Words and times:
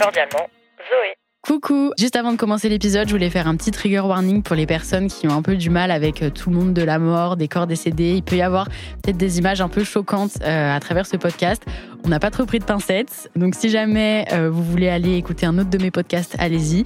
Cordialement, 0.00 0.48
Zoé. 0.88 1.14
Coucou 1.42 1.92
Juste 1.98 2.14
avant 2.14 2.30
de 2.32 2.36
commencer 2.36 2.68
l'épisode, 2.68 3.08
je 3.08 3.12
voulais 3.12 3.30
faire 3.30 3.48
un 3.48 3.56
petit 3.56 3.70
trigger 3.70 4.00
warning 4.00 4.42
pour 4.42 4.54
les 4.54 4.66
personnes 4.66 5.08
qui 5.08 5.26
ont 5.26 5.32
un 5.32 5.42
peu 5.42 5.56
du 5.56 5.70
mal 5.70 5.90
avec 5.90 6.22
euh, 6.22 6.30
tout 6.30 6.50
le 6.50 6.56
monde 6.56 6.72
de 6.72 6.82
la 6.82 6.98
mort, 6.98 7.36
des 7.36 7.48
corps 7.48 7.66
décédés. 7.66 8.14
Il 8.14 8.22
peut 8.22 8.36
y 8.36 8.42
avoir 8.42 8.68
peut-être 9.02 9.16
des 9.16 9.38
images 9.38 9.60
un 9.60 9.68
peu 9.68 9.82
choquantes 9.82 10.38
euh, 10.42 10.76
à 10.76 10.78
travers 10.78 11.06
ce 11.06 11.16
podcast. 11.16 11.64
On 12.04 12.08
n'a 12.08 12.20
pas 12.20 12.30
trop 12.30 12.44
pris 12.44 12.60
de 12.60 12.64
pincettes, 12.64 13.30
donc 13.34 13.54
si 13.54 13.70
jamais 13.70 14.26
euh, 14.32 14.50
vous 14.50 14.62
voulez 14.62 14.88
aller 14.88 15.16
écouter 15.16 15.46
un 15.46 15.58
autre 15.58 15.70
de 15.70 15.78
mes 15.78 15.90
podcasts, 15.90 16.36
allez-y. 16.38 16.84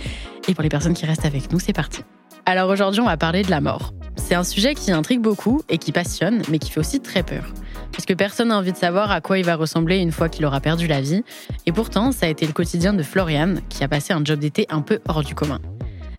Et 0.48 0.54
pour 0.54 0.62
les 0.62 0.70
personnes 0.70 0.94
qui 0.94 1.04
restent 1.04 1.26
avec 1.26 1.52
nous, 1.52 1.58
c'est 1.58 1.74
parti. 1.74 2.02
Alors 2.46 2.70
aujourd'hui, 2.70 3.00
on 3.02 3.06
va 3.06 3.16
parler 3.16 3.42
de 3.42 3.50
la 3.50 3.60
mort. 3.60 3.92
C'est 4.16 4.34
un 4.34 4.44
sujet 4.44 4.74
qui 4.74 4.90
intrigue 4.90 5.20
beaucoup 5.20 5.62
et 5.68 5.78
qui 5.78 5.92
passionne, 5.92 6.42
mais 6.48 6.58
qui 6.58 6.70
fait 6.70 6.80
aussi 6.80 7.00
très 7.00 7.22
peur. 7.22 7.44
Parce 7.92 8.06
que 8.06 8.14
personne 8.14 8.48
n'a 8.48 8.58
envie 8.58 8.72
de 8.72 8.76
savoir 8.76 9.10
à 9.10 9.20
quoi 9.20 9.38
il 9.38 9.44
va 9.44 9.54
ressembler 9.54 9.98
une 9.98 10.12
fois 10.12 10.28
qu'il 10.28 10.44
aura 10.44 10.60
perdu 10.60 10.86
la 10.86 11.00
vie. 11.00 11.22
Et 11.66 11.72
pourtant, 11.72 12.10
ça 12.10 12.26
a 12.26 12.28
été 12.28 12.46
le 12.46 12.52
quotidien 12.52 12.94
de 12.94 13.02
Floriane, 13.02 13.60
qui 13.68 13.84
a 13.84 13.88
passé 13.88 14.12
un 14.12 14.24
job 14.24 14.38
d'été 14.38 14.66
un 14.70 14.80
peu 14.80 14.98
hors 15.08 15.22
du 15.22 15.34
commun. 15.34 15.60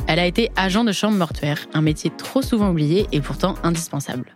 Elle 0.08 0.20
a 0.20 0.26
été 0.26 0.52
agent 0.56 0.84
de 0.84 0.92
chambre 0.92 1.18
mortuaire, 1.18 1.68
un 1.74 1.82
métier 1.82 2.12
trop 2.16 2.42
souvent 2.42 2.70
oublié 2.70 3.08
et 3.12 3.22
pourtant 3.22 3.56
indispensable. 3.64 4.36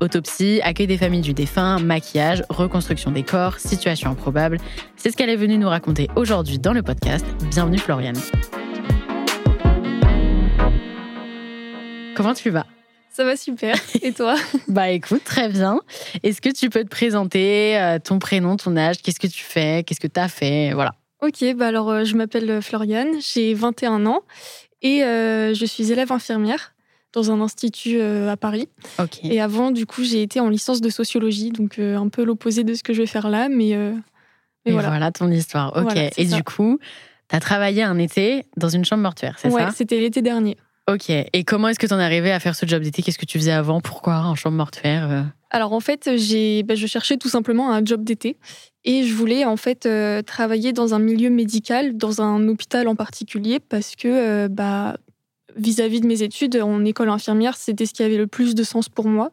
Autopsie, 0.00 0.60
accueil 0.62 0.86
des 0.86 0.98
familles 0.98 1.22
du 1.22 1.32
défunt, 1.32 1.78
maquillage, 1.78 2.44
reconstruction 2.50 3.10
des 3.10 3.22
corps, 3.22 3.58
situation 3.58 4.10
improbable, 4.10 4.58
c'est 4.96 5.10
ce 5.10 5.16
qu'elle 5.16 5.30
est 5.30 5.36
venue 5.36 5.56
nous 5.56 5.68
raconter 5.68 6.08
aujourd'hui 6.16 6.58
dans 6.58 6.74
le 6.74 6.82
podcast. 6.82 7.24
Bienvenue 7.50 7.78
Floriane. 7.78 8.18
Comment 12.14 12.34
tu 12.34 12.50
vas? 12.50 12.66
Ça 13.16 13.24
va 13.24 13.34
super. 13.36 13.74
Et 14.02 14.12
toi 14.12 14.34
Bah 14.68 14.90
écoute, 14.90 15.24
très 15.24 15.48
bien. 15.48 15.80
Est-ce 16.22 16.42
que 16.42 16.50
tu 16.50 16.68
peux 16.68 16.84
te 16.84 16.88
présenter 16.90 17.78
euh, 17.80 17.98
ton 17.98 18.18
prénom, 18.18 18.56
ton 18.56 18.76
âge, 18.76 18.98
qu'est-ce 19.02 19.18
que 19.18 19.26
tu 19.26 19.42
fais, 19.42 19.84
qu'est-ce 19.84 20.00
que 20.00 20.06
tu 20.06 20.20
as 20.20 20.28
fait, 20.28 20.72
voilà. 20.74 20.92
Ok, 21.22 21.42
bah 21.56 21.68
alors 21.68 21.88
euh, 21.88 22.04
je 22.04 22.14
m'appelle 22.14 22.60
Floriane, 22.60 23.14
j'ai 23.20 23.54
21 23.54 24.04
ans 24.04 24.20
et 24.82 25.02
euh, 25.02 25.54
je 25.54 25.64
suis 25.64 25.90
élève 25.90 26.12
infirmière 26.12 26.74
dans 27.14 27.30
un 27.30 27.40
institut 27.40 27.96
euh, 27.98 28.28
à 28.30 28.36
Paris. 28.36 28.68
Ok. 28.98 29.20
Et 29.24 29.40
avant, 29.40 29.70
du 29.70 29.86
coup, 29.86 30.04
j'ai 30.04 30.20
été 30.20 30.38
en 30.40 30.50
licence 30.50 30.82
de 30.82 30.90
sociologie, 30.90 31.48
donc 31.50 31.78
euh, 31.78 31.96
un 31.96 32.08
peu 32.08 32.22
l'opposé 32.22 32.64
de 32.64 32.74
ce 32.74 32.82
que 32.82 32.92
je 32.92 33.00
vais 33.00 33.06
faire 33.06 33.30
là, 33.30 33.48
mais, 33.48 33.74
euh, 33.74 33.92
mais 34.66 34.72
Et 34.72 34.74
voilà. 34.74 34.88
voilà. 34.88 35.10
ton 35.10 35.30
histoire. 35.30 35.74
Ok. 35.74 35.84
Voilà, 35.84 36.10
Et 36.18 36.26
ça. 36.26 36.36
du 36.36 36.44
coup, 36.44 36.78
tu 37.30 37.34
as 37.36 37.40
travaillé 37.40 37.82
un 37.82 37.98
été 37.98 38.44
dans 38.58 38.68
une 38.68 38.84
chambre 38.84 39.02
mortuaire, 39.02 39.36
c'est 39.38 39.48
Ouais, 39.48 39.62
ça? 39.62 39.70
c'était 39.74 39.98
l'été 39.98 40.20
dernier. 40.20 40.58
Ok. 40.88 41.10
Et 41.10 41.44
comment 41.44 41.68
est-ce 41.68 41.80
que 41.80 41.86
tu 41.86 41.92
en 41.92 41.98
es 41.98 42.04
arrivé 42.04 42.30
à 42.30 42.38
faire 42.38 42.54
ce 42.54 42.64
job 42.64 42.82
d'été? 42.82 43.02
Qu'est-ce 43.02 43.18
que 43.18 43.26
tu 43.26 43.38
faisais 43.38 43.52
avant? 43.52 43.80
Pourquoi? 43.80 44.18
En 44.18 44.36
chambre 44.36 44.56
mortuaire 44.56 45.10
euh? 45.10 45.22
Alors 45.50 45.72
en 45.72 45.80
fait, 45.80 46.10
j'ai, 46.16 46.62
bah, 46.62 46.74
je 46.74 46.86
cherchais 46.86 47.16
tout 47.16 47.28
simplement 47.28 47.72
un 47.72 47.84
job 47.84 48.04
d'été 48.04 48.36
et 48.84 49.04
je 49.04 49.14
voulais 49.14 49.44
en 49.44 49.56
fait 49.56 49.86
euh, 49.86 50.22
travailler 50.22 50.72
dans 50.72 50.94
un 50.94 50.98
milieu 50.98 51.30
médical, 51.30 51.96
dans 51.96 52.20
un 52.20 52.46
hôpital 52.48 52.88
en 52.88 52.94
particulier, 52.94 53.58
parce 53.58 53.96
que 53.96 54.08
euh, 54.08 54.48
bah, 54.48 54.96
vis-à-vis 55.56 56.00
de 56.00 56.06
mes 56.06 56.22
études 56.22 56.56
en 56.56 56.84
école 56.84 57.08
infirmière, 57.08 57.56
c'était 57.56 57.86
ce 57.86 57.94
qui 57.94 58.02
avait 58.02 58.16
le 58.16 58.26
plus 58.26 58.54
de 58.54 58.62
sens 58.62 58.88
pour 58.88 59.08
moi. 59.08 59.32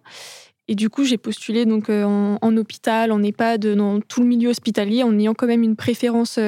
Et 0.67 0.75
du 0.75 0.89
coup, 0.89 1.03
j'ai 1.03 1.17
postulé 1.17 1.65
donc 1.65 1.89
en, 1.89 2.57
hôpital, 2.57 3.11
en 3.11 3.21
EHPAD, 3.21 3.75
dans 3.75 3.99
tout 3.99 4.21
le 4.21 4.27
milieu 4.27 4.49
hospitalier, 4.49 5.03
en 5.03 5.19
ayant 5.19 5.33
quand 5.33 5.47
même 5.47 5.61
une 5.61 5.75
préférence 5.75 6.39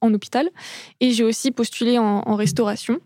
en 0.00 0.12
hôpital. 0.12 0.48
Et 0.98 1.12
j'ai 1.12 1.22
aussi 1.22 1.52
postulé 1.52 1.96
en 1.96 2.34
restauration. 2.34 2.98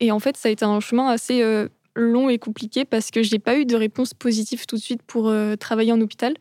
Et 0.00 0.10
en 0.12 0.18
fait, 0.18 0.36
ça 0.36 0.48
a 0.48 0.52
été 0.52 0.64
un 0.64 0.80
chemin 0.80 1.08
assez 1.08 1.42
euh, 1.42 1.68
long 1.94 2.28
et 2.30 2.38
compliqué 2.38 2.84
parce 2.84 3.10
que 3.10 3.22
j'ai 3.22 3.38
pas 3.38 3.56
eu 3.58 3.66
de 3.66 3.76
réponse 3.76 4.14
positive 4.14 4.66
tout 4.66 4.76
de 4.76 4.80
suite 4.80 5.02
pour 5.02 5.28
euh, 5.28 5.56
travailler 5.56 5.92
en 5.92 6.00
hôpital. 6.00 6.34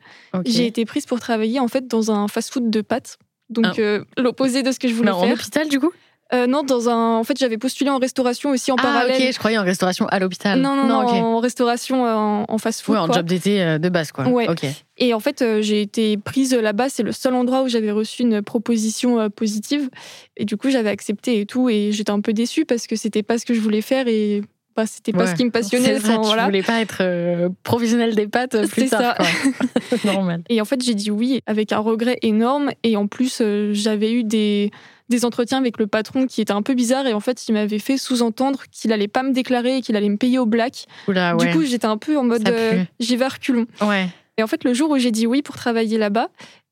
J'ai 0.45 0.65
été 0.67 0.85
prise 0.85 1.05
pour 1.05 1.19
travailler 1.19 1.59
en 1.59 1.67
fait 1.67 1.87
dans 1.87 2.11
un 2.11 2.27
fast-food 2.27 2.69
de 2.69 2.81
pâtes. 2.81 3.17
Donc 3.49 3.65
Ah. 3.65 3.73
euh, 3.81 4.03
l'opposé 4.17 4.61
de 4.63 4.71
ce 4.71 4.79
que 4.79 4.87
je 4.87 4.93
voulais 4.93 5.09
Mais 5.11 5.15
en 5.17 5.21
faire. 5.23 5.33
hôpital 5.33 5.67
du 5.67 5.79
coup? 5.79 5.91
Euh, 6.33 6.45
non, 6.45 6.61
dans 6.63 6.89
un. 6.89 7.17
En 7.17 7.23
fait, 7.23 7.37
j'avais 7.39 7.57
postulé 7.57 7.89
en 7.89 7.97
restauration 7.97 8.51
aussi 8.51 8.71
en 8.71 8.75
Ah 8.77 8.83
parallèle. 8.83 9.21
ok, 9.21 9.33
je 9.33 9.39
croyais 9.39 9.57
en 9.57 9.63
restauration 9.63 10.05
à 10.07 10.19
l'hôpital. 10.19 10.59
Non, 10.61 10.75
non, 10.75 10.87
non, 10.87 10.97
en 11.07 11.39
restauration 11.39 12.05
euh, 12.05 12.13
en, 12.13 12.45
en 12.47 12.57
fast-food. 12.59 12.93
Ouais, 12.95 13.01
en 13.01 13.07
quoi. 13.07 13.15
job 13.15 13.25
d'été 13.25 13.61
euh, 13.63 13.77
de 13.79 13.89
base 13.89 14.11
quoi. 14.11 14.27
Ouais. 14.27 14.47
Ok. 14.47 14.65
Et 14.97 15.13
en 15.13 15.19
fait, 15.19 15.43
j'ai 15.61 15.81
été 15.81 16.17
prise 16.17 16.53
là-bas. 16.53 16.89
C'est 16.89 17.03
le 17.03 17.11
seul 17.13 17.33
endroit 17.33 17.63
où 17.63 17.67
j'avais 17.67 17.91
reçu 17.91 18.21
une 18.23 18.41
proposition 18.41 19.29
positive. 19.29 19.89
Et 20.37 20.45
du 20.45 20.55
coup, 20.57 20.69
j'avais 20.69 20.89
accepté 20.89 21.39
et 21.39 21.45
tout. 21.45 21.69
Et 21.69 21.91
j'étais 21.91 22.11
un 22.11 22.21
peu 22.21 22.33
déçue 22.33 22.65
parce 22.65 22.85
que 22.85 22.95
c'était 22.95 23.23
pas 23.23 23.37
ce 23.39 23.45
que 23.45 23.53
je 23.53 23.59
voulais 23.61 23.81
faire 23.81 24.07
et 24.07 24.41
bah, 24.75 24.85
c'était 24.85 25.11
pas 25.13 25.19
Ouais. 25.23 25.27
ce 25.27 25.35
qui 25.35 25.45
me 25.45 25.51
passionnait. 25.51 25.95
C'est 25.99 26.05
ça, 26.05 26.11
enfin, 26.13 26.21
tu 26.21 26.27
voilà. 26.27 26.45
voulais 26.45 26.61
pas 26.63 26.79
être 26.81 26.97
euh, 27.01 27.49
professionnel 27.63 28.13
des 28.13 28.27
pâtes 28.27 28.67
plus 28.67 28.83
C'est 28.83 28.89
tard. 28.89 29.15
ça. 29.17 29.95
Normal. 30.05 30.41
Et 30.49 30.61
en 30.61 30.65
fait, 30.65 30.83
j'ai 30.83 30.93
dit 30.93 31.09
oui 31.11 31.41
avec 31.47 31.71
un 31.73 31.79
regret 31.79 32.17
énorme. 32.21 32.69
Et 32.83 32.95
en 32.97 33.07
plus, 33.07 33.39
euh, 33.41 33.71
j'avais 33.73 34.11
eu 34.13 34.23
des, 34.23 34.69
des 35.09 35.25
entretiens 35.25 35.57
avec 35.57 35.77
le 35.77 35.87
patron 35.87 36.27
qui 36.27 36.41
étaient 36.41 36.53
un 36.53 36.61
peu 36.61 36.73
bizarres. 36.73 37.07
Et 37.07 37.13
en 37.13 37.19
fait, 37.19 37.47
il 37.47 37.53
m'avait 37.53 37.79
fait 37.79 37.97
sous-entendre 37.97 38.63
qu'il 38.71 38.93
allait 38.93 39.07
pas 39.07 39.23
me 39.23 39.31
déclarer 39.31 39.77
et 39.77 39.81
qu'il 39.81 39.95
allait 39.95 40.09
me 40.09 40.17
payer 40.17 40.39
au 40.39 40.45
black. 40.45 40.85
Oula, 41.07 41.35
ouais. 41.35 41.47
Du 41.47 41.57
coup, 41.57 41.63
j'étais 41.63 41.87
un 41.87 41.97
peu 41.97 42.17
en 42.17 42.23
mode 42.23 42.47
euh, 42.47 42.83
j'y 42.99 43.15
vais 43.15 43.27
reculons. 43.27 43.65
ouais. 43.81 44.07
Et 44.37 44.43
en 44.43 44.47
fait, 44.47 44.63
le 44.63 44.73
jour 44.73 44.89
où 44.91 44.97
j'ai 44.97 45.11
dit 45.11 45.27
oui 45.27 45.41
pour 45.41 45.57
travailler 45.57 45.97
là-bas, 45.97 46.29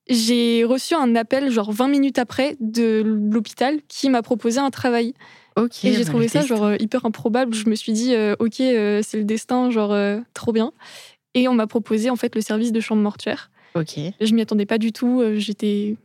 j'ai 0.09 0.63
reçu 0.63 0.93
un 0.93 1.15
appel, 1.15 1.51
genre 1.51 1.71
20 1.71 1.89
minutes 1.89 2.17
après, 2.17 2.55
de 2.61 3.01
l'hôpital 3.03 3.79
qui 3.87 4.09
m'a 4.09 4.21
proposé 4.21 4.59
un 4.59 4.69
travail. 4.69 5.13
Ok. 5.57 5.83
Et 5.83 5.93
j'ai 5.93 6.03
bah, 6.03 6.09
trouvé 6.09 6.27
ça 6.27 6.41
genre 6.41 6.63
euh, 6.63 6.75
hyper 6.79 7.05
improbable. 7.05 7.53
Je 7.53 7.67
me 7.69 7.75
suis 7.75 7.91
dit, 7.91 8.13
euh, 8.13 8.35
ok, 8.39 8.61
euh, 8.61 9.01
c'est 9.03 9.17
le 9.17 9.23
destin, 9.23 9.69
genre 9.69 9.95
trop 10.33 10.53
bien. 10.53 10.71
Et 11.33 11.47
on 11.47 11.53
m'a 11.53 11.67
proposé 11.67 12.09
en 12.09 12.15
fait 12.15 12.33
le 12.35 12.41
service 12.41 12.71
de 12.71 12.79
chambre 12.79 13.01
mortuaire. 13.01 13.51
Ok. 13.75 13.99
Je 14.21 14.33
m'y 14.33 14.41
attendais 14.41 14.65
pas 14.65 14.77
du 14.77 14.91
tout. 14.91 15.21
J'étais 15.35 15.97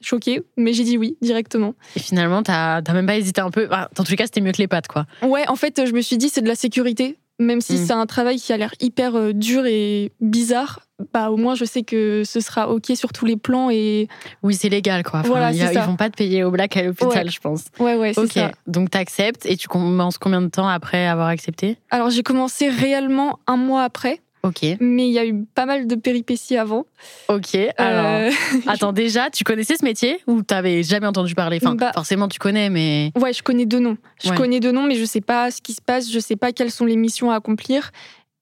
choquée, 0.00 0.42
mais 0.56 0.72
j'ai 0.72 0.84
dit 0.84 0.96
oui 0.98 1.16
directement. 1.22 1.74
Et 1.96 2.00
finalement, 2.00 2.42
t'as 2.42 2.80
même 2.92 3.06
pas 3.06 3.16
hésité 3.16 3.40
un 3.40 3.50
peu. 3.50 3.66
Bah, 3.66 3.88
dans 3.94 4.04
tous 4.04 4.10
les 4.10 4.16
cas, 4.16 4.24
c'était 4.24 4.40
mieux 4.40 4.52
que 4.52 4.58
les 4.58 4.68
pâtes, 4.68 4.88
quoi. 4.88 5.06
Ouais, 5.22 5.46
en 5.48 5.56
fait, 5.56 5.86
je 5.86 5.92
me 5.92 6.00
suis 6.00 6.16
dit 6.18 6.28
c'est 6.28 6.42
de 6.42 6.48
la 6.48 6.54
sécurité. 6.56 7.16
Même 7.40 7.60
si 7.60 7.74
Mm. 7.74 7.86
c'est 7.86 7.92
un 7.92 8.06
travail 8.06 8.36
qui 8.40 8.52
a 8.52 8.56
l'air 8.56 8.74
hyper 8.80 9.14
euh, 9.14 9.32
dur 9.32 9.64
et 9.64 10.10
bizarre, 10.20 10.80
bah 11.14 11.30
au 11.30 11.36
moins 11.36 11.54
je 11.54 11.64
sais 11.64 11.84
que 11.84 12.24
ce 12.26 12.40
sera 12.40 12.68
ok 12.68 12.86
sur 12.96 13.12
tous 13.12 13.26
les 13.26 13.36
plans 13.36 13.70
et 13.70 14.08
Oui, 14.42 14.56
c'est 14.56 14.68
légal, 14.68 15.04
quoi. 15.04 15.20
Enfin, 15.20 15.28
Voilà, 15.28 15.46
a- 15.46 15.52
ils 15.52 15.78
vont 15.78 15.94
pas 15.94 16.10
te 16.10 16.16
payer 16.16 16.42
au 16.42 16.50
black 16.50 16.76
à 16.76 16.82
l'hôpital, 16.82 17.26
Ouais. 17.26 17.30
je 17.30 17.38
pense. 17.38 17.66
ouais 17.78 17.94
ouais 17.94 18.12
c'est 18.12 18.20
Ok. 18.22 18.32
ça. 18.32 18.50
Donc, 18.66 18.90
t'acceptes 18.90 19.46
et 19.46 19.56
tu 19.56 19.68
commences 19.68 20.18
combien 20.18 20.42
de 20.42 20.48
temps 20.48 20.66
après 20.66 21.06
avoir 21.06 21.28
accepté? 21.28 21.76
Alors 21.90 22.10
j'ai 22.10 22.24
commencé 22.24 22.68
réellement 22.70 23.38
un 23.46 23.56
mois 23.56 23.84
après, 23.84 24.20
Ok. 24.44 24.62
mais 24.80 25.08
il 25.08 25.12
y 25.12 25.18
a 25.18 25.26
eu 25.26 25.44
pas 25.54 25.66
mal 25.66 25.86
de 25.86 25.94
péripéties 25.96 26.56
avant. 26.56 26.86
Ok. 27.28 27.56
Alors, 27.76 28.06
Euh, 28.06 28.30
attends, 28.66 28.92
déjà, 28.92 29.30
tu 29.30 29.44
connaissais 29.44 29.76
ce 29.76 29.84
métier 29.84 30.20
ou 30.26 30.42
t'avais 30.42 30.82
jamais 30.82 31.06
entendu 31.06 31.34
parler? 31.34 31.58
Enfin, 31.62 31.74
Bah- 31.74 31.92
forcément, 31.94 32.28
tu 32.28 32.38
connais, 32.38 32.70
mais. 32.70 33.10
ouais, 33.20 33.32
je 33.32 33.42
connais 33.42 33.66
deux 33.66 33.80
noms. 33.80 33.96
Je 34.22 34.30
Ouais. 34.30 34.36
connais 34.36 34.60
deux 34.60 34.72
noms, 34.72 34.86
mais 34.86 34.94
je 34.94 35.04
sais 35.04 35.20
pas 35.20 35.50
ce 35.50 35.60
qui 35.60 35.72
se 35.72 35.82
passe, 35.82 36.10
je 36.10 36.18
sais 36.18 36.36
pas 36.36 36.52
quelles 36.52 36.70
sont 36.70 36.84
les 36.86 36.96
missions 36.96 37.30
à 37.30 37.36
accomplir, 37.36 37.90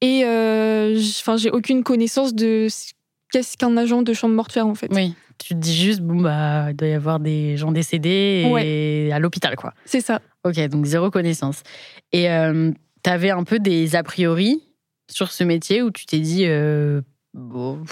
et 0.01 0.23
euh, 0.25 0.95
j'ai 1.37 1.49
aucune 1.51 1.83
connaissance 1.83 2.33
de 2.35 2.67
ce- 2.69 2.91
qu'est-ce 3.31 3.57
qu'un 3.57 3.75
agent 3.77 4.03
de 4.03 4.13
chambre 4.13 4.35
mortuaire 4.35 4.67
en 4.67 4.75
fait. 4.75 4.87
Oui. 4.91 5.13
Tu 5.39 5.49
te 5.53 5.59
dis 5.59 5.75
juste, 5.75 6.01
bon, 6.01 6.19
bah, 6.21 6.67
il 6.71 6.75
doit 6.75 6.87
y 6.87 6.93
avoir 6.93 7.19
des 7.19 7.57
gens 7.57 7.71
décédés 7.71 8.43
et 8.63 9.11
à 9.13 9.19
l'hôpital, 9.19 9.55
quoi. 9.55 9.71
C'est 9.85 10.01
ça. 10.01 10.19
Ok, 10.43 10.59
donc 10.67 10.85
zéro 10.85 11.11
connaissance. 11.11 11.61
Et 12.11 12.29
euh, 12.31 12.71
t'avais 13.03 13.29
un 13.29 13.43
peu 13.43 13.59
des 13.59 13.95
a 13.95 14.01
priori 14.01 14.63
sur 15.09 15.31
ce 15.31 15.43
métier 15.43 15.81
où 15.81 15.91
tu 15.91 16.05
t'es 16.05 16.19
dit, 16.19 16.45
euh, 16.45 17.01
bon, 17.33 17.83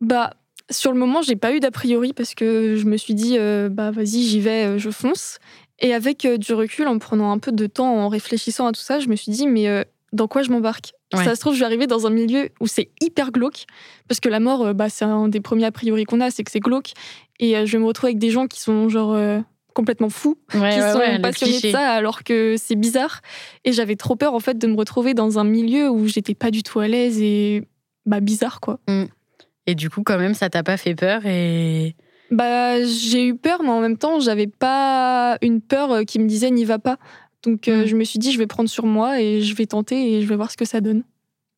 Bah, 0.00 0.32
sur 0.70 0.92
le 0.92 0.98
moment, 0.98 1.22
j'ai 1.22 1.36
pas 1.36 1.52
eu 1.54 1.60
d'a 1.60 1.70
priori 1.70 2.12
parce 2.12 2.34
que 2.34 2.76
je 2.76 2.86
me 2.86 2.96
suis 2.96 3.14
dit, 3.14 3.36
euh, 3.38 3.68
bah 3.68 3.90
vas-y, 3.90 4.22
j'y 4.22 4.40
vais, 4.40 4.66
euh, 4.66 4.78
je 4.78 4.90
fonce. 4.90 5.38
Et 5.80 5.94
avec 5.94 6.24
euh, 6.24 6.36
du 6.36 6.52
recul, 6.52 6.86
en 6.88 6.98
prenant 6.98 7.32
un 7.32 7.38
peu 7.38 7.52
de 7.52 7.66
temps, 7.66 7.96
en 7.96 8.08
réfléchissant 8.08 8.66
à 8.66 8.72
tout 8.72 8.80
ça, 8.80 9.00
je 9.00 9.08
me 9.08 9.16
suis 9.16 9.32
dit, 9.32 9.46
mais 9.46 9.84
dans 10.12 10.28
quoi 10.28 10.42
je 10.42 10.50
m'embarque? 10.50 10.92
Ouais. 11.12 11.24
Ça 11.24 11.34
se 11.34 11.40
trouve, 11.40 11.54
je 11.54 11.60
vais 11.60 11.64
arriver 11.64 11.86
dans 11.86 12.06
un 12.06 12.10
milieu 12.10 12.50
où 12.60 12.66
c'est 12.66 12.90
hyper 13.00 13.32
glauque, 13.32 13.64
parce 14.08 14.20
que 14.20 14.28
la 14.28 14.40
mort, 14.40 14.74
bah, 14.74 14.88
c'est 14.88 15.04
un 15.04 15.28
des 15.28 15.40
premiers 15.40 15.64
a 15.64 15.72
priori 15.72 16.04
qu'on 16.04 16.20
a, 16.20 16.30
c'est 16.30 16.44
que 16.44 16.50
c'est 16.50 16.60
glauque. 16.60 16.92
Et 17.40 17.54
je 17.66 17.72
vais 17.72 17.78
me 17.78 17.86
retrouver 17.86 18.10
avec 18.10 18.18
des 18.18 18.30
gens 18.30 18.46
qui 18.46 18.60
sont 18.60 18.88
genre 18.88 19.16
complètement 19.74 20.08
fous, 20.10 20.36
Ouais, 20.54 20.70
qui 20.70 20.80
ouais, 20.80 20.92
sont 20.92 20.98
ouais, 20.98 21.18
passionnés 21.20 21.60
de 21.60 21.70
ça, 21.70 21.90
alors 21.92 22.22
que 22.24 22.56
c'est 22.58 22.76
bizarre. 22.76 23.20
Et 23.64 23.72
j'avais 23.72 23.96
trop 23.96 24.16
peur, 24.16 24.34
en 24.34 24.40
fait, 24.40 24.58
de 24.58 24.66
me 24.66 24.76
retrouver 24.76 25.14
dans 25.14 25.38
un 25.38 25.44
milieu 25.44 25.90
où 25.90 26.06
j'étais 26.06 26.34
pas 26.34 26.50
du 26.50 26.62
tout 26.62 26.80
à 26.80 26.88
l'aise 26.88 27.20
et 27.20 27.62
bah, 28.06 28.20
bizarre, 28.20 28.60
quoi. 28.60 28.78
Et 29.66 29.74
du 29.74 29.90
coup, 29.90 30.02
quand 30.02 30.18
même, 30.18 30.34
ça 30.34 30.48
t'a 30.50 30.62
pas 30.62 30.76
fait 30.76 30.94
peur 30.94 31.24
et. 31.26 31.94
Bah, 32.30 32.82
j'ai 32.84 33.26
eu 33.26 33.34
peur, 33.36 33.62
mais 33.62 33.70
en 33.70 33.80
même 33.80 33.96
temps, 33.98 34.20
j'avais 34.20 34.46
pas 34.46 35.36
une 35.42 35.60
peur 35.60 35.90
euh, 35.92 36.02
qui 36.04 36.18
me 36.20 36.26
disait 36.28 36.50
n'y 36.50 36.64
va 36.64 36.78
pas. 36.78 36.96
Donc, 37.42 37.66
euh, 37.68 37.82
Mm. 37.82 37.86
je 37.86 37.96
me 37.96 38.04
suis 38.04 38.18
dit, 38.18 38.30
je 38.32 38.38
vais 38.38 38.46
prendre 38.46 38.68
sur 38.68 38.86
moi 38.86 39.20
et 39.20 39.40
je 39.40 39.54
vais 39.56 39.66
tenter 39.66 40.14
et 40.14 40.22
je 40.22 40.26
vais 40.26 40.36
voir 40.36 40.50
ce 40.50 40.56
que 40.56 40.64
ça 40.64 40.80
donne. 40.80 41.02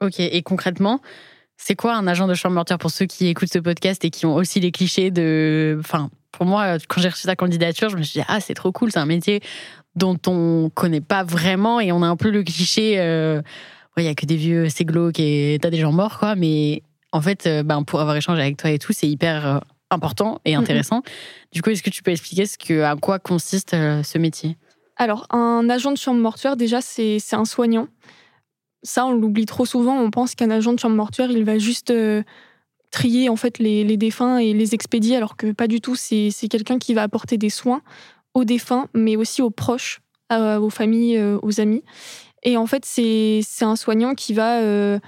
Ok, 0.03 0.19
et 0.21 0.43
concrètement, 0.43 1.01
c'est 1.59 1.75
quoi 1.77 1.95
un 1.95 2.07
agent 2.07 2.27
de 2.27 2.35
chambre 2.35 2.55
mortuaire 2.55 2.79
pour 2.79 2.91
ceux 2.91 3.05
qui 3.07 3.29
écoutent 3.29 3.53
ce 3.53 3.59
podcast 3.59 4.05
et 4.05 4.11
qui 4.11 4.25
ont 4.27 4.35
aussi 4.35 4.61
les 4.61 4.73
clichés 4.73 5.11
de. 5.11 5.77
Enfin, 5.81 6.11
pour 6.33 6.47
moi, 6.47 6.79
quand 6.89 7.01
j'ai 7.01 7.09
reçu 7.09 7.27
ta 7.27 7.37
candidature, 7.37 7.89
je 7.91 7.97
me 7.97 8.03
suis 8.03 8.21
dit, 8.21 8.27
ah, 8.29 8.41
c'est 8.41 8.55
trop 8.55 8.73
cool, 8.73 8.91
c'est 8.91 8.99
un 8.99 9.07
métier 9.07 9.41
dont 9.95 10.19
on 10.27 10.71
connaît 10.75 11.01
pas 11.03 11.23
vraiment 11.23 11.79
et 11.79 11.93
on 11.93 12.03
a 12.03 12.07
un 12.07 12.17
peu 12.17 12.31
le 12.31 12.43
cliché. 12.43 12.95
euh, 12.99 13.43
ouais, 13.97 14.05
Il 14.05 14.07
y 14.07 14.09
a 14.09 14.15
que 14.15 14.27
des 14.27 14.37
vieux, 14.37 14.69
c'est 14.69 14.85
glauque 14.85 15.21
et 15.21 15.59
t'as 15.61 15.71
des 15.71 15.79
gens 15.79 15.93
morts, 15.93 16.19
quoi. 16.19 16.35
Mais 16.35 16.83
en 17.13 17.21
fait, 17.21 17.47
euh, 17.47 17.63
ben, 17.63 17.83
pour 17.83 18.01
avoir 18.01 18.17
échangé 18.17 18.41
avec 18.41 18.57
toi 18.57 18.71
et 18.71 18.79
tout, 18.79 18.93
c'est 18.93 19.09
hyper 19.09 19.47
euh, 19.47 19.59
important 19.91 20.41
et 20.47 20.55
intéressant. 20.55 21.03
Du 21.53 21.61
coup, 21.61 21.71
est-ce 21.71 21.83
que 21.83 21.91
tu 21.91 22.03
peux 22.03 22.11
expliquer 22.11 22.47
ce 22.47 22.57
que, 22.57 22.83
à 22.83 22.97
quoi 22.97 23.19
consiste 23.19 23.75
euh, 23.75 24.03
ce 24.03 24.17
métier? 24.17 24.57
Alors, 24.97 25.27
un 25.31 25.69
agent 25.69 25.91
de 25.93 25.99
chambre 25.99 26.21
mortuaire, 26.21 26.57
déjà, 26.57 26.81
c'est 26.81 27.19
c'est 27.19 27.37
un 27.37 27.45
soignant. 27.45 27.89
Ça, 28.83 29.05
on 29.07 29.13
l'oublie 29.13 29.47
trop 29.47 29.67
souvent. 29.67 29.99
On 29.99 30.11
pense 30.11 30.35
qu'un 30.35 30.51
agent 30.51 30.73
de 30.73 30.79
chambre 30.79 30.97
mortuaire, 30.97 31.31
il 31.31 31.45
va 31.45 31.59
juste 31.59 31.91
euh, 31.91 32.23
trier 32.93 33.29
en 33.29 33.37
fait 33.37 33.59
les, 33.59 33.83
les 33.83 33.97
défunts 33.97 34.39
et 34.39 34.53
les 34.53 34.75
expédier, 34.75 35.17
alors 35.17 35.37
que 35.37 35.51
pas 35.51 35.67
du 35.67 35.81
tout. 35.81 35.97
C'est 35.97 36.31
c'est 36.31 36.47
quelqu'un 36.47 36.79
qui 36.79 36.95
va 36.95 37.03
apporter 37.03 37.37
des 37.37 37.51
soins 37.51 37.83
aux 38.35 38.45
défunts, 38.45 38.87
mais 38.95 39.17
aussi 39.17 39.43
aux 39.43 39.51
proches, 39.51 40.01
aux 40.31 40.71
familles, 40.71 41.19
euh, 41.19 41.39
aux 41.43 41.61
amis. 41.61 41.83
Et 42.45 42.57
en 42.57 42.67
fait, 42.67 42.85
c'est 42.85 43.41
c'est 43.43 43.65
un 43.65 43.77
soignant 43.77 44.15
qui 44.15 44.33
va 44.33 44.61
euh, 44.61 44.99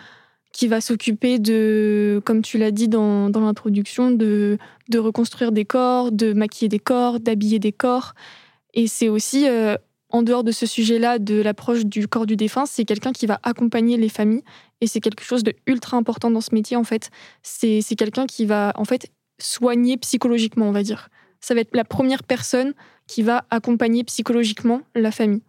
qui 0.54 0.68
va 0.68 0.80
s'occuper 0.80 1.40
de, 1.40 2.22
comme 2.24 2.40
tu 2.40 2.58
l'as 2.58 2.70
dit 2.70 2.86
dans, 2.86 3.28
dans 3.28 3.40
l'introduction, 3.40 4.12
de, 4.12 4.56
de 4.88 4.98
reconstruire 5.00 5.50
des 5.50 5.64
corps, 5.64 6.12
de 6.12 6.32
maquiller 6.32 6.68
des 6.68 6.78
corps, 6.78 7.18
d'habiller 7.18 7.58
des 7.58 7.72
corps. 7.72 8.14
Et 8.72 8.86
c'est 8.86 9.08
aussi, 9.08 9.48
euh, 9.48 9.74
en 10.10 10.22
dehors 10.22 10.44
de 10.44 10.52
ce 10.52 10.64
sujet-là, 10.64 11.18
de 11.18 11.42
l'approche 11.42 11.84
du 11.84 12.06
corps 12.06 12.24
du 12.24 12.36
défunt, 12.36 12.66
c'est 12.66 12.84
quelqu'un 12.84 13.10
qui 13.10 13.26
va 13.26 13.40
accompagner 13.42 13.96
les 13.96 14.08
familles. 14.08 14.44
Et 14.84 14.86
c'est 14.86 15.00
quelque 15.00 15.24
chose 15.24 15.42
de 15.44 15.54
ultra 15.66 15.96
important 15.96 16.30
dans 16.30 16.42
ce 16.42 16.54
métier, 16.54 16.76
en 16.76 16.84
fait. 16.84 17.10
C'est 17.42 17.80
c'est 17.80 17.94
quelqu'un 17.96 18.26
qui 18.26 18.44
va, 18.44 18.72
en 18.76 18.84
fait, 18.84 19.10
soigner 19.40 19.96
psychologiquement, 19.96 20.66
on 20.68 20.72
va 20.72 20.82
dire. 20.82 21.08
Ça 21.40 21.54
va 21.54 21.60
être 21.60 21.74
la 21.74 21.84
première 21.84 22.22
personne 22.22 22.74
qui 23.06 23.22
va 23.22 23.46
accompagner 23.48 24.04
psychologiquement 24.04 24.82
la 24.94 25.10
famille. 25.10 25.40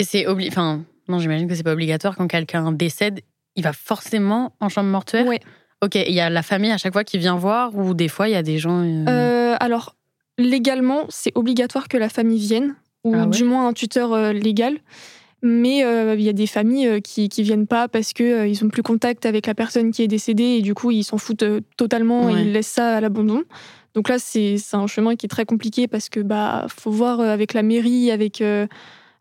Et 0.00 0.04
c'est 0.04 0.26
obli... 0.26 0.48
Enfin, 0.48 0.84
non, 1.08 1.20
j'imagine 1.20 1.46
que 1.48 1.54
c'est 1.54 1.62
pas 1.62 1.72
obligatoire 1.74 2.16
quand 2.16 2.26
quelqu'un 2.26 2.72
décède, 2.72 3.20
il 3.54 3.62
va 3.62 3.72
forcément 3.72 4.52
en 4.58 4.68
chambre 4.68 4.90
mortuaire? 4.90 5.26
Ouais. 5.26 5.40
Ok, 5.80 5.94
il 5.94 6.12
y 6.12 6.20
a 6.20 6.28
la 6.28 6.42
famille 6.42 6.72
à 6.72 6.78
chaque 6.78 6.92
fois 6.92 7.04
qui 7.04 7.18
vient 7.18 7.36
voir 7.36 7.76
ou 7.76 7.94
des 7.94 8.08
fois 8.08 8.28
il 8.28 8.32
y 8.32 8.36
a 8.36 8.42
des 8.42 8.58
gens. 8.58 8.82
euh, 8.82 9.04
Euh, 9.08 9.56
alors, 9.60 9.94
légalement, 10.38 11.06
c'est 11.08 11.32
obligatoire 11.36 11.86
que 11.86 11.96
la 11.96 12.08
famille 12.08 12.40
vienne, 12.40 12.74
ou 13.04 13.14
Ah 13.14 13.24
ouais? 13.24 13.30
du 13.30 13.44
moins 13.44 13.68
un 13.68 13.72
tuteur 13.72 14.12
euh, 14.12 14.32
légal. 14.32 14.78
Mais 15.42 15.84
euh, 15.84 16.14
il 16.16 16.22
y 16.22 16.28
a 16.28 16.32
des 16.32 16.46
familles 16.46 16.86
euh, 16.88 17.00
qui 17.00 17.28
qui 17.28 17.42
viennent 17.42 17.66
pas 17.66 17.88
parce 17.88 18.12
que 18.12 18.24
euh, 18.24 18.46
ils 18.46 18.64
ont 18.64 18.68
plus 18.68 18.82
contact 18.82 19.26
avec 19.26 19.46
la 19.46 19.54
personne 19.54 19.90
qui 19.90 20.02
est 20.02 20.08
décédée 20.08 20.56
et 20.58 20.62
du 20.62 20.74
coup 20.74 20.90
ils 20.90 21.04
s'en 21.04 21.18
foutent 21.18 21.44
totalement 21.76 22.26
Ouais. 22.26 22.32
et 22.40 22.42
ils 22.42 22.52
laissent 22.52 22.68
ça 22.68 22.96
à 22.96 23.00
l'abandon. 23.00 23.42
Donc 23.94 24.08
là 24.08 24.18
c'est 24.18 24.56
c'est 24.58 24.76
un 24.76 24.86
chemin 24.86 25.14
qui 25.14 25.26
est 25.26 25.28
très 25.28 25.44
compliqué 25.44 25.88
parce 25.88 26.08
que 26.08 26.20
bah 26.20 26.66
faut 26.68 26.90
voir 26.90 27.20
avec 27.20 27.52
la 27.54 27.62
mairie, 27.62 28.10
avec 28.10 28.40
euh, 28.40 28.66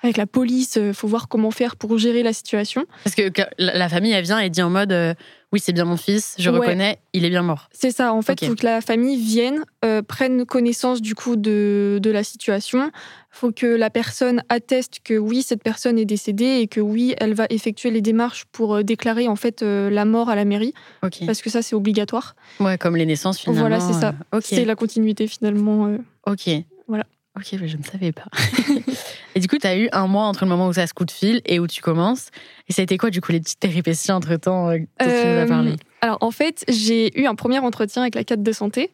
avec 0.05 0.17
la 0.17 0.25
police, 0.27 0.77
euh, 0.77 0.93
faut 0.93 1.07
voir 1.07 1.27
comment 1.27 1.51
faire 1.51 1.75
pour 1.75 1.97
gérer 1.97 2.23
la 2.23 2.33
situation. 2.33 2.85
Parce 3.03 3.15
que 3.15 3.23
la 3.57 3.89
famille, 3.89 4.11
elle 4.11 4.23
vient 4.23 4.39
et 4.39 4.49
dit 4.49 4.61
en 4.61 4.69
mode 4.69 4.91
euh, 4.91 5.13
Oui, 5.51 5.59
c'est 5.63 5.73
bien 5.73 5.85
mon 5.85 5.95
fils, 5.97 6.35
je 6.37 6.49
Ouais. 6.49 6.59
reconnais, 6.59 6.97
il 7.13 7.23
est 7.25 7.29
bien 7.29 7.41
mort. 7.43 7.69
C'est 7.71 7.91
ça, 7.91 8.13
en 8.13 8.21
fait, 8.21 8.41
il 8.41 8.45
Ok. 8.45 8.49
faut 8.51 8.55
que 8.55 8.65
la 8.65 8.81
famille 8.81 9.17
vienne, 9.17 9.63
euh, 9.85 10.01
prenne 10.01 10.45
connaissance 10.45 11.01
du 11.01 11.15
coup 11.15 11.35
de, 11.37 11.99
de 12.01 12.09
la 12.11 12.23
situation. 12.23 12.91
faut 13.31 13.51
que 13.51 13.65
la 13.65 13.89
personne 13.89 14.41
atteste 14.47 14.99
que 15.03 15.13
oui, 15.17 15.43
cette 15.43 15.61
personne 15.63 15.99
est 15.99 16.05
décédée 16.05 16.59
et 16.61 16.67
que 16.67 16.79
oui, 16.79 17.15
elle 17.17 17.33
va 17.33 17.45
effectuer 17.49 17.91
les 17.91 18.01
démarches 18.01 18.45
pour 18.53 18.81
déclarer 18.83 19.27
en 19.27 19.35
fait 19.35 19.61
euh, 19.61 19.89
la 19.89 20.05
mort 20.05 20.29
à 20.29 20.35
la 20.35 20.45
mairie, 20.45 20.73
Ok. 21.03 21.25
parce 21.25 21.41
que 21.41 21.49
ça, 21.49 21.61
c'est 21.61 21.75
obligatoire. 21.75 22.35
Ouais, 22.61 22.77
comme 22.77 22.95
les 22.95 23.05
naissances 23.05 23.39
finalement. 23.39 23.61
Voilà, 23.67 23.79
c'est 23.81 23.93
ça. 23.99 24.13
C'est 24.41 24.63
la 24.65 24.75
continuité 24.75 25.27
finalement. 25.27 25.97
Ok. 26.25 26.49
Voilà. 26.87 27.03
Ok, 27.37 27.47
mais 27.59 27.67
je 27.67 27.75
ne 27.75 27.83
savais 27.83 28.13
pas. 28.13 28.23
et 29.35 29.39
du 29.39 29.47
coup, 29.47 29.57
tu 29.57 29.67
as 29.67 29.77
eu 29.77 29.89
un 29.91 30.07
mois 30.07 30.23
entre 30.23 30.45
le 30.45 30.49
moment 30.49 30.67
où 30.67 30.73
ça 30.73 30.87
se 30.87 30.93
coup 30.93 31.03
de 31.05 31.11
fil 31.11 31.41
et 31.45 31.59
où 31.59 31.67
tu 31.67 31.81
commences. 31.81 32.29
Et 32.69 32.73
ça 32.73 32.81
a 32.81 32.83
été 32.83 32.97
quoi, 32.97 33.09
du 33.09 33.19
coup, 33.19 33.33
les 33.33 33.41
petites 33.41 33.59
péripéties 33.59 34.13
entre 34.13 34.35
temps 34.37 34.71
dont 34.71 34.77
tu 34.77 35.05
nous 35.05 35.09
as 35.09 35.09
Euh, 35.09 35.47
parlé 35.47 35.75
Alors 35.99 36.17
en 36.21 36.31
fait, 36.31 36.63
j'ai 36.69 37.19
eu 37.19 37.25
un 37.25 37.35
premier 37.35 37.59
entretien 37.59 38.01
avec 38.01 38.15
la 38.15 38.23
cadre 38.23 38.43
de 38.43 38.51
santé 38.53 38.91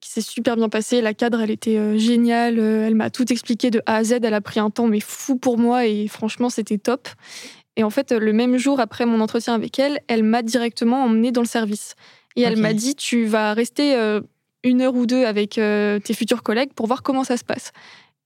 qui 0.00 0.10
s'est 0.10 0.20
super 0.20 0.56
bien 0.56 0.68
passé. 0.68 1.00
La 1.00 1.14
cadre, 1.14 1.40
elle 1.40 1.50
était 1.50 1.78
euh, 1.78 1.98
géniale. 1.98 2.58
Euh, 2.58 2.86
Elle 2.86 2.94
m'a 2.94 3.10
tout 3.10 3.30
expliqué 3.32 3.70
de 3.70 3.82
A 3.86 3.96
à 3.96 4.04
Z. 4.04 4.18
Elle 4.22 4.34
a 4.34 4.40
pris 4.40 4.60
un 4.60 4.70
temps 4.70 4.86
mais 4.86 5.00
fou 5.00 5.36
pour 5.36 5.58
moi 5.58 5.84
et 5.86 6.06
franchement, 6.06 6.48
c'était 6.48 6.78
top. 6.78 7.08
Et 7.76 7.82
en 7.82 7.90
fait, 7.90 8.12
le 8.12 8.32
même 8.32 8.58
jour 8.58 8.80
après 8.80 9.06
mon 9.06 9.20
entretien 9.20 9.54
avec 9.54 9.78
elle, 9.78 10.00
elle 10.06 10.22
m'a 10.22 10.42
directement 10.42 11.04
emmenée 11.04 11.32
dans 11.32 11.40
le 11.40 11.46
service. 11.46 11.94
Et 12.36 12.42
elle 12.42 12.58
m'a 12.58 12.72
dit, 12.72 12.94
tu 12.94 13.24
vas 13.24 13.52
rester 13.52 13.94
euh, 13.94 14.20
une 14.64 14.80
heure 14.80 14.94
ou 14.94 15.06
deux 15.06 15.24
avec 15.24 15.58
euh, 15.58 15.98
tes 15.98 16.14
futurs 16.14 16.42
collègues 16.42 16.72
pour 16.74 16.86
voir 16.86 17.02
comment 17.02 17.24
ça 17.24 17.36
se 17.36 17.44
passe. 17.44 17.72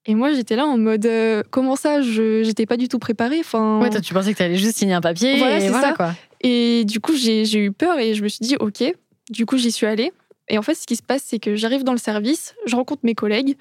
Et 0.06 0.14
moi, 0.14 0.32
j'étais 0.32 0.54
là 0.56 0.66
en 0.66 0.78
mode, 0.78 1.04
euh, 1.06 1.42
comment 1.50 1.74
ça 1.76 2.00
Je 2.00 2.42
j'étais 2.44 2.66
pas 2.66 2.76
du 2.76 2.88
tout 2.88 2.98
préparée. 2.98 3.40
Enfin, 3.40 3.80
Ouais, 3.80 3.90
toi, 3.90 4.00
tu 4.00 4.14
pensais 4.14 4.32
que 4.32 4.36
tu 4.36 4.42
allais 4.42 4.56
juste 4.56 4.76
signer 4.78 4.94
un 4.94 5.00
papier 5.00 5.36
Voilà, 5.38 5.58
et 5.58 5.60
c'est 5.62 5.68
voilà 5.70 5.88
ça. 5.88 5.94
quoi. 5.94 6.14
et 6.42 6.84
du 6.84 7.00
coup, 7.00 7.12
j'ai 7.14 7.42
eu 7.58 7.72
peur 7.72 7.98
et 7.98 8.14
je 8.14 8.22
me 8.22 8.28
suis 8.28 8.40
dit, 8.44 8.56
OK. 8.60 8.84
Du 9.30 9.44
coup, 9.46 9.56
j'y 9.56 9.72
suis 9.72 9.86
allée. 9.86 10.12
Et 10.48 10.58
en 10.58 10.62
fait, 10.62 10.76
ce 10.76 10.86
qui 10.86 10.94
se 10.94 11.02
passe, 11.02 11.22
c'est 11.26 11.40
que 11.40 11.56
j'arrive 11.56 11.82
dans 11.82 11.92
le 11.92 11.98
service, 11.98 12.54
je 12.66 12.76
rencontre 12.76 13.00
mes 13.04 13.14
collègues. 13.16 13.56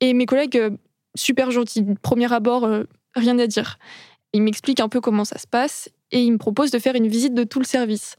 Et 0.00 0.12
mes 0.12 0.26
collègues, 0.26 0.58
euh, 0.58 0.70
super 1.16 1.50
gentils, 1.50 1.82
premier 2.02 2.30
abord, 2.30 2.64
euh, 2.64 2.82
rien 3.14 3.38
à 3.38 3.46
dire. 3.46 3.78
Ils 4.34 4.42
m'expliquent 4.42 4.80
un 4.80 4.90
peu 4.90 5.00
comment 5.00 5.24
ça 5.24 5.38
se 5.38 5.46
passe 5.46 5.88
et 6.12 6.20
ils 6.22 6.30
me 6.32 6.36
proposent 6.36 6.70
de 6.70 6.78
faire 6.78 6.94
une 6.94 7.06
visite 7.08 7.32
de 7.32 7.44
tout 7.44 7.58
le 7.58 7.64
service. 7.64 8.16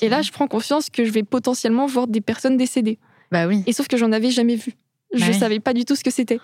Et 0.00 0.08
là, 0.08 0.22
je 0.22 0.30
prends 0.30 0.46
conscience 0.46 0.88
que 0.90 1.04
je 1.04 1.10
vais 1.10 1.24
potentiellement 1.24 1.86
voir 1.86 2.06
des 2.06 2.20
personnes 2.20 2.56
décédées. 2.56 2.98
Bah 3.32 3.48
oui. 3.48 3.64
Et 3.66 3.72
sauf 3.72 3.88
que 3.88 3.96
j'en 3.96 4.12
avais 4.12 4.30
jamais 4.30 4.54
vu. 4.54 4.74
Je 5.12 5.18
Bah 5.20 5.26
oui. 5.32 5.38
savais 5.38 5.58
pas 5.58 5.72
du 5.74 5.84
tout 5.84 5.96
ce 5.96 6.04
que 6.04 6.12
c'était. 6.12 6.38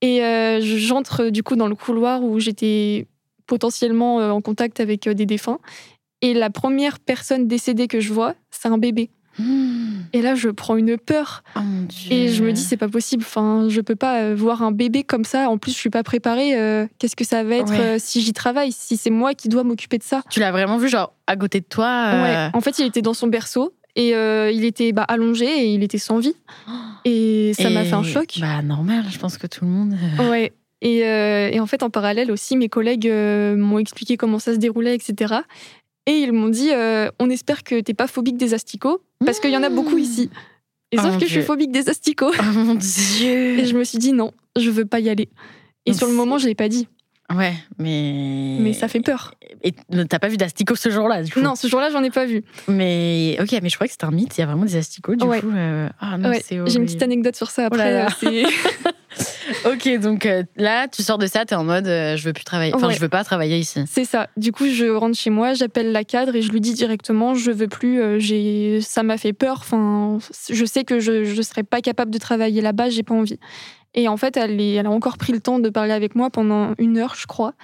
Et 0.00 0.22
euh, 0.24 0.60
j'entre 0.62 1.28
du 1.30 1.42
coup 1.42 1.56
dans 1.56 1.66
le 1.68 1.74
couloir 1.74 2.22
où 2.22 2.38
j'étais 2.38 3.06
potentiellement 3.46 4.20
euh, 4.20 4.30
en 4.30 4.40
contact 4.40 4.80
avec 4.80 5.06
euh, 5.06 5.14
des 5.14 5.26
défunts. 5.26 5.58
Et 6.20 6.34
la 6.34 6.50
première 6.50 6.98
personne 6.98 7.46
décédée 7.48 7.88
que 7.88 8.00
je 8.00 8.12
vois, 8.12 8.34
c'est 8.50 8.68
un 8.68 8.78
bébé. 8.78 9.10
Mmh. 9.38 10.00
Et 10.14 10.20
là, 10.22 10.34
je 10.34 10.48
prends 10.48 10.76
une 10.76 10.98
peur. 10.98 11.44
Oh. 11.54 11.60
Et 12.10 12.28
je 12.28 12.42
me 12.42 12.52
dis, 12.52 12.60
c'est 12.62 12.76
pas 12.76 12.88
possible. 12.88 13.22
Enfin, 13.24 13.66
je 13.68 13.80
peux 13.80 13.94
pas 13.94 14.34
voir 14.34 14.62
un 14.62 14.72
bébé 14.72 15.04
comme 15.04 15.24
ça. 15.24 15.48
En 15.48 15.58
plus, 15.58 15.70
je 15.72 15.76
suis 15.78 15.90
pas 15.90 16.02
préparée. 16.02 16.58
euh, 16.58 16.86
Qu'est-ce 16.98 17.14
que 17.14 17.24
ça 17.24 17.44
va 17.44 17.54
être 17.56 17.70
Ouais. 17.70 17.78
euh, 17.80 17.96
si 18.00 18.20
j'y 18.20 18.32
travaille 18.32 18.72
Si 18.72 18.96
c'est 18.96 19.10
moi 19.10 19.34
qui 19.34 19.48
dois 19.48 19.62
m'occuper 19.62 19.96
de 19.98 20.02
ça? 20.02 20.22
Tu 20.28 20.40
l'as 20.40 20.50
vraiment 20.50 20.76
vu, 20.76 20.88
genre, 20.88 21.12
à 21.28 21.36
côté 21.36 21.60
de 21.60 21.66
toi 21.66 21.86
euh, 22.08 22.22
Ouais. 22.22 22.50
En 22.52 22.60
fait, 22.60 22.80
il 22.80 22.86
était 22.86 23.02
dans 23.02 23.14
son 23.14 23.28
berceau 23.28 23.72
et 23.94 24.10
il 24.10 24.64
était 24.64 24.90
bah, 24.92 25.02
allongé 25.04 25.46
et 25.46 25.72
il 25.74 25.82
était 25.84 25.98
sans 25.98 26.18
vie. 26.18 26.34
Et 27.04 27.52
ça 27.54 27.70
m'a 27.70 27.84
fait 27.84 27.94
un 27.94 28.02
choc. 28.02 28.38
Bah, 28.40 28.62
normal, 28.62 29.04
je 29.10 29.18
pense 29.18 29.38
que 29.38 29.46
tout 29.46 29.64
le 29.64 29.70
monde. 29.70 29.94
euh, 30.20 30.30
Ouais. 30.30 30.52
Et, 30.80 31.04
euh, 31.04 31.48
et 31.50 31.58
en 31.58 31.66
fait, 31.66 31.82
en 31.82 31.90
parallèle 31.90 32.30
aussi, 32.30 32.56
mes 32.56 32.68
collègues 32.68 33.08
euh, 33.08 33.56
m'ont 33.56 33.78
expliqué 33.78 34.16
comment 34.16 34.38
ça 34.38 34.52
se 34.54 34.58
déroulait, 34.58 34.94
etc. 34.94 35.34
Et 36.06 36.18
ils 36.20 36.32
m'ont 36.32 36.48
dit 36.48 36.70
euh, 36.72 37.10
on 37.18 37.28
espère 37.30 37.64
que 37.64 37.80
t'es 37.80 37.94
pas 37.94 38.06
phobique 38.06 38.36
des 38.36 38.54
asticots, 38.54 39.02
parce 39.26 39.40
qu'il 39.40 39.50
y 39.50 39.56
en 39.56 39.62
a 39.64 39.70
beaucoup 39.70 39.98
ici. 39.98 40.30
Et 40.92 40.96
Oh 40.98 41.02
sauf 41.02 41.18
que 41.18 41.26
je 41.26 41.32
suis 41.32 41.42
phobique 41.42 41.70
des 41.72 41.88
asticots. 41.88 42.30
Oh 42.38 42.42
mon 42.54 42.74
dieu. 42.76 43.58
Et 43.58 43.66
je 43.66 43.76
me 43.76 43.84
suis 43.84 43.98
dit 43.98 44.12
non, 44.12 44.32
je 44.58 44.70
veux 44.70 44.86
pas 44.86 45.00
y 45.00 45.08
aller. 45.10 45.28
Et 45.84 45.92
sur 45.92 46.06
le 46.06 46.14
moment, 46.14 46.38
je 46.38 46.46
l'ai 46.46 46.54
pas 46.54 46.68
dit. 46.68 46.86
Ouais, 47.34 47.52
mais. 47.78 48.56
Mais 48.60 48.72
ça 48.72 48.88
fait 48.88 49.00
peur. 49.00 49.34
Et 49.62 49.72
t'as 50.08 50.18
pas 50.18 50.28
vu 50.28 50.36
d'asticots 50.38 50.76
ce 50.76 50.88
jour-là, 50.88 51.22
du 51.22 51.30
coup? 51.32 51.40
Non, 51.40 51.56
ce 51.56 51.66
jour-là, 51.68 51.90
j'en 51.90 52.02
ai 52.02 52.10
pas 52.10 52.24
vu. 52.24 52.42
Mais 52.68 53.36
ok, 53.40 53.58
mais 53.62 53.68
je 53.68 53.74
crois 53.74 53.86
que 53.86 53.92
c'était 53.92 54.06
un 54.06 54.10
mythe. 54.10 54.36
Il 54.38 54.40
y 54.40 54.44
a 54.44 54.46
vraiment 54.46 54.64
des 54.64 54.76
asticots, 54.76 55.14
du 55.14 55.24
Ouais. 55.24 55.40
coup. 55.40 55.50
euh, 55.54 55.88
Ah 56.00 56.16
non, 56.16 56.30
Ouais, 56.30 56.42
c'est 56.42 56.58
J'ai 56.66 56.76
une 56.78 56.86
petite 56.86 57.02
anecdote 57.02 57.36
sur 57.36 57.50
ça 57.50 57.68
Oh 57.70 57.76
là 57.76 58.06
après. 58.06 58.24
là. 58.24 58.42
euh, 58.46 58.46
c'est- 58.50 58.88
Ok, 59.64 60.00
donc 60.00 60.26
euh, 60.26 60.42
là, 60.56 60.86
tu 60.88 61.02
sors 61.02 61.18
de 61.18 61.26
ça, 61.26 61.44
t'es 61.44 61.54
en 61.54 61.64
mode, 61.64 61.86
euh, 61.88 62.16
je 62.16 62.24
veux 62.24 62.32
plus 62.32 62.44
travailler. 62.44 62.72
Enfin, 62.74 62.88
Ouais. 62.88 62.94
je 62.94 63.00
veux 63.00 63.08
pas 63.08 63.24
travailler 63.24 63.58
ici. 63.58 63.82
C'est 63.90 64.04
ça. 64.04 64.28
Du 64.36 64.52
coup, 64.52 64.66
je 64.68 64.86
rentre 64.86 65.18
chez 65.18 65.30
moi, 65.30 65.54
j'appelle 65.54 65.90
la 65.92 66.04
cadre 66.04 66.34
et 66.36 66.42
je 66.42 66.52
lui 66.52 66.60
dis 66.60 66.74
directement, 66.74 67.34
je 67.34 67.50
veux 67.50 67.68
plus. 67.68 68.20
j'ai, 68.20 68.80
ça 68.82 69.02
m'a 69.02 69.16
fait 69.18 69.32
peur. 69.32 69.56
Enfin, 69.60 70.18
je 70.50 70.64
sais 70.64 70.84
que 70.84 71.00
je 71.00 71.24
je 71.24 71.42
serais 71.42 71.62
pas 71.62 71.80
capable 71.80 72.10
de 72.10 72.18
travailler 72.18 72.60
là-bas. 72.60 72.90
J'ai 72.90 73.02
pas 73.02 73.14
envie. 73.14 73.38
Et 73.94 74.08
en 74.08 74.16
fait, 74.16 74.36
elle, 74.36 74.60
est- 74.60 74.74
elle 74.74 74.86
a 74.86 74.90
encore 74.90 75.16
pris 75.18 75.32
le 75.32 75.40
temps 75.40 75.58
de 75.58 75.68
parler 75.70 75.92
avec 75.92 76.14
moi 76.14 76.30
pendant 76.30 76.74
une 76.78 76.98
heure, 76.98 77.14
je 77.16 77.26
crois. 77.26 77.54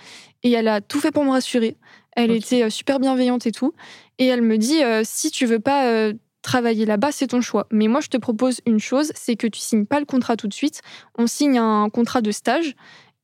Et 0.43 0.51
elle 0.53 0.69
a 0.69 0.81
tout 0.81 1.01
fait 1.01 1.11
pour 1.11 1.25
me 1.25 1.31
rassurer. 1.31 1.77
Elle 2.17 2.31
était 2.31 2.63
euh, 2.65 2.71
super 2.71 2.99
bienveillante 3.01 3.47
et 3.47 3.53
tout. 3.53 3.73
Et 4.19 4.27
elle 4.27 4.43
me 4.43 4.57
dit 4.59 4.83
euh, 4.83 5.03
si 5.05 5.31
tu 5.31 5.47
veux 5.47 5.59
pas 5.61 5.87
euh, 5.87 6.13
travailler 6.43 6.87
là-bas, 6.87 7.11
c'est 7.13 7.29
ton 7.29 7.41
choix. 7.41 7.67
Mais 7.71 7.89
moi, 7.89 8.01
je 8.01 8.09
te 8.09 8.17
propose 8.17 8.61
une 8.67 8.79
chose 8.79 9.13
c'est 9.15 9.37
que 9.37 9.47
tu 9.47 9.61
signes 9.61 9.87
pas 9.87 9.99
le 10.01 10.07
contrat 10.07 10.37
tout 10.37 10.49
de 10.49 10.55
suite. 10.55 10.81
On 11.19 11.27
signe 11.27 11.59
un 11.59 11.89
contrat 11.91 12.21
de 12.21 12.31
stage 12.31 12.75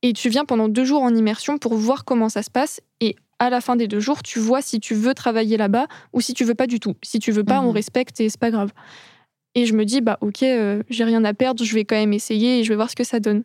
et 0.01 0.13
tu 0.13 0.29
viens 0.29 0.45
pendant 0.45 0.67
deux 0.67 0.83
jours 0.85 1.03
en 1.03 1.13
immersion 1.13 1.57
pour 1.57 1.73
voir 1.75 2.05
comment 2.05 2.29
ça 2.29 2.43
se 2.43 2.49
passe. 2.49 2.81
Et 2.99 3.15
à 3.39 3.49
la 3.49 3.61
fin 3.61 3.75
des 3.75 3.87
deux 3.87 3.99
jours, 3.99 4.21
tu 4.23 4.39
vois 4.39 4.61
si 4.61 4.79
tu 4.79 4.93
veux 4.95 5.13
travailler 5.13 5.57
là-bas 5.57 5.87
ou 6.13 6.21
si 6.21 6.33
tu 6.33 6.43
veux 6.43 6.55
pas 6.55 6.67
du 6.67 6.79
tout. 6.79 6.95
Si 7.03 7.19
tu 7.19 7.31
veux 7.31 7.43
pas, 7.43 7.61
Mhm. 7.61 7.67
on 7.67 7.71
respecte 7.71 8.19
et 8.19 8.29
c'est 8.29 8.39
pas 8.39 8.51
grave. 8.51 8.71
Et 9.55 9.65
je 9.65 9.73
me 9.73 9.83
dis, 9.85 10.01
bah 10.01 10.17
ok, 10.21 10.43
euh, 10.43 10.81
j'ai 10.89 11.03
rien 11.03 11.23
à 11.25 11.33
perdre, 11.33 11.63
je 11.63 11.73
vais 11.73 11.83
quand 11.83 11.95
même 11.97 12.13
essayer 12.13 12.59
et 12.59 12.63
je 12.63 12.69
vais 12.69 12.75
voir 12.75 12.89
ce 12.89 12.95
que 12.95 13.03
ça 13.03 13.19
donne. 13.19 13.43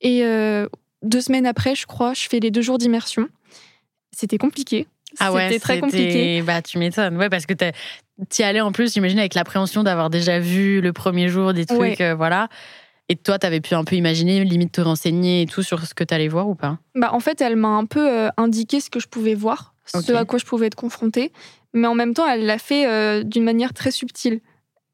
Et 0.00 0.24
euh, 0.24 0.68
deux 1.02 1.20
semaines 1.20 1.46
après, 1.46 1.74
je 1.74 1.86
crois, 1.86 2.14
je 2.14 2.28
fais 2.28 2.38
les 2.40 2.50
deux 2.50 2.62
jours 2.62 2.78
d'immersion. 2.78 3.28
C'était 4.16 4.38
compliqué. 4.38 4.86
Ah 5.18 5.32
ouais, 5.32 5.48
C'était 5.48 5.60
très 5.60 5.80
compliqué. 5.80 6.42
Bah, 6.42 6.62
tu 6.62 6.78
m'étonnes. 6.78 7.16
Ouais, 7.16 7.28
parce 7.28 7.46
que 7.46 7.54
t'es- 7.54 7.72
t'y 8.28 8.42
allais 8.42 8.60
en 8.60 8.72
plus, 8.72 8.92
j'imagine, 8.94 9.18
avec 9.18 9.34
l'appréhension 9.34 9.82
d'avoir 9.82 10.10
déjà 10.10 10.38
vu 10.38 10.80
le 10.80 10.92
premier 10.92 11.28
jour 11.28 11.52
des 11.52 11.66
trucs, 11.66 11.78
Ouais. 11.80 11.96
euh, 12.00 12.14
voilà. 12.14 12.48
Et 13.08 13.16
toi, 13.16 13.38
t'avais 13.38 13.60
pu 13.60 13.74
un 13.74 13.84
peu 13.84 13.96
imaginer, 13.96 14.44
limite 14.44 14.72
te 14.72 14.80
renseigner 14.80 15.42
et 15.42 15.46
tout 15.46 15.62
sur 15.62 15.84
ce 15.84 15.94
que 15.94 16.04
t'allais 16.04 16.28
voir 16.28 16.48
ou 16.48 16.54
pas? 16.54 16.78
Bah, 16.94 17.10
en 17.12 17.20
fait, 17.20 17.40
elle 17.40 17.56
m'a 17.56 17.68
un 17.68 17.84
peu 17.86 18.08
euh, 18.08 18.28
indiqué 18.36 18.80
ce 18.80 18.88
que 18.88 18.98
je 19.00 19.08
pouvais 19.08 19.34
voir, 19.34 19.74
ce 19.86 20.12
à 20.12 20.24
quoi 20.24 20.38
je 20.38 20.44
pouvais 20.44 20.66
être 20.68 20.74
confrontée. 20.74 21.30
Mais 21.74 21.86
en 21.86 21.94
même 21.94 22.14
temps, 22.14 22.26
elle 22.26 22.46
l'a 22.46 22.58
fait 22.58 22.86
euh, 22.86 23.22
d'une 23.24 23.44
manière 23.44 23.72
très 23.74 23.90
subtile. 23.90 24.40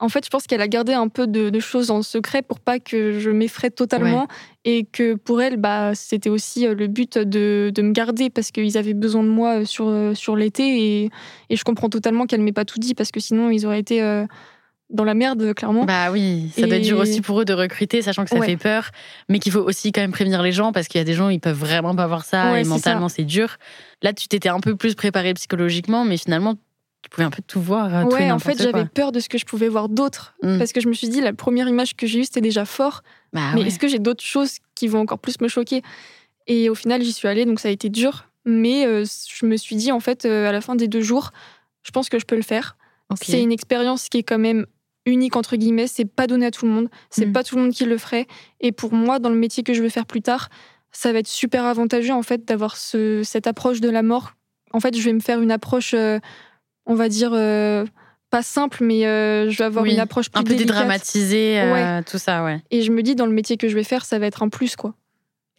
En 0.01 0.09
fait, 0.09 0.25
je 0.25 0.31
pense 0.31 0.47
qu'elle 0.47 0.63
a 0.63 0.69
gardé 0.69 0.93
un 0.95 1.09
peu 1.09 1.27
de, 1.27 1.51
de 1.51 1.61
choses 1.61 1.91
en 1.91 2.03
secret 2.03 2.41
pour 2.43 2.59
pas 2.59 2.79
que 2.79 3.19
je 3.21 3.31
m'effraie 3.31 3.71
totalement 3.71 4.27
et 4.65 4.85
que 4.85 5.15
pour 5.15 5.43
elle, 5.43 5.59
bah, 5.59 5.93
c'était 5.95 6.31
aussi 6.31 6.67
euh, 6.67 6.75
le 6.75 6.87
but 6.87 7.19
de, 7.19 7.71
de 7.75 7.83
me 7.83 7.93
garder 7.93 8.31
parce 8.31 8.51
qu'ils 8.51 8.79
avaient 8.79 8.95
besoin 8.95 9.23
de 9.23 9.29
moi 9.29 9.61
euh, 9.61 9.65
sur, 9.67 9.89
euh, 9.89 10.15
sur 10.15 10.37
l'été 10.37 11.03
et, 11.05 11.11
et 11.51 11.57
je 11.57 11.65
comprends 11.65 11.89
totalement 11.91 12.25
qu'elle 12.27 12.41
m'ait 12.41 12.53
pas 12.53 12.65
tout 12.65 12.79
dit 12.79 12.95
parce 12.95 13.11
que 13.11 13.21
sinon 13.21 13.51
ils 13.51 13.67
auraient 13.67 13.81
été 13.81 14.03
euh, 14.03 14.25
dans 14.89 15.05
la 15.05 15.15
merde, 15.15 15.55
clairement. 15.55 15.85
Bah 15.85 16.11
oui, 16.11 16.51
ça 16.55 16.67
doit 16.67 16.77
être 16.77 16.83
Et- 16.83 16.87
dur 16.87 16.99
aussi 16.99 17.21
pour 17.21 17.41
eux 17.41 17.45
de 17.45 17.53
recruter, 17.53 18.03
sachant 18.03 18.25
que 18.25 18.31
ça 18.31 18.39
Ouais. 18.39 18.47
fait 18.47 18.57
peur, 18.57 18.91
mais 19.29 19.39
qu'il 19.39 19.53
faut 19.53 19.61
aussi 19.61 19.93
quand 19.93 20.01
même 20.01 20.11
prévenir 20.13 20.43
les 20.43 20.51
gens 20.53 20.73
parce 20.73 20.89
qu'il 20.89 20.99
y 20.99 21.03
a 21.03 21.05
des 21.05 21.13
gens, 21.15 21.29
ils 21.29 21.39
peuvent 21.41 21.57
vraiment 21.59 21.95
pas 21.95 22.07
voir 22.09 22.25
ça 22.25 22.53
Ouais, 22.53 22.63
et 22.63 22.65
mentalement 22.65 23.09
c'est 23.09 23.25
dur. 23.25 23.57
Là, 24.03 24.13
tu 24.13 24.27
t'étais 24.29 24.49
un 24.49 24.61
peu 24.61 24.75
plus 24.77 24.95
préparé 24.97 25.33
psychologiquement, 25.35 26.05
mais 26.05 26.17
finalement, 26.17 26.57
tu 27.03 27.09
pouvais 27.11 27.25
un 27.25 27.31
peu 27.31 27.43
tout 27.47 27.61
voir. 27.61 28.03
et 28.03 28.05
Ouais, 28.05 28.31
en 28.31 28.39
fait, 28.39 28.61
j'avais 28.61 28.85
peur 28.85 29.11
de 29.13 29.21
ce 29.21 29.29
que 29.29 29.39
je 29.39 29.45
pouvais 29.47 29.69
voir 29.69 29.89
d'autres. 29.89 30.35
Mm. 30.43 30.59
Parce 30.59 30.73
que 30.73 30.81
je 30.81 30.89
me 30.89 30.93
suis 30.93 31.09
dit, 31.09 31.21
la 31.21 31.33
première 31.33 31.69
image 31.69 31.97
que 31.97 32.07
j'ai 32.07 32.21
eue, 32.21 32.25
c'était 32.25 32.41
déjà 32.41 32.65
fort. 32.65 33.03
Bah 33.33 33.41
mais 33.55 33.61
ouais. 33.63 33.67
est-ce 33.69 33.79
que 33.79 33.89
j'ai 33.89 33.99
d'autres 33.99 34.25
choses 34.25 34.59
qui 34.75 34.87
vont 34.89 35.01
encore 35.01 35.19
plus 35.19 35.41
me 35.41 35.49
choquer? 35.49 35.83
Et 36.47 36.69
au 36.69 36.75
final, 36.75 37.03
j'y 37.03 37.13
suis 37.13 37.29
allée, 37.29 37.45
donc 37.47 37.61
ça 37.61 37.69
a 37.69 37.71
été 37.71 37.89
dur. 37.89 38.27
Mais 38.45 38.87
euh, 38.87 39.05
je 39.05 39.47
me 39.47 39.57
suis 39.57 39.77
dit, 39.77 39.93
en 39.93 40.01
fait, 40.01 40.25
euh, 40.25 40.49
à 40.49 40.53
la 40.53 40.61
fin 40.61 40.75
des 40.77 40.89
deux 40.89 41.01
jours, 41.03 41.31
je 41.83 41.91
pense 41.91 42.09
que 42.09 42.19
je 42.19 42.25
peux 42.27 42.37
le 42.37 42.43
faire. 42.43 42.77
C'est 43.21 43.43
une 43.43 43.53
expérience 43.53 44.09
qui 44.09 44.19
est 44.19 44.23
quand 44.23 44.39
même 44.39 44.67
unique, 45.07 45.35
entre 45.37 45.57
guillemets. 45.57 45.87
C'est 45.89 46.05
pas 46.05 46.27
donné 46.27 46.47
à 46.47 46.51
tout 46.51 46.65
le 46.67 46.71
monde. 46.71 46.89
C'est 47.11 47.27
Mm. 47.27 47.33
pas 47.33 47.43
tout 47.43 47.57
le 47.57 47.63
monde 47.63 47.73
qui 47.73 47.85
le 47.85 47.99
ferait. 47.99 48.27
Et 48.61 48.73
pour 48.73 48.93
moi, 48.93 49.19
dans 49.19 49.31
le 49.31 49.37
métier 49.37 49.63
que 49.63 49.75
je 49.75 49.83
veux 49.83 49.89
faire 49.89 50.07
plus 50.07 50.23
tard, 50.23 50.49
ça 50.93 51.13
va 51.13 51.19
être 51.21 51.27
super 51.29 51.65
avantageux, 51.65 52.13
en 52.13 52.23
fait, 52.23 52.45
d'avoir 52.45 52.77
ce, 52.77 53.23
cette 53.25 53.47
approche 53.47 53.81
de 53.81 53.89
la 53.91 54.03
mort. 54.03 54.33
En 54.73 54.81
fait, 54.81 54.97
je 54.97 55.03
vais 55.03 55.13
me 55.13 55.21
faire 55.21 55.41
une 55.41 55.51
approche, 55.51 55.95
euh, 55.95 56.19
on 56.91 56.95
va 56.97 57.09
dire, 57.09 57.31
euh, 57.33 57.87
pas 58.31 58.43
simple, 58.43 58.79
mais 58.83 59.07
euh, 59.07 59.49
je 59.49 59.59
vais 59.59 59.65
avoir 59.65 59.85
Oui, 59.85 59.93
une 59.93 60.01
approche 60.01 60.29
plus 60.29 60.41
un 60.41 60.43
peu 60.43 60.51
délicate. 60.51 60.75
dédramatisé, 60.75 61.61
euh, 61.61 62.03
tout 62.05 62.19
ça, 62.19 62.43
ouais. 62.45 62.61
Et 62.73 62.83
je 62.83 62.91
me 62.91 63.03
dis, 63.03 63.15
dans 63.15 63.27
le 63.27 63.33
métier 63.33 63.57
que 63.57 63.69
je 63.69 63.75
vais 63.77 63.85
faire, 63.85 64.05
ça 64.05 64.19
va 64.19 64.27
être 64.27 64.43
un 64.43 64.49
plus, 64.49 64.75
quoi. 64.75 64.95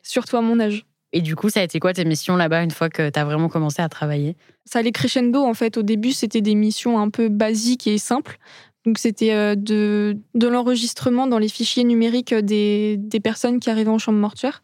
Surtout 0.03 0.35
à 0.35 0.41
mon 0.41 0.59
âge. 0.59 0.85
Et 1.13 1.21
du 1.21 1.35
coup, 1.37 1.49
ça 1.49 1.61
a 1.61 1.63
été 1.63 1.79
quoi 1.79 1.93
tes 1.93 2.03
missions 2.03 2.35
là-bas 2.35 2.63
une 2.63 2.71
fois 2.71 2.89
que 2.89 3.09
t'as 3.09 3.23
vraiment 3.23 3.47
commencé 3.47 3.81
à 3.81 3.87
travailler? 3.87 4.35
Ça 4.65 4.79
allait 4.79 4.91
crescendo, 4.91 5.41
en 5.41 5.53
fait. 5.53 5.77
Au 5.77 5.83
début, 5.83 6.11
c'était 6.11 6.41
des 6.41 6.55
missions 6.55 6.99
un 6.99 7.09
peu 7.09 7.29
basiques 7.29 7.87
et 7.87 7.97
simples. 7.97 8.37
Donc, 8.85 8.97
c'était 8.97 9.55
de, 9.55 10.17
de 10.35 10.47
l'enregistrement 10.47 11.27
dans 11.27 11.37
les 11.37 11.49
fichiers 11.49 11.83
numériques 11.85 12.33
des, 12.33 12.97
des 12.97 13.19
personnes 13.21 13.59
qui 13.59 13.69
arrivaient 13.69 13.89
en 13.89 13.99
chambre 13.99 14.19
mortuaire, 14.19 14.63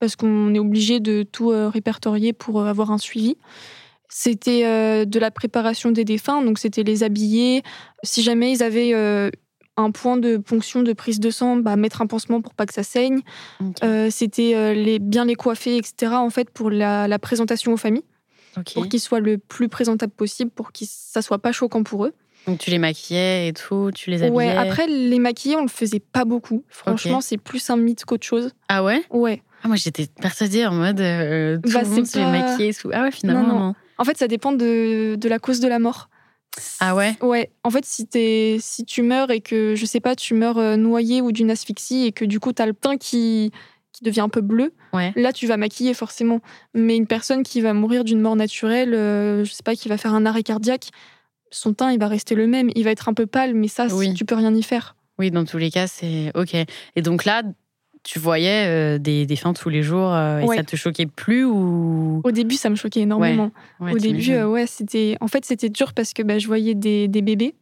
parce 0.00 0.16
qu'on 0.16 0.52
est 0.54 0.58
obligé 0.58 1.00
de 1.00 1.22
tout 1.22 1.48
répertorier 1.48 2.32
pour 2.32 2.64
avoir 2.66 2.90
un 2.90 2.98
suivi. 2.98 3.36
C'était 4.08 4.62
euh, 4.64 5.04
de 5.04 5.18
la 5.18 5.30
préparation 5.30 5.90
des 5.90 6.04
défunts, 6.04 6.42
donc 6.42 6.58
c'était 6.58 6.82
les 6.82 7.02
habiller. 7.02 7.62
Si 8.02 8.22
jamais 8.22 8.52
ils 8.52 8.62
avaient 8.62 8.94
euh, 8.94 9.30
un 9.76 9.90
point 9.90 10.16
de 10.16 10.38
ponction 10.38 10.82
de 10.82 10.92
prise 10.92 11.20
de 11.20 11.30
sang, 11.30 11.56
bah, 11.56 11.76
mettre 11.76 12.00
un 12.02 12.06
pansement 12.06 12.40
pour 12.40 12.54
pas 12.54 12.64
que 12.66 12.72
ça 12.74 12.82
saigne. 12.82 13.20
Euh, 13.84 14.08
c'était 14.10 14.74
les, 14.74 14.98
bien 14.98 15.24
les 15.26 15.34
coiffer, 15.34 15.76
etc. 15.76 16.12
En 16.14 16.30
fait, 16.30 16.50
pour 16.50 16.70
la, 16.70 17.06
la 17.06 17.18
présentation 17.18 17.72
aux 17.72 17.76
familles, 17.76 18.04
pour 18.74 18.88
qu'ils 18.88 19.00
soient 19.00 19.20
le 19.20 19.38
plus 19.38 19.68
présentables 19.68 20.12
possible, 20.12 20.50
pour 20.50 20.72
que 20.72 20.80
ça 20.84 21.22
soit 21.22 21.38
pas 21.38 21.52
choquant 21.52 21.82
pour 21.82 22.06
eux. 22.06 22.12
Donc 22.46 22.58
tu 22.60 22.70
les 22.70 22.78
maquillais 22.78 23.48
et 23.48 23.52
tout, 23.52 23.90
tu 23.94 24.10
les 24.10 24.22
habillais. 24.22 24.34
Ouais. 24.34 24.56
Après, 24.56 24.86
les 24.86 25.18
maquiller, 25.18 25.56
on 25.56 25.62
le 25.62 25.68
faisait 25.68 26.00
pas 26.00 26.24
beaucoup. 26.24 26.64
Franchement, 26.70 27.20
c'est 27.20 27.36
plus 27.36 27.68
un 27.68 27.76
mythe 27.76 28.04
qu'autre 28.06 28.24
chose. 28.26 28.52
Ah 28.68 28.82
ouais? 28.82 29.02
Ouais. 29.10 29.42
ah, 29.62 29.68
Moi 29.68 29.76
j'étais 29.76 30.06
persuadée 30.20 30.64
en 30.64 30.72
mode 30.72 30.98
euh, 31.00 31.58
tout 31.62 31.70
Bah, 31.74 31.82
le 31.82 31.88
monde 31.88 32.06
se 32.06 32.16
les 32.16 32.24
pas- 32.24 32.30
maquillait. 32.30 32.72
Sous... 32.72 32.90
Ah 32.92 33.02
ouais, 33.02 33.10
finalement 33.10 33.42
Non, 33.42 33.48
non. 33.52 33.58
non. 33.66 33.74
En 33.98 34.04
fait, 34.04 34.16
ça 34.16 34.28
dépend 34.28 34.52
de, 34.52 35.16
de 35.16 35.28
la 35.28 35.38
cause 35.38 35.60
de 35.60 35.68
la 35.68 35.78
mort. 35.78 36.08
Ah 36.80 36.94
ouais? 36.94 37.16
Ouais. 37.20 37.50
En 37.62 37.70
fait, 37.70 37.84
si, 37.84 38.06
si 38.60 38.84
tu 38.84 39.02
meurs 39.02 39.30
et 39.30 39.40
que, 39.40 39.74
je 39.76 39.84
sais 39.86 40.00
pas, 40.00 40.16
tu 40.16 40.34
meurs 40.34 40.58
euh, 40.58 40.76
noyé 40.76 41.20
ou 41.20 41.30
d'une 41.32 41.50
asphyxie 41.50 42.06
et 42.06 42.12
que 42.12 42.24
du 42.24 42.40
coup, 42.40 42.52
t'as 42.52 42.66
le 42.66 42.74
teint 42.74 42.96
qui, 42.96 43.52
qui 43.92 44.02
devient 44.04 44.20
un 44.20 44.28
peu 44.28 44.40
bleu, 44.40 44.72
Ouais. 44.92 45.12
là, 45.16 45.32
tu 45.32 45.46
vas 45.46 45.56
maquiller 45.56 45.94
forcément. 45.94 46.40
Mais 46.74 46.96
une 46.96 47.06
personne 47.06 47.42
qui 47.42 47.60
va 47.60 47.74
mourir 47.74 48.02
d'une 48.04 48.20
mort 48.20 48.34
naturelle, 48.36 48.94
euh, 48.94 49.44
je 49.44 49.52
sais 49.52 49.62
pas, 49.62 49.74
qui 49.76 49.88
va 49.88 49.98
faire 49.98 50.14
un 50.14 50.26
arrêt 50.26 50.42
cardiaque, 50.42 50.88
son 51.50 51.74
teint, 51.74 51.92
il 51.92 51.98
va 51.98 52.08
rester 52.08 52.34
le 52.34 52.46
même. 52.46 52.70
Il 52.74 52.84
va 52.84 52.90
être 52.90 53.08
un 53.08 53.14
peu 53.14 53.26
pâle, 53.26 53.54
mais 53.54 53.68
ça, 53.68 53.86
Oui. 53.94 54.14
tu 54.14 54.24
peux 54.24 54.34
rien 54.34 54.54
y 54.54 54.62
faire. 54.62 54.96
Oui, 55.18 55.30
dans 55.30 55.44
tous 55.44 55.58
les 55.58 55.70
cas, 55.70 55.86
c'est 55.86 56.30
ok. 56.34 56.54
Et 56.96 57.02
donc 57.02 57.24
là, 57.24 57.42
tu 58.02 58.18
voyais 58.18 58.66
euh, 58.66 58.98
des, 58.98 59.26
des 59.26 59.36
fins 59.36 59.52
tous 59.52 59.68
les 59.68 59.82
jours 59.82 60.12
euh, 60.12 60.40
et 60.40 60.46
ça 60.56 60.62
te 60.64 60.76
choquait 60.76 61.06
plus 61.06 61.44
ou? 61.44 62.20
Au 62.24 62.30
début, 62.30 62.56
ça 62.56 62.70
me 62.70 62.74
choquait 62.76 63.00
énormément. 63.00 63.50
Ouais, 63.80 63.92
Au 63.92 63.98
début, 63.98 64.32
euh, 64.32 64.46
ouais, 64.48 64.66
c'était. 64.66 65.16
En 65.20 65.28
fait, 65.28 65.44
c'était 65.44 65.68
dur 65.68 65.92
parce 65.94 66.12
que 66.12 66.22
bah, 66.22 66.38
je 66.38 66.46
voyais 66.46 66.74
des, 66.74 67.08
des 67.08 67.22
bébés. 67.22 67.54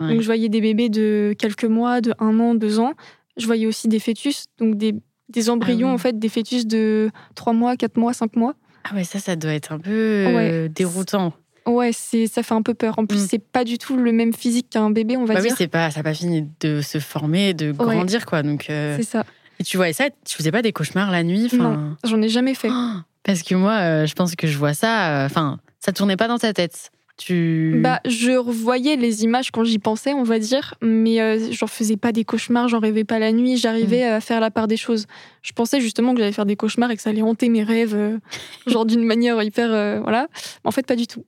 Donc, 0.00 0.20
je 0.22 0.24
voyais 0.26 0.48
des 0.48 0.62
bébés 0.62 0.88
de 0.88 1.34
quelques 1.38 1.66
mois, 1.66 2.00
de 2.00 2.14
un 2.20 2.40
an, 2.40 2.54
deux 2.54 2.78
ans. 2.80 2.94
Je 3.36 3.44
voyais 3.44 3.66
aussi 3.66 3.86
des 3.86 3.98
fœtus, 3.98 4.46
donc 4.58 4.76
des, 4.76 4.94
des 5.28 5.50
embryons, 5.50 5.88
Ah 5.88 5.90
oui. 5.90 5.94
en 5.94 5.98
fait, 5.98 6.18
des 6.18 6.30
fœtus 6.30 6.66
de 6.66 7.10
trois 7.34 7.52
mois, 7.52 7.76
quatre 7.76 7.98
mois, 7.98 8.14
cinq 8.14 8.34
mois. 8.34 8.54
Ah 8.84 8.94
ouais, 8.94 9.04
ça, 9.04 9.18
ça 9.18 9.36
doit 9.36 9.52
être 9.52 9.72
un 9.72 9.78
peu 9.78 9.90
euh, 9.90 10.68
déroutant. 10.68 11.34
Ouais, 11.66 11.90
c'est, 11.92 12.26
ça 12.26 12.42
fait 12.42 12.54
un 12.54 12.62
peu 12.62 12.72
peur. 12.72 12.98
En 12.98 13.04
plus, 13.04 13.18
Mm. 13.24 13.26
c'est 13.30 13.38
pas 13.44 13.62
du 13.64 13.76
tout 13.76 13.94
le 13.98 14.10
même 14.10 14.32
physique 14.32 14.70
qu'un 14.70 14.88
bébé, 14.90 15.18
on 15.18 15.26
va 15.26 15.34
Bah 15.34 15.40
oui, 15.42 15.48
dire. 15.48 15.56
c'est 15.58 15.68
pas, 15.68 15.90
ça 15.90 16.00
n'a 16.00 16.04
pas 16.04 16.14
fini 16.14 16.48
de 16.60 16.80
se 16.80 16.98
former, 16.98 17.52
de 17.52 17.70
grandir 17.72 18.24
quoi. 18.24 18.42
Donc 18.42 18.64
c'est 18.68 19.02
ça. 19.02 19.24
Et 19.60 19.62
tu 19.62 19.76
voyais 19.76 19.92
ça, 19.92 20.06
tu 20.26 20.36
faisais 20.36 20.50
pas 20.50 20.62
des 20.62 20.72
cauchemars 20.72 21.10
la 21.10 21.22
nuit. 21.22 21.48
Non, 21.52 21.94
j'en 22.02 22.20
ai 22.22 22.28
jamais 22.28 22.54
fait. 22.54 22.70
Oh, 22.72 22.94
Parce 23.22 23.42
que 23.42 23.54
moi, 23.54 23.72
euh, 23.74 24.06
je 24.06 24.14
pense 24.14 24.34
que 24.34 24.46
je 24.46 24.56
vois 24.58 24.74
ça. 24.74 25.22
euh, 25.22 25.26
Enfin, 25.26 25.58
ça 25.78 25.92
tournait 25.92 26.16
pas 26.16 26.26
dans 26.28 26.38
ta 26.38 26.52
tête. 26.52 26.90
Tu. 27.18 27.78
Bah, 27.82 28.00
je 28.06 28.30
revoyais 28.30 28.96
les 28.96 29.24
images 29.24 29.50
quand 29.50 29.62
j'y 29.62 29.78
pensais, 29.78 30.14
on 30.14 30.22
va 30.22 30.38
dire, 30.38 30.72
mais 30.80 31.20
euh, 31.20 31.38
j'en 31.52 31.66
faisais 31.66 31.98
pas 31.98 32.12
des 32.12 32.24
cauchemars, 32.24 32.68
j'en 32.68 32.78
rêvais 32.80 33.04
pas 33.04 33.18
la 33.18 33.30
nuit, 33.32 33.58
j'arrivais 33.58 34.08
Mm. 34.08 34.12
à 34.14 34.20
faire 34.22 34.40
la 34.40 34.50
part 34.50 34.66
des 34.66 34.78
choses. 34.78 35.04
Je 35.42 35.52
pensais 35.52 35.82
justement 35.82 36.14
que 36.14 36.20
j'allais 36.20 36.32
faire 36.32 36.46
des 36.46 36.56
cauchemars 36.56 36.90
et 36.90 36.96
que 36.96 37.02
ça 37.02 37.10
allait 37.10 37.20
hanter 37.20 37.50
mes 37.50 37.62
rêves, 37.62 37.94
euh, 37.94 38.16
genre 38.66 38.86
d'une 38.86 39.04
manière 39.04 39.42
hyper. 39.42 39.70
euh, 39.70 40.00
voilà. 40.00 40.28
En 40.64 40.70
fait, 40.70 40.86
pas 40.86 40.96
du 40.96 41.06
tout. 41.06 41.22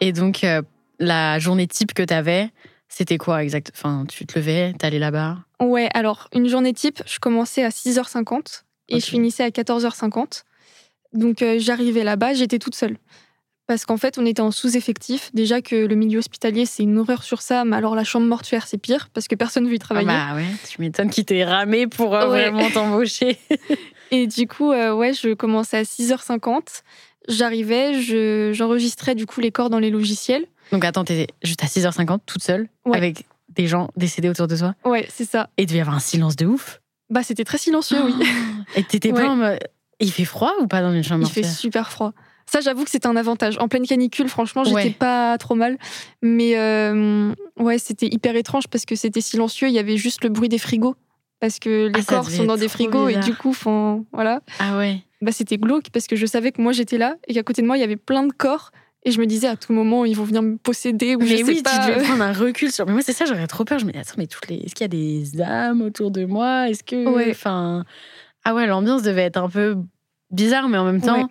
Et 0.00 0.12
donc, 0.12 0.42
euh, 0.44 0.62
la 0.98 1.38
journée 1.38 1.66
type 1.66 1.94
que 1.94 2.02
tu 2.02 2.14
avais, 2.14 2.50
c'était 2.88 3.18
quoi 3.18 3.42
exact 3.42 3.70
Enfin, 3.74 4.04
tu 4.08 4.26
te 4.26 4.38
levais, 4.38 4.74
t'allais 4.78 4.98
là-bas? 4.98 5.38
Ouais, 5.60 5.88
alors, 5.94 6.28
une 6.34 6.48
journée 6.48 6.72
type, 6.72 7.02
je 7.06 7.18
commençais 7.18 7.62
à 7.64 7.70
6h50 7.70 8.64
et 8.88 9.00
je 9.00 9.06
finissais 9.06 9.44
à 9.44 9.50
14h50. 9.50 10.44
Donc, 11.12 11.42
euh, 11.42 11.56
j'arrivais 11.58 12.04
là-bas, 12.04 12.34
j'étais 12.34 12.58
toute 12.58 12.74
seule. 12.74 12.96
Parce 13.68 13.84
qu'en 13.86 13.96
fait, 13.96 14.18
on 14.18 14.26
était 14.26 14.42
en 14.42 14.50
sous-effectif. 14.50 15.30
Déjà 15.34 15.62
que 15.62 15.76
le 15.76 15.94
milieu 15.94 16.18
hospitalier, 16.18 16.66
c'est 16.66 16.82
une 16.82 16.98
horreur 16.98 17.22
sur 17.22 17.40
ça, 17.42 17.64
mais 17.64 17.76
alors 17.76 17.94
la 17.94 18.02
chambre 18.04 18.26
mortuaire, 18.26 18.66
c'est 18.66 18.76
pire 18.76 19.08
parce 19.14 19.28
que 19.28 19.34
personne 19.36 19.64
ne 19.64 19.68
veut 19.68 19.76
y 19.76 19.78
Ah 19.78 19.84
travailler. 19.84 20.06
bah 20.08 20.34
ouais, 20.34 20.48
tu 20.68 20.80
m'étonnes 20.80 21.10
qu'il 21.10 21.24
t'ait 21.24 21.44
ramé 21.44 21.86
pour 21.86 22.14
euh, 22.14 22.28
Ouais. 22.30 22.50
vraiment 22.50 22.70
t'embaucher. 22.70 23.38
Et 24.10 24.26
du 24.26 24.46
coup, 24.48 24.72
euh, 24.72 24.92
ouais, 24.92 25.12
je 25.14 25.32
commençais 25.34 25.78
à 25.78 25.84
6h50. 25.84 26.82
J'arrivais, 27.28 28.02
je- 28.02 28.50
j'enregistrais 28.52 29.14
du 29.14 29.26
coup 29.26 29.40
les 29.40 29.52
corps 29.52 29.70
dans 29.70 29.78
les 29.78 29.90
logiciels. 29.90 30.44
Donc 30.70 30.84
attends, 30.84 31.04
t'étais 31.04 31.32
juste 31.42 31.62
à 31.62 31.66
6h50 31.66 32.20
toute 32.26 32.42
seule 32.42 32.68
Ouais. 32.84 32.96
avec 32.96 33.24
des 33.54 33.66
gens 33.66 33.88
décédés 33.96 34.28
autour 34.28 34.46
de 34.48 34.56
toi. 34.56 34.74
Ouais, 34.84 35.06
c'est 35.10 35.24
ça. 35.24 35.50
Et 35.58 35.62
il 35.62 35.66
devait 35.66 35.78
y 35.78 35.80
avoir 35.82 35.96
un 35.96 36.00
silence 36.00 36.36
de 36.36 36.46
ouf. 36.46 36.80
Bah, 37.10 37.22
c'était 37.22 37.44
très 37.44 37.58
silencieux, 37.58 37.98
oui. 38.04 38.14
Et 38.76 38.84
t'étais 38.84 39.12
Ouais. 39.12 39.22
pas 39.22 39.28
en 39.30 39.36
mode. 39.36 39.58
Il 40.00 40.10
fait 40.10 40.24
froid 40.24 40.52
ou 40.60 40.66
pas 40.66 40.80
dans 40.80 40.92
une 40.92 41.04
chambre 41.04 41.24
Il 41.26 41.30
fait 41.30 41.42
super 41.42 41.90
froid. 41.90 42.12
Ça, 42.50 42.60
j'avoue 42.60 42.84
que 42.84 42.90
c'est 42.90 43.06
un 43.06 43.14
avantage. 43.16 43.56
En 43.58 43.68
pleine 43.68 43.86
canicule, 43.86 44.28
franchement, 44.28 44.64
j'étais 44.64 44.74
Ouais. 44.76 44.90
pas 44.90 45.36
trop 45.38 45.54
mal. 45.54 45.78
Mais 46.22 46.56
euh, 46.58 47.34
ouais, 47.58 47.78
c'était 47.78 48.06
hyper 48.06 48.34
étrange 48.36 48.66
parce 48.68 48.84
que 48.84 48.94
c'était 48.96 49.20
silencieux. 49.20 49.68
Il 49.68 49.74
y 49.74 49.78
avait 49.78 49.96
juste 49.96 50.24
le 50.24 50.30
bruit 50.30 50.48
des 50.48 50.58
frigos. 50.58 50.96
parce 51.40 51.58
que 51.58 51.86
les 51.88 52.00
Ah, 52.02 52.04
corps 52.06 52.30
sont 52.30 52.44
dans 52.44 52.56
des 52.56 52.68
frigos 52.68 53.08
et 53.08 53.16
du 53.16 53.34
coup, 53.34 53.52
font, 53.52 54.06
voilà. 54.12 54.42
Ah 54.60 54.78
ouais. 54.78 55.00
Bah, 55.22 55.32
c'était 55.32 55.56
glauque 55.58 55.90
parce 55.92 56.06
que 56.06 56.14
je 56.14 56.24
savais 56.24 56.52
que 56.52 56.62
moi 56.62 56.70
j'étais 56.72 56.98
là 56.98 57.16
et 57.26 57.34
qu'à 57.34 57.42
côté 57.42 57.62
de 57.62 57.66
moi 57.66 57.76
il 57.76 57.80
y 57.80 57.82
avait 57.84 57.96
plein 57.96 58.22
de 58.24 58.32
corps 58.32 58.70
et 59.04 59.10
je 59.10 59.20
me 59.20 59.26
disais 59.26 59.48
à 59.48 59.56
tout 59.56 59.72
moment 59.72 60.04
ils 60.04 60.16
vont 60.16 60.24
venir 60.24 60.42
me 60.42 60.56
posséder 60.56 61.16
ou 61.16 61.20
je 61.22 61.26
Mais 61.26 61.36
sais 61.38 61.42
oui, 61.44 61.62
pas. 61.62 61.70
tu 61.78 61.90
devais 61.90 62.00
euh. 62.00 62.04
prendre 62.04 62.22
un 62.22 62.32
recul 62.32 62.70
sur. 62.70 62.86
Mais 62.86 62.92
moi, 62.92 63.02
c'est 63.02 63.12
ça, 63.12 63.24
j'aurais 63.24 63.46
trop 63.46 63.64
peur. 63.64 63.78
Je 63.78 63.84
me 63.86 63.92
dis, 63.92 63.98
attends, 63.98 64.14
mais 64.18 64.26
toutes 64.26 64.48
les. 64.48 64.56
Est-ce 64.58 64.74
qu'il 64.74 64.84
y 64.84 64.84
a 64.84 64.88
des 64.88 65.40
âmes 65.42 65.82
autour 65.82 66.10
de 66.10 66.24
moi? 66.24 66.68
Est-ce 66.68 66.82
que. 66.84 67.06
Ouais. 67.08 67.30
Enfin. 67.30 67.84
Ah 68.44 68.54
ouais, 68.54 68.66
l'ambiance 68.66 69.02
devait 69.02 69.22
être 69.22 69.36
un 69.36 69.48
peu 69.48 69.76
bizarre, 70.30 70.68
mais 70.68 70.78
en 70.78 70.84
même 70.84 71.00
temps, 71.00 71.22
Ouais. 71.22 71.28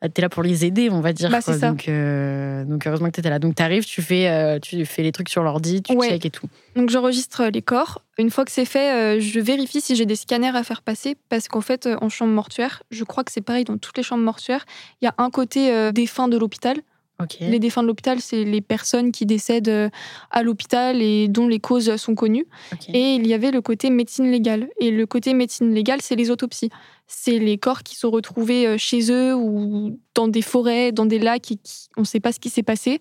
bah, 0.00 0.08
t'es 0.08 0.22
là 0.22 0.28
pour 0.30 0.42
les 0.42 0.64
aider, 0.64 0.88
on 0.90 1.00
va 1.00 1.12
dire. 1.12 1.28
Bah, 1.30 1.42
quoi. 1.42 1.52
c'est 1.54 1.60
ça. 1.60 1.68
Donc, 1.70 1.86
euh, 1.88 2.64
donc, 2.64 2.86
heureusement 2.86 3.06
que 3.08 3.12
t'étais 3.12 3.28
là. 3.30 3.38
Donc, 3.38 3.54
t'arrives, 3.56 3.84
tu 3.84 4.00
fais, 4.00 4.28
euh, 4.28 4.58
tu 4.58 4.84
fais 4.86 5.02
les 5.02 5.12
trucs 5.12 5.28
sur 5.28 5.42
l'ordi, 5.42 5.82
tu 5.82 5.94
Ouais. 5.94 6.08
check 6.08 6.24
et 6.26 6.30
tout. 6.30 6.46
Donc 6.76 6.88
j'enregistre 6.90 7.44
les 7.46 7.60
corps. 7.62 8.02
Une 8.18 8.30
fois 8.30 8.44
que 8.44 8.52
c'est 8.52 8.64
fait, 8.64 9.16
euh, 9.18 9.20
je 9.20 9.40
vérifie 9.40 9.80
si 9.80 9.96
j'ai 9.96 10.06
des 10.06 10.16
scanners 10.16 10.54
à 10.56 10.62
faire 10.62 10.82
passer 10.82 11.16
parce 11.28 11.48
qu'en 11.48 11.60
fait 11.60 11.86
euh, 11.86 11.96
en 12.00 12.08
chambre 12.08 12.32
mortuaire, 12.32 12.82
je 12.90 13.02
crois 13.04 13.24
que 13.24 13.32
c'est 13.32 13.40
pareil 13.40 13.64
dans 13.64 13.76
toutes 13.76 13.96
les 13.96 14.02
chambres 14.04 14.22
mortuaires, 14.22 14.64
il 15.02 15.06
y 15.06 15.08
a 15.08 15.14
un 15.18 15.30
côté 15.30 15.72
euh, 15.74 15.90
défunt 15.92 16.28
de 16.28 16.38
l'hôpital. 16.38 16.76
Ok. 17.20 17.36
Les 17.40 17.58
défunts 17.58 17.82
de 17.82 17.86
l'hôpital, 17.86 18.20
c'est 18.20 18.44
les 18.44 18.60
personnes 18.60 19.12
qui 19.12 19.26
décèdent 19.26 19.68
euh, 19.68 19.90
à 20.30 20.42
l'hôpital 20.42 21.02
et 21.02 21.28
dont 21.28 21.46
les 21.46 21.60
causes 21.60 21.96
sont 21.96 22.14
connues. 22.14 22.46
Et 22.92 23.14
il 23.14 23.26
y 23.26 23.34
avait 23.34 23.50
le 23.50 23.60
côté 23.60 23.90
médecine 23.90 24.30
légale. 24.30 24.68
Et 24.80 24.90
le 24.90 25.06
côté 25.06 25.34
médecine 25.34 25.74
légale, 25.74 26.00
c'est 26.02 26.16
les 26.16 26.30
autopsies. 26.30 26.70
C'est 27.06 27.38
les 27.38 27.58
corps 27.58 27.82
qui 27.82 27.96
sont 27.96 28.10
retrouvés 28.10 28.66
euh, 28.66 28.78
chez 28.78 29.10
eux 29.10 29.34
ou 29.34 29.98
dans 30.14 30.28
des 30.28 30.42
forêts, 30.42 30.92
dans 30.92 31.06
des 31.06 31.18
lacs 31.18 31.50
et 31.52 31.56
qui, 31.56 31.88
on 31.96 32.02
ne 32.02 32.06
sait 32.06 32.20
pas 32.20 32.32
ce 32.32 32.38
qui 32.40 32.50
s'est 32.50 32.62
passé. 32.62 33.00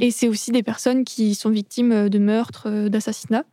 Et 0.00 0.10
c'est 0.10 0.28
aussi 0.28 0.52
des 0.52 0.62
personnes 0.62 1.04
qui 1.04 1.34
sont 1.34 1.50
victimes 1.50 1.92
euh, 1.92 2.08
de 2.08 2.18
meurtres, 2.18 2.88
d'assassinats. 2.88 3.44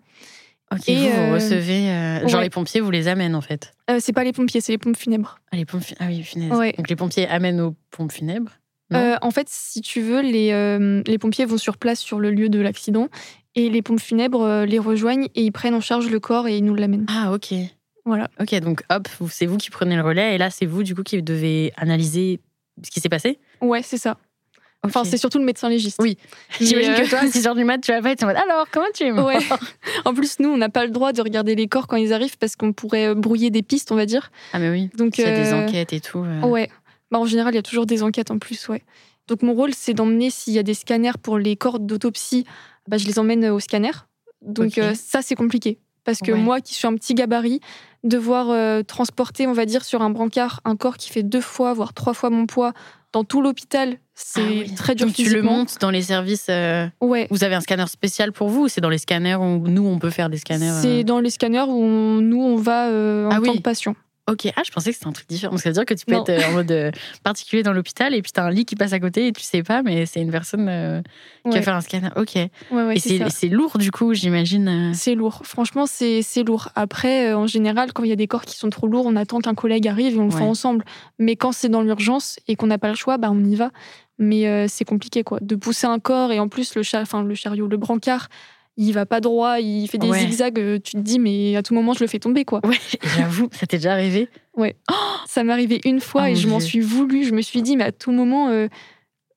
Ok, 0.71 0.89
et, 0.89 0.95
vous, 0.95 1.27
vous 1.27 1.33
recevez. 1.33 1.89
euh, 1.89 2.27
genre, 2.27 2.41
les 2.41 2.49
pompiers 2.49 2.81
vous 2.81 2.91
les 2.91 3.07
amènent, 3.07 3.35
en 3.35 3.41
fait. 3.41 3.73
Euh, 3.89 3.99
c'est 4.01 4.11
pas 4.11 4.25
les 4.25 4.33
pompiers, 4.33 4.59
c'est 4.59 4.73
les 4.73 4.77
pompes 4.77 4.97
funèbres. 4.97 5.39
Ah, 5.51 5.55
les 5.55 5.65
pompes. 5.65 5.83
Ah 5.99 6.07
oui. 6.07 6.25
Ouais. 6.51 6.73
Donc, 6.73 6.89
les 6.89 6.95
pompiers 6.97 7.27
amènent 7.27 7.61
aux 7.61 7.75
pompes 7.89 8.11
funèbres. 8.11 8.51
Euh, 8.93 9.17
en 9.21 9.31
fait, 9.31 9.47
si 9.49 9.81
tu 9.81 10.01
veux, 10.01 10.21
les, 10.21 10.51
euh, 10.51 11.01
les 11.05 11.17
pompiers 11.17 11.45
vont 11.45 11.57
sur 11.57 11.77
place 11.77 11.99
sur 11.99 12.19
le 12.19 12.31
lieu 12.31 12.49
de 12.49 12.59
l'accident 12.59 13.09
et 13.55 13.69
les 13.69 13.81
pompes 13.81 13.99
funèbres 13.99 14.43
euh, 14.43 14.65
les 14.65 14.79
rejoignent 14.79 15.27
et 15.35 15.43
ils 15.43 15.51
prennent 15.51 15.73
en 15.73 15.81
charge 15.81 16.09
le 16.09 16.19
corps 16.19 16.47
et 16.47 16.57
ils 16.57 16.63
nous 16.63 16.75
l'amènent. 16.75 17.05
Ah, 17.09 17.33
ok. 17.33 17.53
Voilà. 18.05 18.29
Ok, 18.39 18.55
donc 18.61 18.83
hop, 18.89 19.09
c'est 19.29 19.45
vous 19.45 19.57
qui 19.57 19.69
prenez 19.69 19.97
le 19.97 20.01
relais 20.01 20.35
et 20.35 20.37
là, 20.37 20.49
c'est 20.49 20.65
vous, 20.65 20.83
du 20.83 20.95
coup, 20.95 21.03
qui 21.03 21.21
devez 21.21 21.73
analyser 21.75 22.39
ce 22.81 22.89
qui 22.89 23.01
s'est 23.01 23.09
passé? 23.09 23.39
Ouais, 23.59 23.81
c'est 23.83 23.97
ça. 23.97 24.17
Enfin, 24.83 25.03
c'est 25.03 25.17
surtout 25.17 25.39
le 25.39 25.43
médecin 25.43 25.67
légiste. 25.67 25.97
Oui. 25.99 26.17
J'imagine 26.61 26.93
que 26.93 27.09
toi, 27.09 27.19
à 27.19 27.27
6 27.27 27.45
h 27.45 27.55
du 27.55 27.65
mat, 27.65 27.79
tu 27.79 27.91
vas 27.91 28.01
pas 28.01 28.11
être 28.11 28.23
en 28.23 28.27
mode 28.27 28.37
alors, 28.37 28.67
comment 28.71 28.85
tu 28.93 29.03
es 29.03 29.11
mort? 29.11 29.25
Ouais. 29.25 29.39
En 30.05 30.13
plus, 30.13 30.39
nous, 30.39 30.49
on 30.49 30.55
n'a 30.55 30.69
pas 30.69 30.85
le 30.85 30.91
droit 30.91 31.11
de 31.11 31.21
regarder 31.21 31.55
les 31.55 31.67
corps 31.67 31.87
quand 31.87 31.97
ils 31.97 32.13
arrivent 32.13 32.37
parce 32.37 32.55
qu'on 32.55 32.71
pourrait 32.71 33.13
brouiller 33.15 33.49
des 33.49 33.63
pistes, 33.63 33.91
on 33.91 33.95
va 33.95 34.05
dire. 34.05 34.31
Ah, 34.53 34.59
mais 34.59 34.69
oui. 34.69 34.89
Donc, 34.95 35.17
Il 35.17 35.25
y 35.25 35.27
a 35.27 35.43
des 35.43 35.51
enquêtes 35.51 35.91
et 35.91 35.99
tout. 35.99 36.25
Ouais. 36.43 36.69
Bah, 37.11 37.19
en 37.19 37.25
général, 37.25 37.53
il 37.53 37.57
y 37.57 37.59
a 37.59 37.63
toujours 37.63 37.85
des 37.85 38.03
enquêtes 38.03 38.31
en 38.31 38.37
plus, 38.39 38.67
ouais. 38.69 38.83
Donc, 39.27 39.41
mon 39.43 39.53
rôle, 39.53 39.73
c'est 39.73 39.93
d'emmener, 39.93 40.29
s'il 40.29 40.53
y 40.53 40.59
a 40.59 40.63
des 40.63 40.73
scanners 40.73 41.17
pour 41.21 41.37
les 41.37 41.55
corps 41.55 41.79
d'autopsie, 41.79 42.45
bah, 42.87 42.97
je 42.97 43.05
les 43.05 43.19
emmène 43.19 43.45
au 43.49 43.59
scanner. 43.59 43.91
Donc, 44.41 44.77
euh, 44.77 44.93
ça, 44.95 45.21
c'est 45.21 45.35
compliqué. 45.35 45.79
Parce 46.05 46.19
que 46.19 46.31
Ouais. 46.31 46.39
moi, 46.39 46.61
qui 46.61 46.73
suis 46.73 46.87
un 46.87 46.95
petit 46.95 47.13
gabarit, 47.13 47.59
devoir 48.05 48.49
euh, 48.49 48.81
transporter, 48.83 49.45
on 49.47 49.51
va 49.53 49.65
dire, 49.65 49.83
sur 49.83 50.01
un 50.01 50.09
brancard, 50.09 50.61
un 50.63 50.77
corps 50.77 50.95
qui 50.95 51.09
fait 51.09 51.23
deux 51.23 51.41
fois, 51.41 51.73
voire 51.73 51.93
trois 51.93 52.13
fois 52.13 52.29
mon 52.29 52.45
poids 52.45 52.71
dans 53.11 53.25
tout 53.25 53.41
l'hôpital, 53.41 53.97
c'est 54.15 54.41
Ah 54.41 54.49
oui. 54.49 54.75
très 54.75 54.95
dur 54.95 55.07
Donc, 55.07 55.15
tu 55.15 55.29
le 55.29 55.41
montes 55.41 55.75
dans 55.81 55.89
les 55.89 56.03
services. 56.03 56.47
euh, 56.49 56.87
Ouais. 57.01 57.27
Vous 57.29 57.43
avez 57.43 57.55
un 57.55 57.61
scanner 57.61 57.87
spécial 57.87 58.31
pour 58.31 58.47
vous 58.47 58.63
ou 58.65 58.67
c'est 58.69 58.79
dans 58.81 58.89
les 58.89 58.97
scanners 58.99 59.35
où 59.35 59.67
nous, 59.67 59.85
on 59.85 59.99
peut 59.99 60.09
faire 60.09 60.29
des 60.29 60.37
scanners 60.37 60.69
euh, 60.69 60.81
C'est 60.81 61.03
dans 61.03 61.19
les 61.19 61.29
scanners 61.29 61.63
où 61.67 61.73
on- 61.83 62.21
nous, 62.21 62.41
on 62.41 62.55
va 62.55 62.87
euh, 62.87 63.27
en 63.27 63.31
Ah 63.31 63.35
tant 63.41 63.51
oui. 63.51 63.57
que 63.57 63.61
patient. 63.63 63.95
Ok, 64.29 64.45
ah, 64.57 64.61
je 64.65 64.71
pensais 64.71 64.89
que 64.91 64.95
c'était 64.97 65.07
un 65.07 65.13
truc 65.13 65.27
différent. 65.29 65.55
Ça 65.57 65.69
veut 65.69 65.73
dire 65.73 65.85
que 65.85 65.93
tu 65.93 66.05
peux 66.05 66.13
Non. 66.13 66.23
être 66.25 66.29
euh, 66.29 66.49
en 66.49 66.51
mode 66.51 66.71
euh, 66.71 66.91
particulier 67.23 67.63
dans 67.63 67.71
l'hôpital 67.71 68.13
et 68.13 68.21
puis 68.21 68.31
t'as 68.33 68.43
un 68.43 68.49
lit 68.49 68.65
qui 68.65 68.75
passe 68.75 68.91
à 68.91 68.99
côté 68.99 69.27
et 69.27 69.31
tu 69.31 69.41
sais 69.41 69.63
pas, 69.63 69.83
mais 69.83 70.05
c'est 70.05 70.19
une 70.21 70.31
personne 70.31 70.67
euh, 70.67 71.01
qui 71.43 71.49
Ouais. 71.51 71.55
va 71.59 71.61
faire 71.61 71.75
un 71.75 71.81
scanner. 71.81 72.09
Ok. 72.17 72.35
Ouais, 72.35 72.49
ouais, 72.71 72.95
et 72.97 73.29
c'est 73.29 73.47
lourd 73.47 73.77
du 73.77 73.89
coup, 73.89 74.13
j'imagine. 74.13 74.91
C'est 74.93 75.15
lourd. 75.15 75.41
Franchement, 75.45 75.85
c'est 75.85 76.21
lourd. 76.45 76.69
Après, 76.75 77.33
en 77.33 77.47
général, 77.47 77.93
quand 77.93 78.03
il 78.03 78.09
y 78.09 78.13
a 78.13 78.17
des 78.17 78.27
corps 78.27 78.43
qui 78.43 78.57
sont 78.57 78.69
trop 78.69 78.87
lourds, 78.87 79.05
on 79.05 79.15
attend 79.15 79.39
qu'un 79.39 79.55
collègue 79.55 79.87
arrive 79.87 80.15
et 80.15 80.19
on 80.19 80.25
le 80.25 80.31
fait 80.31 80.41
ensemble. 80.41 80.83
Mais 81.19 81.37
quand 81.37 81.53
c'est 81.53 81.69
dans 81.69 81.81
l'urgence 81.81 82.37
et 82.49 82.55
qu'on 82.57 82.67
n'a 82.67 82.77
pas 82.77 82.89
le 82.89 82.95
choix, 82.95 83.17
bah, 83.17 83.29
on 83.31 83.43
y 83.45 83.55
va. 83.55 83.71
Mais 84.19 84.47
euh, 84.47 84.65
c'est 84.67 84.83
compliqué, 84.83 85.23
quoi. 85.23 85.37
De 85.41 85.55
pousser 85.55 85.87
un 85.87 85.99
corps 85.99 86.31
et 86.33 86.39
en 86.39 86.49
plus, 86.49 86.75
le, 86.75 86.83
cha- 86.83 87.01
enfin, 87.01 87.23
le 87.23 87.35
chariot, 87.35 87.67
le 87.67 87.77
brancard, 87.77 88.27
il 88.77 88.91
va 88.93 89.05
pas 89.05 89.19
droit, 89.21 89.59
il 89.59 89.87
fait 89.87 89.97
des 89.97 90.07
Ouais. 90.09 90.19
zigzags. 90.19 90.59
euh, 90.59 90.79
Tu 90.79 90.91
te 90.93 90.97
dis, 90.99 91.19
mais 91.19 91.55
à 91.55 91.63
tout 91.63 91.73
moment, 91.73 91.93
je 91.93 91.99
le 92.03 92.07
fais 92.07 92.19
tomber, 92.19 92.45
quoi. 92.45 92.61
Ouais, 92.65 92.77
j'avoue, 93.17 93.49
ça 93.51 93.65
t'est 93.67 93.77
déjà 93.77 93.93
arrivé 93.93 94.29
Ça 95.27 95.43
m'est 95.43 95.51
arrivé 95.53 95.81
une 95.85 95.99
fois 95.99 96.23
Ah, 96.23 96.29
et 96.31 96.35
je 96.35 96.47
m'en 96.47 96.59
suis 96.59 96.79
voulu. 96.79 97.23
Je 97.23 97.33
me 97.33 97.41
suis 97.41 97.61
dit, 97.61 97.75
mais 97.75 97.83
à 97.85 97.91
tout 97.91 98.11
moment, 98.11 98.49
euh, 98.49 98.67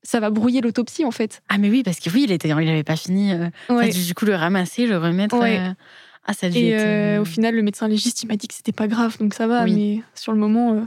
ça 0.03 0.21
va 0.21 0.31
brouiller 0.31 0.61
l'autopsie, 0.61 1.05
en 1.05 1.11
fait. 1.11 1.43
Ah, 1.49 1.59
mais 1.59 1.69
oui, 1.71 1.83
parce 1.83 1.99
que 2.01 2.09
oui, 2.11 2.23
il 2.25 2.33
était, 2.33 2.49
il 2.49 2.53
avait 2.69 2.83
pas 2.85 2.97
fini. 2.97 3.33
euh, 3.33 3.49
Ouais. 3.69 3.89
Du, 3.91 4.15
coup, 4.15 4.25
le 4.27 4.35
ramasser, 4.35 4.87
le 4.87 4.97
remettre. 4.99 5.39
Ouais. 5.39 5.59
euh, 5.59 5.73
Ah, 6.27 6.33
ça 6.35 6.47
a 6.47 6.51
dû 6.51 6.59
Et 6.59 6.71
être, 6.71 7.21
au 7.21 7.25
final, 7.25 7.55
le 7.55 7.63
médecin 7.63 7.89
légiste, 7.89 8.23
il 8.23 8.27
m'a 8.29 8.37
dit 8.37 8.47
que 8.47 8.55
c'était 8.55 8.73
pas 8.73 8.89
grave, 8.89 9.17
donc 9.19 9.35
ça 9.35 9.47
va. 9.47 9.65
Oui. 9.65 9.75
Mais 9.75 10.03
sur 10.15 10.33
le 10.33 10.39
moment, 10.39 10.87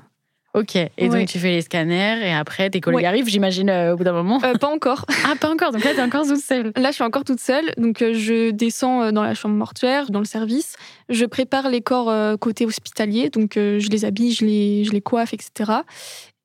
Ok. 0.53 0.75
Et 0.75 1.09
donc, 1.09 1.27
tu 1.27 1.39
fais 1.39 1.49
les 1.49 1.61
scanners 1.61 2.19
et 2.23 2.31
après, 2.31 2.69
tes 2.69 2.79
collègues 2.79 3.05
arrivent, 3.05 3.27
j'imagine, 3.27 3.69
euh, 3.71 3.93
au 3.93 3.97
bout 3.97 4.03
d'un 4.03 4.13
moment. 4.13 4.39
euh, 4.43 4.53
pas 4.53 4.67
encore. 4.67 5.05
Ah, 5.25 5.35
pas 5.39 5.49
encore. 5.49 5.71
Donc 5.71 5.83
là, 5.83 5.93
t'es 5.95 6.01
encore 6.01 6.27
toute 6.27 6.41
seule. 6.41 6.71
Là, 6.75 6.89
je 6.89 6.95
suis 6.95 7.03
encore 7.03 7.23
toute 7.23 7.39
seule, 7.39 7.73
donc 7.77 8.01
euh, 8.01 8.13
je 8.13 8.51
descends 8.51 9.11
dans 9.11 9.23
la 9.23 9.33
chambre 9.33 9.55
mortuaire, 9.55 10.11
dans 10.11 10.19
le 10.19 10.25
service. 10.25 10.75
Je 11.09 11.25
prépare 11.25 11.69
les 11.69 11.81
corps 11.81 12.37
côté 12.39 12.65
hospitalier, 12.65 13.29
donc 13.29 13.53
je 13.55 13.89
les 13.89 14.05
habille, 14.05 14.33
je 14.33 14.45
les, 14.45 14.83
je 14.83 14.91
les 14.91 15.01
coiffe, 15.01 15.33
etc. 15.33 15.71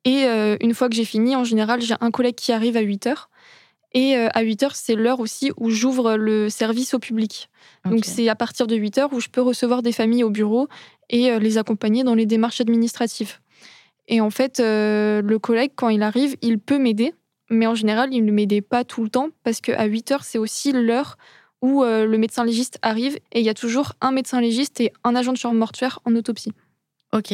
Et 0.05 0.25
une 0.61 0.73
fois 0.73 0.89
que 0.89 0.95
j'ai 0.95 1.05
fini, 1.05 1.35
en 1.35 1.43
général, 1.43 1.81
j'ai 1.81 1.95
un 1.99 2.11
collègue 2.11 2.35
qui 2.35 2.51
arrive 2.51 2.77
à 2.77 2.81
8 2.81 3.07
heures. 3.07 3.29
Et 3.93 4.15
à 4.15 4.41
8 4.41 4.63
heures, 4.63 4.75
c'est 4.75 4.95
l'heure 4.95 5.19
aussi 5.19 5.51
où 5.57 5.69
j'ouvre 5.69 6.15
le 6.15 6.49
service 6.49 6.93
au 6.93 6.99
public. 6.99 7.49
Donc 7.85 8.05
c'est 8.05 8.29
à 8.29 8.35
partir 8.35 8.67
de 8.67 8.75
8 8.75 8.97
heures 8.97 9.13
où 9.13 9.19
je 9.19 9.29
peux 9.29 9.41
recevoir 9.41 9.81
des 9.81 9.91
familles 9.91 10.23
au 10.23 10.29
bureau 10.29 10.67
et 11.09 11.37
les 11.39 11.57
accompagner 11.57 12.03
dans 12.03 12.15
les 12.15 12.25
démarches 12.25 12.61
administratives. 12.61 13.39
Et 14.09 14.21
en 14.21 14.31
fait, 14.31 14.59
euh, 14.59 15.21
le 15.21 15.39
collègue, 15.39 15.71
quand 15.75 15.89
il 15.89 16.01
arrive, 16.01 16.35
il 16.41 16.59
peut 16.59 16.79
m'aider, 16.79 17.13
mais 17.51 17.67
en 17.67 17.75
général, 17.75 18.09
il 18.11 18.25
ne 18.25 18.31
m'aidait 18.31 18.61
pas 18.61 18.83
tout 18.83 19.03
le 19.03 19.09
temps 19.09 19.29
parce 19.43 19.61
qu'à 19.61 19.85
8 19.85 20.11
heures, 20.11 20.23
c'est 20.23 20.39
aussi 20.39 20.71
l'heure 20.71 21.17
où 21.61 21.83
euh, 21.83 22.05
le 22.05 22.17
médecin 22.17 22.43
légiste 22.43 22.79
arrive 22.81 23.17
et 23.31 23.39
il 23.39 23.45
y 23.45 23.49
a 23.49 23.53
toujours 23.53 23.93
un 24.01 24.11
médecin 24.11 24.41
légiste 24.41 24.81
et 24.81 24.91
un 25.03 25.15
agent 25.15 25.31
de 25.31 25.37
chambre 25.37 25.59
mortuaire 25.59 25.99
en 26.05 26.15
autopsie. 26.15 26.53
Ok. 27.13 27.33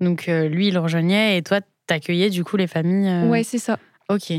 Donc, 0.00 0.28
euh, 0.28 0.48
lui, 0.48 0.68
il 0.68 0.78
rejoignait 0.78 1.36
et 1.36 1.42
toi, 1.42 1.60
t'accueillais 1.86 2.30
du 2.30 2.44
coup 2.44 2.56
les 2.56 2.66
familles. 2.66 3.28
Ouais, 3.28 3.42
c'est 3.42 3.58
ça. 3.58 3.78
Ok. 4.08 4.32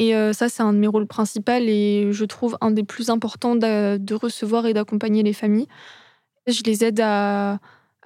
Et 0.00 0.12
ça, 0.32 0.48
c'est 0.48 0.62
un 0.62 0.72
de 0.72 0.78
mes 0.78 0.86
rôles 0.86 1.08
principaux 1.08 1.50
et 1.60 2.10
je 2.12 2.24
trouve 2.24 2.56
un 2.60 2.70
des 2.70 2.84
plus 2.84 3.10
importants 3.10 3.56
de 3.56 4.14
recevoir 4.14 4.66
et 4.66 4.72
d'accompagner 4.72 5.24
les 5.24 5.32
familles. 5.32 5.66
Je 6.46 6.62
les 6.62 6.84
aide 6.84 7.00
à, 7.00 7.58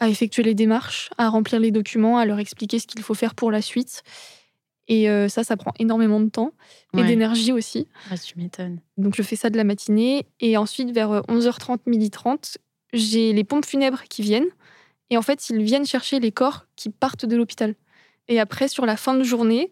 à 0.03 0.09
effectuer 0.09 0.43
les 0.43 0.55
démarches, 0.55 1.11
à 1.17 1.29
remplir 1.29 1.61
les 1.61 1.71
documents, 1.71 2.19
à 2.19 2.25
leur 2.25 2.41
expliquer 2.41 2.81
ce 2.81 2.89
qu'il 2.89 3.03
faut 3.03 3.15
faire 3.15 3.37
pour 3.37 3.53
la 3.53 3.63
suite. 3.63 4.03
Et 4.89 5.09
euh, 5.09 5.29
ça, 5.29 5.45
ça 5.45 5.57
prend 5.57 5.73
énormément 5.79 6.19
de 6.19 6.29
temps 6.29 6.53
et 6.99 7.05
d'énergie 7.05 7.53
aussi. 7.53 7.87
Ah, 8.11 8.19
tu 8.19 8.37
m'étonnes. 8.37 8.81
Donc 8.97 9.15
je 9.17 9.23
fais 9.23 9.37
ça 9.37 9.49
de 9.49 9.57
la 9.57 9.63
matinée. 9.63 10.27
Et 10.41 10.57
ensuite, 10.57 10.91
vers 10.91 11.13
euh, 11.13 11.21
11h30, 11.29 11.79
12h30, 11.87 12.57
j'ai 12.93 13.33
les 13.33 13.45
pompes 13.45 13.65
funèbres 13.65 14.03
qui 14.09 14.23
viennent. 14.23 14.49
Et 15.11 15.17
en 15.17 15.23
fait, 15.23 15.49
ils 15.51 15.63
viennent 15.63 15.87
chercher 15.87 16.19
les 16.19 16.33
corps 16.33 16.67
qui 16.75 16.91
partent 16.91 17.25
de 17.25 17.37
l'hôpital. 17.37 17.77
Et 18.27 18.41
après, 18.41 18.67
sur 18.67 18.87
la 18.87 18.97
fin 18.97 19.15
de 19.15 19.23
journée, 19.23 19.71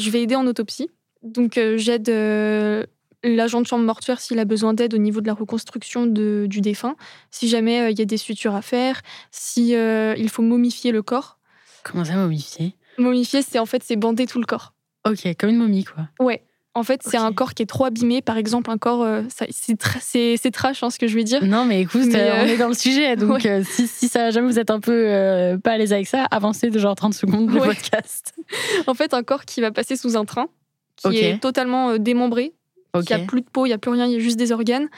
je 0.00 0.10
vais 0.10 0.22
aider 0.22 0.34
en 0.34 0.48
autopsie. 0.48 0.90
Donc 1.22 1.58
euh, 1.58 1.78
j'aide 1.78 2.08
euh, 2.08 2.84
l'agent 3.24 3.60
de 3.60 3.66
chambre 3.66 3.84
mortuaire 3.84 4.20
s'il 4.20 4.38
a 4.38 4.44
besoin 4.44 4.74
d'aide 4.74 4.94
au 4.94 4.98
niveau 4.98 5.20
de 5.20 5.26
la 5.26 5.34
reconstruction 5.34 6.06
de- 6.06 6.46
du 6.48 6.60
défunt. 6.60 6.96
Si 7.30 7.48
jamais 7.48 7.80
euh, 7.82 7.90
il 7.90 7.98
y 7.98 8.02
a 8.02 8.06
des 8.06 8.16
sutures 8.16 8.54
à 8.54 8.62
faire, 8.62 9.00
si 9.30 9.74
euh, 9.74 10.14
il 10.16 10.28
faut 10.28 10.42
momifier 10.42 10.92
le 10.92 11.02
corps. 11.02 11.38
Comment 11.84 12.04
ça, 12.04 12.14
momifier? 12.14 12.74
Momifier, 12.98 13.42
c'est 13.42 13.58
en 13.58 13.66
fait 13.66 13.82
c'est 13.84 13.96
bander 13.96 14.26
tout 14.26 14.38
le 14.40 14.46
corps. 14.46 14.74
Ok, 15.06 15.26
comme 15.38 15.50
une 15.50 15.56
momie, 15.56 15.84
quoi. 15.84 16.08
Ouais. 16.18 16.42
En 16.72 16.84
fait, 16.84 17.00
c'est 17.04 17.16
un 17.16 17.32
corps 17.32 17.54
qui 17.54 17.64
est 17.64 17.66
trop 17.66 17.86
abîmé. 17.86 18.22
Par 18.22 18.36
exemple, 18.36 18.70
un 18.70 18.78
corps, 18.78 19.02
euh, 19.02 19.22
c'est 19.28 19.74
tra- 19.80 19.98
c'est 20.00 20.36
c'est 20.40 20.52
trash 20.52 20.84
hein, 20.84 20.90
ce 20.90 21.00
que 21.00 21.08
je 21.08 21.16
vais 21.16 21.24
dire. 21.24 21.44
Non, 21.44 21.64
mais 21.64 21.80
écoute, 21.80 22.06
Mais, 22.06 22.30
on 22.32 22.44
est 22.46 22.56
dans 22.58 22.68
le 22.68 22.74
sujet. 22.74 23.16
Donc, 23.16 23.42
Ouais. 23.42 23.64
si, 23.64 23.88
si 23.88 24.06
ça, 24.06 24.30
jamais 24.30 24.46
vous 24.46 24.58
êtes 24.60 24.70
un 24.70 24.78
peu 24.78 25.58
pas 25.64 25.72
à 25.72 25.78
l'aise 25.78 25.92
avec 25.92 26.06
ça, 26.06 26.26
avancez 26.30 26.70
de 26.70 26.78
genre 26.78 26.94
30 26.94 27.12
secondes 27.14 27.50
le 27.50 27.60
Ouais. 27.60 27.66
podcast. 27.66 28.34
En 28.86 28.94
fait, 28.94 29.14
un 29.14 29.24
corps 29.24 29.44
qui 29.46 29.60
va 29.60 29.72
passer 29.72 29.96
sous 29.96 30.16
un 30.16 30.24
train, 30.24 30.46
qui 31.02 31.18
est 31.18 31.38
totalement 31.38 31.96
démembré, 31.98 32.52
Ok. 32.94 33.04
qui 33.04 33.14
a 33.14 33.18
plus 33.20 33.40
de 33.40 33.46
peau, 33.50 33.66
il 33.66 33.70
y 33.70 33.72
a 33.72 33.78
plus 33.78 33.90
rien, 33.90 34.06
il 34.06 34.12
y 34.12 34.16
a 34.16 34.18
juste 34.18 34.38
des 34.38 34.52
organes. 34.52 34.88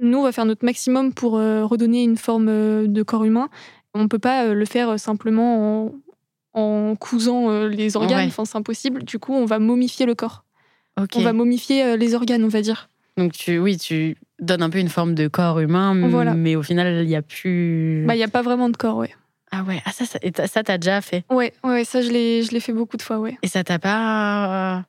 Nous, 0.00 0.18
on 0.18 0.22
va 0.22 0.32
faire 0.32 0.44
notre 0.46 0.64
maximum 0.64 1.12
pour 1.12 1.36
euh, 1.36 1.64
redonner 1.64 2.02
une 2.02 2.16
forme 2.16 2.48
euh, 2.48 2.86
de 2.86 3.02
corps 3.02 3.24
humain. 3.24 3.48
On 3.94 4.08
peut 4.08 4.18
pas 4.18 4.46
euh, 4.46 4.54
le 4.54 4.64
faire 4.64 4.98
simplement 4.98 5.86
en, 6.54 6.60
en 6.60 6.96
cousant 6.96 7.66
les 7.66 7.96
organes. 7.96 8.20
Ouais. 8.20 8.26
Enfin, 8.26 8.44
c'est 8.44 8.56
impossible. 8.56 9.04
Du 9.04 9.18
coup, 9.18 9.34
on 9.34 9.44
va 9.44 9.58
momifier 9.58 10.06
le 10.06 10.14
corps. 10.14 10.44
On 11.14 11.20
va 11.20 11.32
momifier 11.32 11.96
les 11.96 12.14
organes, 12.14 12.44
on 12.44 12.48
va 12.48 12.60
dire. 12.62 12.88
Donc, 13.16 13.32
tu, 13.32 13.58
oui, 13.58 13.76
tu 13.78 14.16
donne 14.40 14.62
un 14.62 14.70
peu 14.70 14.78
une 14.78 14.88
forme 14.88 15.14
de 15.14 15.28
corps 15.28 15.60
humain, 15.60 15.94
Voilà. 16.08 16.34
mais 16.34 16.56
au 16.56 16.62
final, 16.62 17.02
il 17.02 17.06
n'y 17.08 17.16
a 17.16 17.22
plus. 17.22 18.04
Bah, 18.06 18.14
il 18.14 18.18
n'y 18.18 18.24
a 18.24 18.28
pas 18.28 18.42
vraiment 18.42 18.68
de 18.70 18.76
corps, 18.76 18.96
ouais. 18.96 19.10
Ah 19.50 19.62
ouais, 19.64 19.82
ah, 19.84 19.92
ça, 19.92 20.06
ça, 20.06 20.18
t'as- 20.18 20.46
ça, 20.46 20.62
t'as 20.62 20.78
déjà 20.78 21.00
fait? 21.02 21.24
Ouais, 21.30 21.52
ouais, 21.62 21.84
ça, 21.84 22.00
je 22.00 22.10
l'ai, 22.10 22.42
je 22.42 22.52
l'ai 22.52 22.60
fait 22.60 22.72
beaucoup 22.72 22.96
de 22.96 23.02
fois, 23.02 23.18
ouais. 23.18 23.36
Et 23.42 23.48
ça 23.48 23.62
t'a 23.62 23.78
pas. 23.78 24.84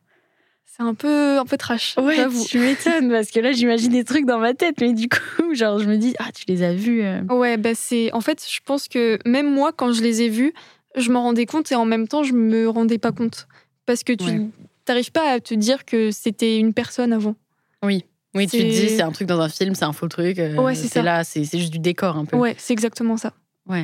C'est 0.76 0.82
un 0.82 0.96
peu, 0.96 1.38
un 1.38 1.46
peu 1.46 1.56
trash, 1.56 1.96
Ouais, 2.00 2.16
j'avoue. 2.16 2.44
tu 2.46 2.58
m'étonnes, 2.58 3.10
parce 3.12 3.30
que 3.30 3.40
là, 3.40 3.52
j'imagine 3.52 3.92
des 3.92 4.04
trucs 4.04 4.26
dans 4.26 4.40
ma 4.40 4.56
tête, 4.56 4.82
mais 4.82 4.94
du 4.94 5.08
coup, 5.08 5.18
genre, 5.54 5.78
je 5.78 5.86
me 5.88 5.98
dis, 5.98 6.16
ah, 6.18 6.32
tu 6.34 6.46
les 6.48 6.64
as 6.64 6.74
vus. 6.74 7.04
euh. 7.04 7.22
Ouais, 7.30 7.58
bah 7.58 7.76
c'est. 7.76 8.12
En 8.14 8.22
fait, 8.22 8.44
je 8.50 8.60
pense 8.66 8.88
que 8.88 9.20
même 9.26 9.54
moi, 9.54 9.72
quand 9.72 9.92
je 9.94 10.02
les 10.02 10.24
ai 10.24 10.30
vus, 10.30 10.52
je 10.96 11.12
m'en 11.12 11.22
rendais 11.22 11.46
compte 11.46 11.72
et 11.72 11.76
en 11.76 11.86
même 11.86 12.08
temps, 12.08 12.24
je 12.24 12.34
me 12.34 12.68
rendais 12.68 12.98
pas 12.98 13.12
compte. 13.12 13.48
Parce 13.86 14.04
que 14.04 14.14
tu 14.14 14.24
Ouais. 14.26 14.40
n'arrives 14.88 15.12
pas 15.12 15.30
à 15.34 15.40
te 15.40 15.54
dire 15.54 15.86
que 15.86 16.10
c'était 16.10 16.58
une 16.58 16.74
personne 16.74 17.14
avant. 17.14 17.36
Oui, 17.84 18.04
tu 18.34 18.48
te 18.58 18.64
dis, 18.64 18.90
c'est 18.90 19.04
un 19.04 19.12
truc 19.12 19.28
dans 19.28 19.40
un 19.42 19.50
film, 19.50 19.76
c'est 19.76 19.86
un 19.86 19.94
faux 19.94 20.08
truc. 20.08 20.40
euh, 20.40 20.56
Ouais, 20.58 20.74
c'est 20.74 20.88
ça. 20.88 21.04
là, 21.04 21.24
c'est 21.24 21.46
c'est 21.46 21.60
juste 21.60 21.72
du 21.72 21.78
décor 21.78 22.18
un 22.18 22.26
peu. 22.26 22.36
Ouais, 22.36 22.56
c'est 22.58 22.74
exactement 22.74 23.16
ça. 23.16 23.34
Ouais. 23.68 23.84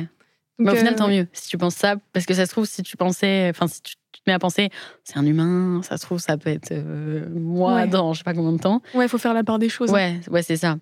Donc, 0.58 0.66
Mais 0.66 0.72
au 0.72 0.74
final, 0.76 0.94
euh, 0.94 0.96
tant 0.96 1.08
mieux 1.08 1.28
si 1.32 1.48
tu 1.48 1.56
penses 1.56 1.76
ça, 1.76 1.94
parce 2.12 2.26
que 2.26 2.34
ça 2.34 2.46
se 2.46 2.50
trouve, 2.50 2.64
si 2.66 2.82
tu 2.82 2.96
pensais, 2.96 3.48
enfin, 3.50 3.68
si 3.68 3.80
tu, 3.80 3.94
tu 4.12 4.20
te 4.22 4.28
mets 4.30 4.34
à 4.34 4.38
penser, 4.38 4.70
c'est 5.04 5.16
un 5.18 5.26
humain, 5.26 5.80
ça 5.82 5.96
se 5.96 6.02
trouve, 6.04 6.18
ça 6.18 6.36
peut 6.36 6.50
être 6.50 6.72
euh, 6.72 7.26
moi 7.30 7.74
Ouais. 7.76 7.86
dans 7.86 8.12
je 8.12 8.18
sais 8.18 8.24
pas 8.24 8.34
combien 8.34 8.52
de 8.52 8.58
temps. 8.58 8.82
Ouais, 8.94 9.06
il 9.06 9.08
faut 9.08 9.18
faire 9.18 9.34
la 9.34 9.44
part 9.44 9.58
des 9.58 9.68
choses. 9.68 9.90
hein. 9.90 9.94
Ouais, 9.94 10.20
ouais, 10.30 10.42
c'est 10.42 10.56
ça. 10.56 10.76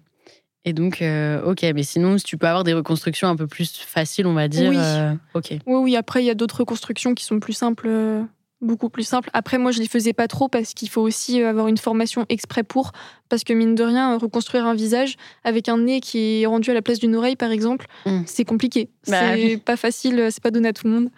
Et 0.64 0.72
donc, 0.72 1.00
euh, 1.02 1.42
ok, 1.44 1.62
mais 1.74 1.82
sinon, 1.82 2.18
si 2.18 2.24
tu 2.24 2.36
peux 2.36 2.46
avoir 2.46 2.64
des 2.64 2.74
reconstructions 2.74 3.28
un 3.28 3.36
peu 3.36 3.46
plus 3.46 3.78
faciles, 3.78 4.26
on 4.26 4.34
va 4.34 4.48
dire. 4.48 4.70
Oui. 4.70 4.76
euh, 4.78 5.14
ok. 5.34 5.50
Oui, 5.66 5.76
oui, 5.76 5.96
après, 5.96 6.22
il 6.22 6.26
y 6.26 6.30
a 6.30 6.34
d'autres 6.34 6.58
reconstructions 6.60 7.14
qui 7.14 7.24
sont 7.24 7.38
plus 7.40 7.52
simples, 7.54 7.88
beaucoup 8.60 8.90
plus 8.90 9.04
simples. 9.04 9.30
Après, 9.32 9.56
moi, 9.56 9.70
je 9.70 9.78
les 9.78 9.86
faisais 9.88 10.12
pas 10.12 10.26
trop 10.26 10.48
parce 10.48 10.74
qu'il 10.74 10.88
faut 10.90 11.00
aussi 11.00 11.40
avoir 11.42 11.68
une 11.68 11.78
formation 11.78 12.26
exprès 12.28 12.64
pour. 12.64 12.90
Parce 13.30 13.44
que, 13.44 13.52
mine 13.54 13.76
de 13.76 13.84
rien, 13.84 14.18
reconstruire 14.18 14.66
un 14.66 14.74
visage 14.74 15.14
avec 15.44 15.68
un 15.68 15.78
nez 15.78 16.00
qui 16.00 16.42
est 16.42 16.46
rendu 16.46 16.70
à 16.70 16.74
la 16.74 16.82
place 16.82 16.98
d'une 16.98 17.14
oreille, 17.14 17.36
par 17.36 17.52
exemple, 17.52 17.86
Mm. 18.04 18.22
c'est 18.26 18.44
compliqué. 18.44 18.90
Bah 19.06 19.20
c'est 19.20 19.34
oui. 19.44 19.56
pas 19.58 19.76
facile, 19.76 20.26
c'est 20.30 20.42
pas 20.42 20.50
donné 20.50 20.68
à 20.68 20.72
tout 20.72 20.86
le 20.86 20.92
monde. 20.92 21.08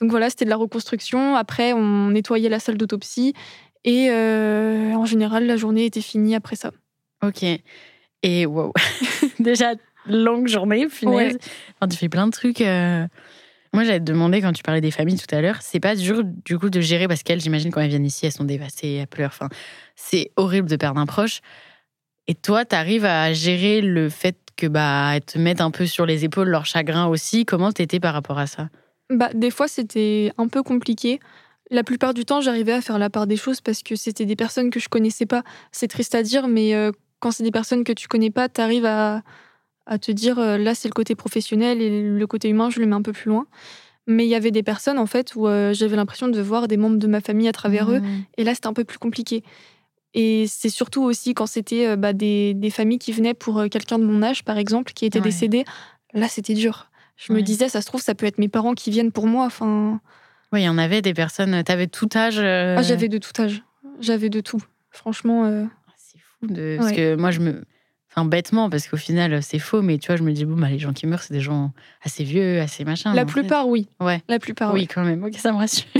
Donc 0.00 0.10
voilà, 0.10 0.30
c'était 0.30 0.44
de 0.44 0.50
la 0.50 0.56
reconstruction. 0.56 1.34
Après, 1.34 1.72
on 1.72 2.10
nettoyait 2.10 2.48
la 2.48 2.60
salle 2.60 2.76
d'autopsie. 2.76 3.34
Et 3.84 4.08
euh, 4.10 4.92
en 4.94 5.04
général, 5.04 5.46
la 5.46 5.56
journée 5.56 5.86
était 5.86 6.00
finie 6.00 6.34
après 6.34 6.56
ça. 6.56 6.70
Ok. 7.22 7.44
Et 8.22 8.46
wow. 8.46 8.72
Déjà, 9.38 9.72
longue 10.06 10.48
journée, 10.48 10.86
punaise. 10.86 11.34
Ouais. 11.34 11.38
Enfin, 11.80 11.88
tu 11.88 11.96
fais 11.96 12.08
plein 12.08 12.26
de 12.26 12.32
trucs. 12.32 12.60
euh. 12.60 13.06
Moi, 13.74 13.84
j'allais 13.84 14.00
te 14.00 14.04
demander, 14.04 14.40
quand 14.40 14.52
tu 14.52 14.62
parlais 14.62 14.80
des 14.80 14.90
familles 14.90 15.18
tout 15.18 15.32
à 15.34 15.40
l'heure, 15.42 15.58
c'est 15.60 15.80
pas 15.80 15.94
dur, 15.94 16.22
du 16.24 16.58
coup, 16.58 16.70
de 16.70 16.80
gérer, 16.80 17.06
parce 17.06 17.22
qu'elles, 17.22 17.40
j'imagine, 17.40 17.70
quand 17.70 17.80
elles 17.80 17.90
viennent 17.90 18.06
ici, 18.06 18.24
elles 18.24 18.32
sont 18.32 18.44
dévastées, 18.44 18.94
elles 18.94 19.06
pleurent. 19.06 19.30
Enfin, 19.32 19.48
c'est 19.94 20.30
horrible 20.36 20.68
de 20.68 20.76
perdre 20.76 21.00
un 21.00 21.06
proche. 21.06 21.40
Et 22.28 22.34
toi, 22.34 22.64
tu 22.64 22.74
arrives 22.74 23.04
à 23.04 23.32
gérer 23.32 23.80
le 23.80 24.08
fait 24.08 24.36
que, 24.56 24.66
bah, 24.66 25.10
elles 25.14 25.24
te 25.24 25.38
mettent 25.38 25.60
un 25.60 25.70
peu 25.70 25.86
sur 25.86 26.06
les 26.06 26.24
épaules 26.24 26.48
leur 26.48 26.64
chagrin 26.66 27.06
aussi. 27.06 27.44
Comment 27.44 27.70
t'étais 27.70 28.00
par 28.00 28.14
rapport 28.14 28.38
à 28.38 28.46
ça? 28.46 28.68
Bah, 29.10 29.30
des 29.34 29.50
fois, 29.50 29.68
c'était 29.68 30.32
un 30.38 30.48
peu 30.48 30.62
compliqué. 30.62 31.20
La 31.70 31.82
plupart 31.84 32.14
du 32.14 32.24
temps, 32.24 32.40
j'arrivais 32.40 32.72
à 32.72 32.80
faire 32.80 32.98
la 32.98 33.10
part 33.10 33.26
des 33.26 33.36
choses 33.36 33.60
parce 33.60 33.82
que 33.82 33.94
c'était 33.96 34.24
des 34.24 34.36
personnes 34.36 34.70
que 34.70 34.80
je 34.80 34.88
connaissais 34.88 35.26
pas. 35.26 35.42
C'est 35.72 35.88
triste 35.88 36.14
à 36.14 36.22
dire, 36.22 36.48
mais 36.48 36.74
euh, 36.74 36.92
quand 37.20 37.30
c'est 37.30 37.42
des 37.44 37.50
personnes 37.50 37.84
que 37.84 37.92
tu 37.92 38.08
connais 38.08 38.30
pas, 38.30 38.48
tu 38.48 38.60
arrives 38.60 38.86
à, 38.86 39.22
à 39.86 39.98
te 39.98 40.10
dire 40.12 40.38
euh, 40.38 40.56
là, 40.56 40.74
c'est 40.74 40.88
le 40.88 40.94
côté 40.94 41.14
professionnel 41.14 41.82
et 41.82 42.02
le 42.02 42.26
côté 42.26 42.48
humain, 42.48 42.70
je 42.70 42.80
le 42.80 42.86
mets 42.86 42.96
un 42.96 43.02
peu 43.02 43.12
plus 43.12 43.28
loin. 43.30 43.46
Mais 44.06 44.24
il 44.24 44.30
y 44.30 44.34
avait 44.34 44.50
des 44.50 44.62
personnes, 44.62 44.98
en 44.98 45.04
fait, 45.04 45.34
où 45.36 45.46
euh, 45.46 45.74
j'avais 45.74 45.96
l'impression 45.96 46.28
de 46.28 46.40
voir 46.40 46.66
des 46.68 46.78
membres 46.78 46.96
de 46.96 47.06
ma 47.06 47.20
famille 47.20 47.48
à 47.48 47.52
travers 47.52 47.90
eux. 47.90 48.00
Mmh. 48.00 48.24
Et 48.38 48.44
là, 48.44 48.54
c'était 48.54 48.68
un 48.68 48.72
peu 48.72 48.84
plus 48.84 48.98
compliqué. 48.98 49.42
Et 50.14 50.46
c'est 50.48 50.70
surtout 50.70 51.02
aussi 51.02 51.34
quand 51.34 51.44
c'était 51.46 51.94
bah, 51.98 52.14
des, 52.14 52.54
des 52.54 52.70
familles 52.70 52.98
qui 52.98 53.12
venaient 53.12 53.34
pour 53.34 53.62
quelqu'un 53.70 53.98
de 53.98 54.04
mon 54.04 54.22
âge, 54.22 54.42
par 54.42 54.56
exemple, 54.56 54.94
qui 54.94 55.04
était 55.04 55.18
Ouais. 55.18 55.24
décédé. 55.24 55.64
Là, 56.14 56.28
c'était 56.28 56.54
dur. 56.54 56.90
Je 57.18 57.32
me 57.32 57.42
disais, 57.42 57.68
ça 57.68 57.80
se 57.82 57.86
trouve, 57.86 58.00
ça 58.00 58.14
peut 58.14 58.26
être 58.26 58.38
mes 58.38 58.48
parents 58.48 58.74
qui 58.74 58.90
viennent 58.92 59.10
pour 59.12 59.26
moi. 59.26 59.44
Enfin, 59.46 60.00
Oui, 60.52 60.62
il 60.62 60.64
y 60.64 60.68
en 60.68 60.78
avait 60.78 61.02
des 61.02 61.12
personnes. 61.14 61.62
T'avais 61.64 61.88
tout 61.88 62.08
âge. 62.14 62.38
euh, 62.38 62.76
ah, 62.78 62.82
j'avais 62.82 63.08
de 63.08 63.18
tout 63.18 63.32
âge. 63.42 63.62
J'avais 64.00 64.28
de 64.30 64.40
tout. 64.40 64.62
Franchement, 64.90 65.44
euh, 65.44 65.64
C'est 65.96 66.18
fou 66.20 66.46
de. 66.46 66.76
Parce 66.78 66.90
Ouais. 66.90 66.96
que 66.96 67.16
moi, 67.16 67.30
je 67.32 67.40
me. 67.40 67.64
Enfin, 68.10 68.24
bêtement, 68.24 68.70
parce 68.70 68.86
qu'au 68.88 68.96
final, 68.96 69.42
c'est 69.42 69.58
faux, 69.58 69.82
mais 69.82 69.98
tu 69.98 70.06
vois, 70.06 70.16
je 70.16 70.22
me 70.22 70.32
dis, 70.32 70.44
bon, 70.44 70.56
bah, 70.56 70.70
les 70.70 70.78
gens 70.78 70.92
qui 70.92 71.06
meurent, 71.06 71.20
c'est 71.22 71.34
des 71.34 71.40
gens 71.40 71.72
assez 72.02 72.22
vieux, 72.24 72.60
assez 72.60 72.84
machin. 72.84 73.12
la 73.12 73.26
fait. 73.26 73.32
plupart, 73.32 73.68
oui. 73.68 73.88
Ouais. 74.00 74.22
La 74.28 74.38
plupart, 74.38 74.72
oui, 74.72 74.82
oui. 74.82 74.86
quand 74.86 75.04
même. 75.04 75.24
Ok, 75.24 75.34
ça 75.34 75.52
me 75.52 75.58
rassure. 75.58 75.84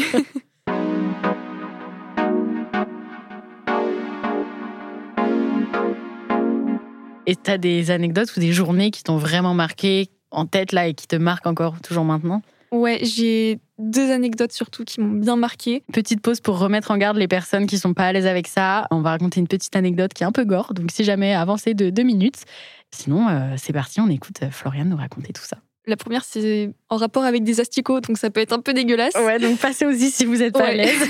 Et 7.27 7.37
t'as 7.37 7.59
des 7.59 7.91
anecdotes 7.91 8.35
ou 8.37 8.41
des 8.41 8.53
journées 8.53 8.91
qui 8.91 9.03
t'ont 9.05 9.19
vraiment 9.19 9.53
marqué 9.55 10.09
en 10.31 10.47
tête 10.47 10.73
là 10.73 10.87
et 10.89 10.95
qui 10.95 11.07
te 11.07 11.17
marquent 11.17 11.47
encore 11.47 11.81
toujours 11.81 12.05
maintenant 12.05 12.43
Ouais, 12.71 13.01
j'ai 13.03 13.61
deux 13.79 14.11
anecdotes 14.11 14.53
surtout 14.53 14.85
qui 14.85 15.01
m'ont 15.01 15.19
bien 15.19 15.37
marqué. 15.37 15.83
Petite 15.93 16.21
pause 16.21 16.41
pour 16.41 16.59
remettre 16.59 16.91
en 16.91 16.99
garde 16.99 17.17
les 17.17 17.29
personnes 17.29 17.67
qui 17.67 17.79
sont 17.79 17.95
pas 17.95 18.07
à 18.07 18.13
l'aise 18.13 18.27
avec 18.27 18.47
ça. 18.47 18.87
On 18.91 19.01
va 19.01 19.11
raconter 19.11 19.41
une 19.41 19.49
petite 19.49 19.75
anecdote 19.75 20.13
qui 20.13 20.23
est 20.23 20.27
un 20.27 20.33
peu 20.33 20.45
gore, 20.45 20.75
donc 20.75 20.91
si 20.91 21.05
jamais 21.05 21.35
avancez 21.35 21.75
de 21.75 21.91
deux 21.91 22.03
minutes. 22.03 22.45
Sinon, 22.91 23.29
euh, 23.29 23.55
c'est 23.57 23.73
parti, 23.73 24.01
on 24.01 24.09
écoute 24.09 24.37
euh, 24.43 24.51
Floriane 24.51 24.89
nous 24.89 24.97
raconter 24.97 25.33
tout 25.33 25.45
ça. 25.45 25.59
La 25.87 25.97
première, 25.97 26.25
c'est 26.25 26.71
en 26.91 26.97
rapport 26.97 27.25
avec 27.25 27.45
des 27.45 27.61
asticots, 27.61 28.01
donc 28.01 28.19
ça 28.19 28.29
peut 28.29 28.41
être 28.41 28.53
un 28.53 28.61
peu 28.61 28.75
dégueulasse. 28.75 29.15
Ouais, 29.15 29.39
donc 29.39 29.59
passez 29.59 29.87
aussi 29.87 30.11
si 30.11 30.27
vous 30.27 30.43
êtes 30.43 30.53
pas 30.53 30.69
à 30.69 30.73
l'aise. 30.73 31.01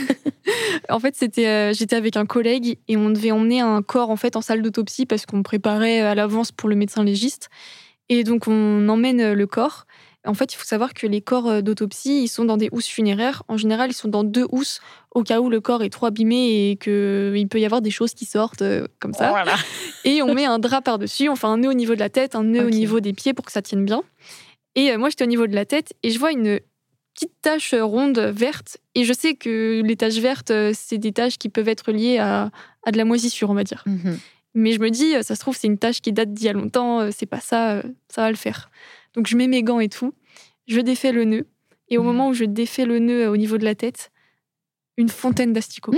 En 0.89 0.99
fait, 0.99 1.15
c'était, 1.15 1.47
euh, 1.47 1.73
j'étais 1.75 1.97
avec 1.97 2.17
un 2.17 2.25
collègue 2.25 2.79
et 2.89 2.97
on 2.97 3.11
devait 3.11 3.33
emmener 3.33 3.61
un 3.61 3.83
corps 3.83 4.09
en 4.09 4.17
fait 4.17 4.35
en 4.35 4.41
salle 4.41 4.63
d'autopsie 4.63 5.05
parce 5.05 5.27
qu'on 5.27 5.43
préparait 5.43 6.01
à 6.01 6.15
l'avance 6.15 6.53
pour 6.53 6.71
le 6.71 6.77
médecin 6.77 7.05
légiste. 7.05 7.51
Et 8.09 8.25
donc 8.25 8.47
on 8.47 8.89
emmène 8.89 9.21
euh, 9.21 9.35
le 9.35 9.47
corps. 9.47 9.87
En 10.27 10.35
fait, 10.35 10.53
il 10.53 10.57
faut 10.57 10.65
savoir 10.65 10.95
que 10.95 11.07
les 11.07 11.21
corps 11.21 11.49
euh, 11.49 11.61
d'autopsie, 11.63 12.23
ils 12.25 12.29
sont 12.29 12.45
dans 12.45 12.57
des 12.57 12.69
housses 12.73 12.87
funéraires. 12.87 13.45
En 13.49 13.57
général, 13.57 13.91
ils 13.91 13.95
sont 13.95 14.09
dans 14.09 14.25
deux 14.25 14.47
housses 14.51 14.81
au 15.15 15.23
cas 15.23 15.41
où 15.41 15.49
le 15.49 15.61
corps 15.61 15.83
est 15.83 15.91
trop 15.91 16.07
abîmé 16.07 16.71
et 16.71 16.77
qu'il 16.77 17.49
peut 17.49 17.61
y 17.61 17.65
avoir 17.65 17.81
des 17.81 17.91
choses 17.91 18.15
qui 18.15 18.25
sortent 18.25 18.63
euh, 18.63 18.87
comme 19.01 19.15
ça. 19.15 19.31
Voilà. 19.31 19.55
Et 20.05 20.23
on 20.23 20.35
met 20.35 20.45
un 20.45 20.59
drap 20.59 20.83
par-dessus, 20.83 21.29
on 21.29 21.37
fait 21.37 21.47
un 21.47 21.59
nœud 21.59 21.71
au 21.71 21.75
niveau 21.75 21.95
de 21.95 22.01
la 22.01 22.11
tête, 22.11 22.35
un 22.35 22.45
nœud 22.45 22.67
au 22.67 22.71
niveau 22.71 23.01
des 23.01 23.13
pieds 23.13 23.33
pour 23.33 23.45
que 23.45 23.53
ça 23.53 23.63
tienne 23.63 23.85
bien. 23.85 24.03
Et 24.75 24.91
euh, 24.91 24.99
moi, 24.99 25.09
j'étais 25.09 25.25
au 25.25 25.29
niveau 25.29 25.47
de 25.47 25.55
la 25.55 25.65
tête 25.65 25.95
et 26.03 26.11
je 26.11 26.19
vois 26.19 26.33
une 26.33 26.61
petite 27.15 27.33
tache 27.41 27.75
ronde 27.75 28.19
verte. 28.19 28.79
Et 28.95 29.05
je 29.05 29.13
sais 29.13 29.35
que 29.35 29.83
les 29.85 29.97
taches 29.97 30.19
vertes, 30.19 30.51
euh, 30.51 30.73
c'est 30.75 30.99
des 30.99 31.13
taches 31.13 31.39
qui 31.39 31.49
peuvent 31.49 31.69
être 31.69 31.91
liées 31.91 32.19
à, 32.19 32.51
à 32.85 32.91
de 32.91 32.99
la 32.99 33.05
moisissure, 33.05 33.51
on 33.51 33.55
va 33.55 33.65
dire. 33.65 33.83
Mhm. 33.87 34.19
Mais 34.59 34.73
je 34.73 34.81
me 34.81 34.91
dis, 34.91 35.15
euh, 35.15 35.23
ça 35.23 35.35
se 35.37 35.41
trouve, 35.41 35.57
c'est 35.57 35.69
une 35.69 35.79
tache 35.79 36.01
qui 36.01 36.13
date 36.13 36.33
d'il 36.35 36.47
y 36.47 36.49
a 36.49 36.53
longtemps, 36.53 37.01
euh, 37.01 37.11
c'est 37.17 37.27
pas 37.27 37.41
ça, 37.41 37.77
euh, 37.77 37.83
ça 38.09 38.23
va 38.23 38.31
le 38.31 38.37
faire. 38.37 38.71
Donc 39.15 39.27
je 39.29 39.37
mets 39.37 39.47
mes 39.47 39.63
gants 39.63 39.79
et 39.81 39.89
tout, 39.89 40.13
je 40.67 40.81
défais 40.81 41.13
le 41.13 41.25
nœud. 41.25 41.47
Et 41.91 41.97
au 41.97 42.03
Mhm. 42.03 42.07
moment 42.07 42.29
où 42.29 42.35
je 42.35 42.45
défais 42.45 42.85
le 42.85 42.99
nœud 42.99 43.29
au 43.31 43.37
niveau 43.37 43.57
de 43.57 43.65
la 43.65 43.75
tête, 43.75 44.11
une 44.97 45.09
fontaine 45.09 45.53
d'asticots. 45.53 45.95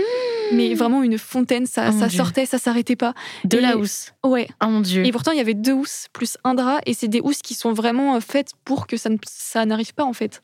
Mais 0.53 0.75
vraiment 0.75 1.03
une 1.03 1.16
fontaine, 1.16 1.64
ça, 1.64 1.90
Oh 1.90 1.99
ça 1.99 2.09
sortait, 2.11 2.44
ça 2.44 2.59
s'arrêtait 2.59 2.96
pas. 2.96 3.14
De 3.44 3.57
Et- 3.59 3.61
la 3.61 3.77
housse. 3.79 4.12
Ouais. 4.25 4.49
Oh 4.62 4.66
mon 4.66 4.81
dieu. 4.81 5.07
Et 5.07 5.12
pourtant, 5.12 5.31
il 5.33 5.38
y 5.38 5.40
avait 5.40 5.55
deux 5.55 5.73
housses 5.73 6.09
plus 6.12 6.37
un 6.44 6.55
drap, 6.55 6.81
et 6.87 6.92
c'est 6.92 7.09
des 7.09 7.20
housses 7.20 7.40
qui 7.40 7.55
sont 7.55 7.73
vraiment 7.73 8.20
faites 8.20 8.51
pour 8.64 8.87
que 8.87 8.96
ça, 8.96 9.09
ne- 9.09 9.16
ça 9.27 9.64
n'arrive 9.64 9.94
pas, 9.94 10.05
en 10.05 10.12
fait. 10.12 10.42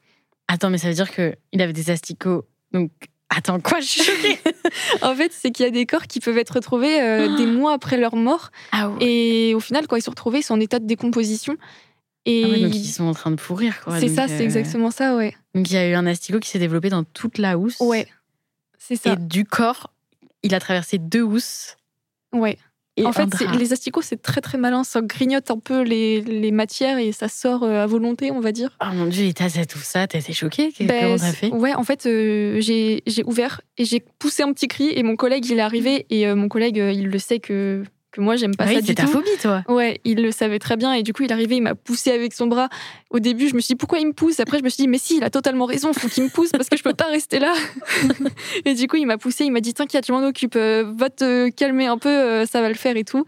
Attends, 0.49 0.71
mais 0.71 0.79
ça 0.79 0.89
veut 0.89 0.95
dire 0.95 1.13
que 1.13 1.35
il 1.53 1.61
avait 1.61 1.73
des 1.73 1.91
asticots. 1.91 2.45
Donc, 2.73 2.91
attends, 3.29 3.61
quoi 3.61 3.81
Je 3.81 3.87
suis 3.87 4.03
choquée. 4.03 4.39
En 5.03 5.15
fait, 5.15 5.33
c'est 5.33 5.51
qu'il 5.51 5.65
y 5.65 5.69
a 5.69 5.71
des 5.71 5.87
corps 5.87 6.07
qui 6.07 6.21
peuvent 6.21 6.39
être 6.39 6.55
retrouvés 6.55 7.01
euh, 7.01 7.37
des 7.37 7.47
mois 7.47 7.73
après 7.73 7.97
leur 7.97 8.17
mort, 8.17 8.51
ah 8.73 8.91
ouais. 8.91 9.05
et 9.05 9.55
au 9.55 9.61
final, 9.61 9.87
quand 9.87 9.97
ils 9.97 10.03
sont 10.03 10.11
retrouvés, 10.11 10.39
ils 10.39 10.43
sont 10.43 10.55
en 10.55 10.61
état 10.61 10.79
de 10.79 10.87
décomposition. 10.87 11.57
Et 12.29 12.43
Ah 12.45 12.49
ouais, 12.49 12.61
donc 12.61 12.75
ils 12.75 12.85
sont 12.87 13.05
en 13.05 13.15
train 13.15 13.31
de 13.31 13.37
pourrir, 13.37 13.81
quoi. 13.85 14.01
c'est 14.01 14.09
ça, 14.09 14.25
euh, 14.25 14.29
c'est 14.29 14.43
exactement 14.43 14.91
ça, 14.91 15.15
ouais. 15.15 15.35
Donc 15.55 15.71
il 15.71 15.75
y 15.75 15.77
a 15.77 15.89
eu 15.89 15.95
un 15.95 16.07
asticot 16.07 16.41
qui 16.41 16.49
s'est 16.49 16.59
développé 16.59 16.89
dans 16.89 17.05
toute 17.05 17.39
la 17.39 17.57
housse. 17.57 17.79
Ouais, 17.81 18.09
c'est 18.79 18.97
ça. 18.97 19.13
Et 19.13 19.17
du 19.17 19.45
corps, 19.45 19.93
il 20.43 20.55
a 20.55 20.61
traversé 20.61 20.99
deux 20.99 21.23
housses. 21.23 21.77
Ouais. 22.33 22.59
Et 22.99 23.05
en 23.05 23.13
fait, 23.13 23.29
les 23.59 23.73
asticots, 23.73 24.01
c'est 24.03 24.23
très 24.23 24.41
très 24.41 24.57
malin. 24.59 24.83
Ça 24.85 25.01
grignote 25.03 25.51
un 25.51 25.59
peu 25.59 25.83
les, 25.83 26.21
les 26.23 26.51
matières 26.51 26.99
et 26.99 27.13
ça 27.13 27.29
sort 27.29 27.63
euh, 27.63 27.83
à 27.83 27.87
volonté, 27.87 28.31
on 28.31 28.41
va 28.41 28.53
dire. 28.53 28.71
Oh 28.83 28.87
mon 28.95 29.07
dieu, 29.07 29.25
et 29.27 29.35
t'as 29.35 29.51
tout 29.67 29.79
ça, 29.79 30.07
t'as 30.07 30.19
été 30.21 30.33
choquée? 30.33 30.73
Ben, 30.81 30.87
Comment 30.89 31.17
t'as 31.17 31.27
c'est- 31.27 31.33
fait? 31.35 31.49
Ouais, 31.53 31.75
en 31.75 31.85
fait, 31.85 32.07
euh, 32.07 32.59
j'ai 32.61 33.03
j'ai 33.07 33.23
ouvert 33.25 33.61
et 33.77 33.85
j'ai 33.85 34.01
poussé 34.19 34.43
un 34.43 34.53
petit 34.53 34.69
cri 34.69 34.91
et 34.95 35.03
mon 35.03 35.17
collègue, 35.17 35.45
il 35.47 35.59
est 35.59 35.63
arrivé 35.63 36.07
et 36.11 36.27
euh, 36.27 36.35
mon 36.35 36.49
collègue, 36.49 36.77
il 36.77 37.09
le 37.09 37.19
sait 37.19 37.39
que, 37.39 37.83
que 38.17 38.21
moi, 38.21 38.37
j'aime 38.37 38.57
pas 38.57 38.65
Ah 38.65 38.69
ça 38.69 38.75
c'est 38.77 38.83
du 38.83 38.95
ta 38.95 39.05
tout. 39.05 39.11
phobie, 39.11 39.29
toi. 39.41 39.63
Ouais, 39.69 40.01
il 40.05 40.23
le 40.23 40.33
savait 40.33 40.59
très 40.59 40.77
bien 40.77 40.93
et 40.95 41.03
du 41.03 41.13
coup, 41.13 41.23
il 41.23 41.33
arrivé, 41.33 41.57
il 41.57 41.61
m'a 41.63 41.75
poussé 41.75 42.11
avec 42.11 42.33
son 42.33 42.47
bras. 42.47 42.69
Au 43.11 43.21
début, 43.21 43.49
je 43.49 43.55
me 43.55 43.61
suis 43.61 43.75
dit 43.75 43.77
pourquoi 43.77 43.99
il 44.01 44.07
me 44.09 44.13
pousse? 44.13 44.41
Après, 44.41 44.59
je 44.59 44.65
me 44.65 44.69
suis 44.69 44.83
dit 44.83 44.89
mais 44.89 44.99
si, 44.99 45.19
il 45.19 45.25
a 45.25 45.31
totalement 45.31 45.67
raison, 45.67 45.93
faut 45.93 46.09
qu'il 46.09 46.25
me 46.25 46.29
pousse 46.29 46.51
parce 46.51 46.69
que 46.69 46.77
je 46.77 46.83
peux 46.83 46.95
pas 46.95 47.07
rester 47.07 47.39
là. 47.39 47.55
et 48.65 48.75
du 48.75 48.89
coup, 48.89 48.97
il 48.97 49.07
m'a 49.07 49.19
poussé, 49.19 49.45
il 49.45 49.53
m'a 49.53 49.61
dit 49.61 49.75
t'inquiète, 49.75 50.07
je 50.07 50.13
m'en 50.13 50.27
occupe, 50.27 50.57
euh, 50.57 50.85
va 50.97 51.11
te 51.11 51.49
calmer 51.51 51.87
un 51.87 51.99
peu, 51.99 52.09
euh, 52.09 52.47
ça 52.47 52.61
va 52.61 52.69
le 52.69 52.75
faire 52.75 52.97
et 52.97 53.05
tout. 53.05 53.25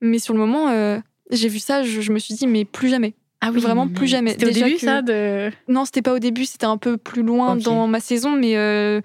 Mais 0.00 0.18
sur 0.18 0.34
le 0.34 0.40
moment, 0.40 0.68
euh, 0.68 0.98
j'ai 1.30 1.48
vu 1.48 1.58
ça, 1.58 1.82
je, 1.82 2.00
je 2.00 2.12
me 2.12 2.18
suis 2.18 2.34
dit 2.34 2.46
mais 2.46 2.64
plus 2.64 2.88
jamais, 2.88 3.14
Ah 3.42 3.50
Vraiment, 3.50 3.86
mais 3.86 3.92
plus 3.92 4.06
jamais. 4.06 4.30
C'était 4.32 4.46
au 4.46 4.50
début, 4.50 4.74
que- 4.74 4.80
ça 4.80 5.02
de... 5.02 5.50
Non, 5.68 5.84
c'était 5.84 6.00
pas 6.02 6.14
au 6.14 6.18
début, 6.18 6.46
c'était 6.46 6.64
un 6.66 6.78
peu 6.78 6.96
plus 6.96 7.22
loin 7.22 7.54
dans 7.56 7.86
ma 7.86 8.00
saison, 8.00 8.30
mais 8.34 8.56
euh, 8.56 9.00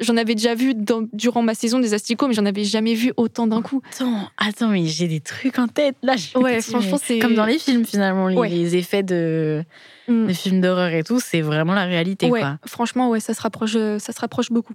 j'en 0.00 0.16
avais 0.18 0.34
déjà 0.34 0.54
vu 0.54 0.74
dans- 0.74 1.08
durant 1.14 1.42
ma 1.42 1.54
saison 1.54 1.78
des 1.80 1.94
asticots, 1.94 2.28
mais 2.28 2.34
j'en 2.34 2.44
avais 2.46 2.62
jamais 2.64 2.94
vu 2.94 3.12
autant 3.16 3.46
d'un 3.46 3.62
coup. 3.62 3.80
Attends, 3.94 4.28
attends, 4.36 4.68
mais 4.68 4.84
j'ai 4.86 5.08
des 5.08 5.20
trucs 5.20 5.58
en 5.58 5.66
tête. 5.66 5.96
Là, 6.02 6.14
Ouais, 6.36 6.60
franchement, 6.60 6.98
c'est- 7.02 7.18
Comme 7.20 7.34
dans 7.34 7.46
les 7.46 7.58
films, 7.58 7.84
finalement, 7.86 8.28
les, 8.28 8.36
Ouais. 8.36 8.48
les 8.50 8.76
effets 8.76 9.02
de, 9.02 9.64
Mm. 10.08 10.26
de 10.26 10.32
films 10.34 10.60
d'horreur 10.60 10.92
et 10.92 11.02
tout, 11.02 11.18
c'est 11.18 11.40
vraiment 11.40 11.72
la 11.74 11.84
réalité, 11.84 12.28
ouais, 12.30 12.40
quoi. 12.40 12.58
franchement, 12.66 13.08
ouais, 13.08 13.20
ça 13.20 13.32
se 13.34 13.40
rapproche, 13.40 13.72
ça 13.72 14.12
se 14.12 14.20
rapproche 14.20 14.50
beaucoup. 14.50 14.74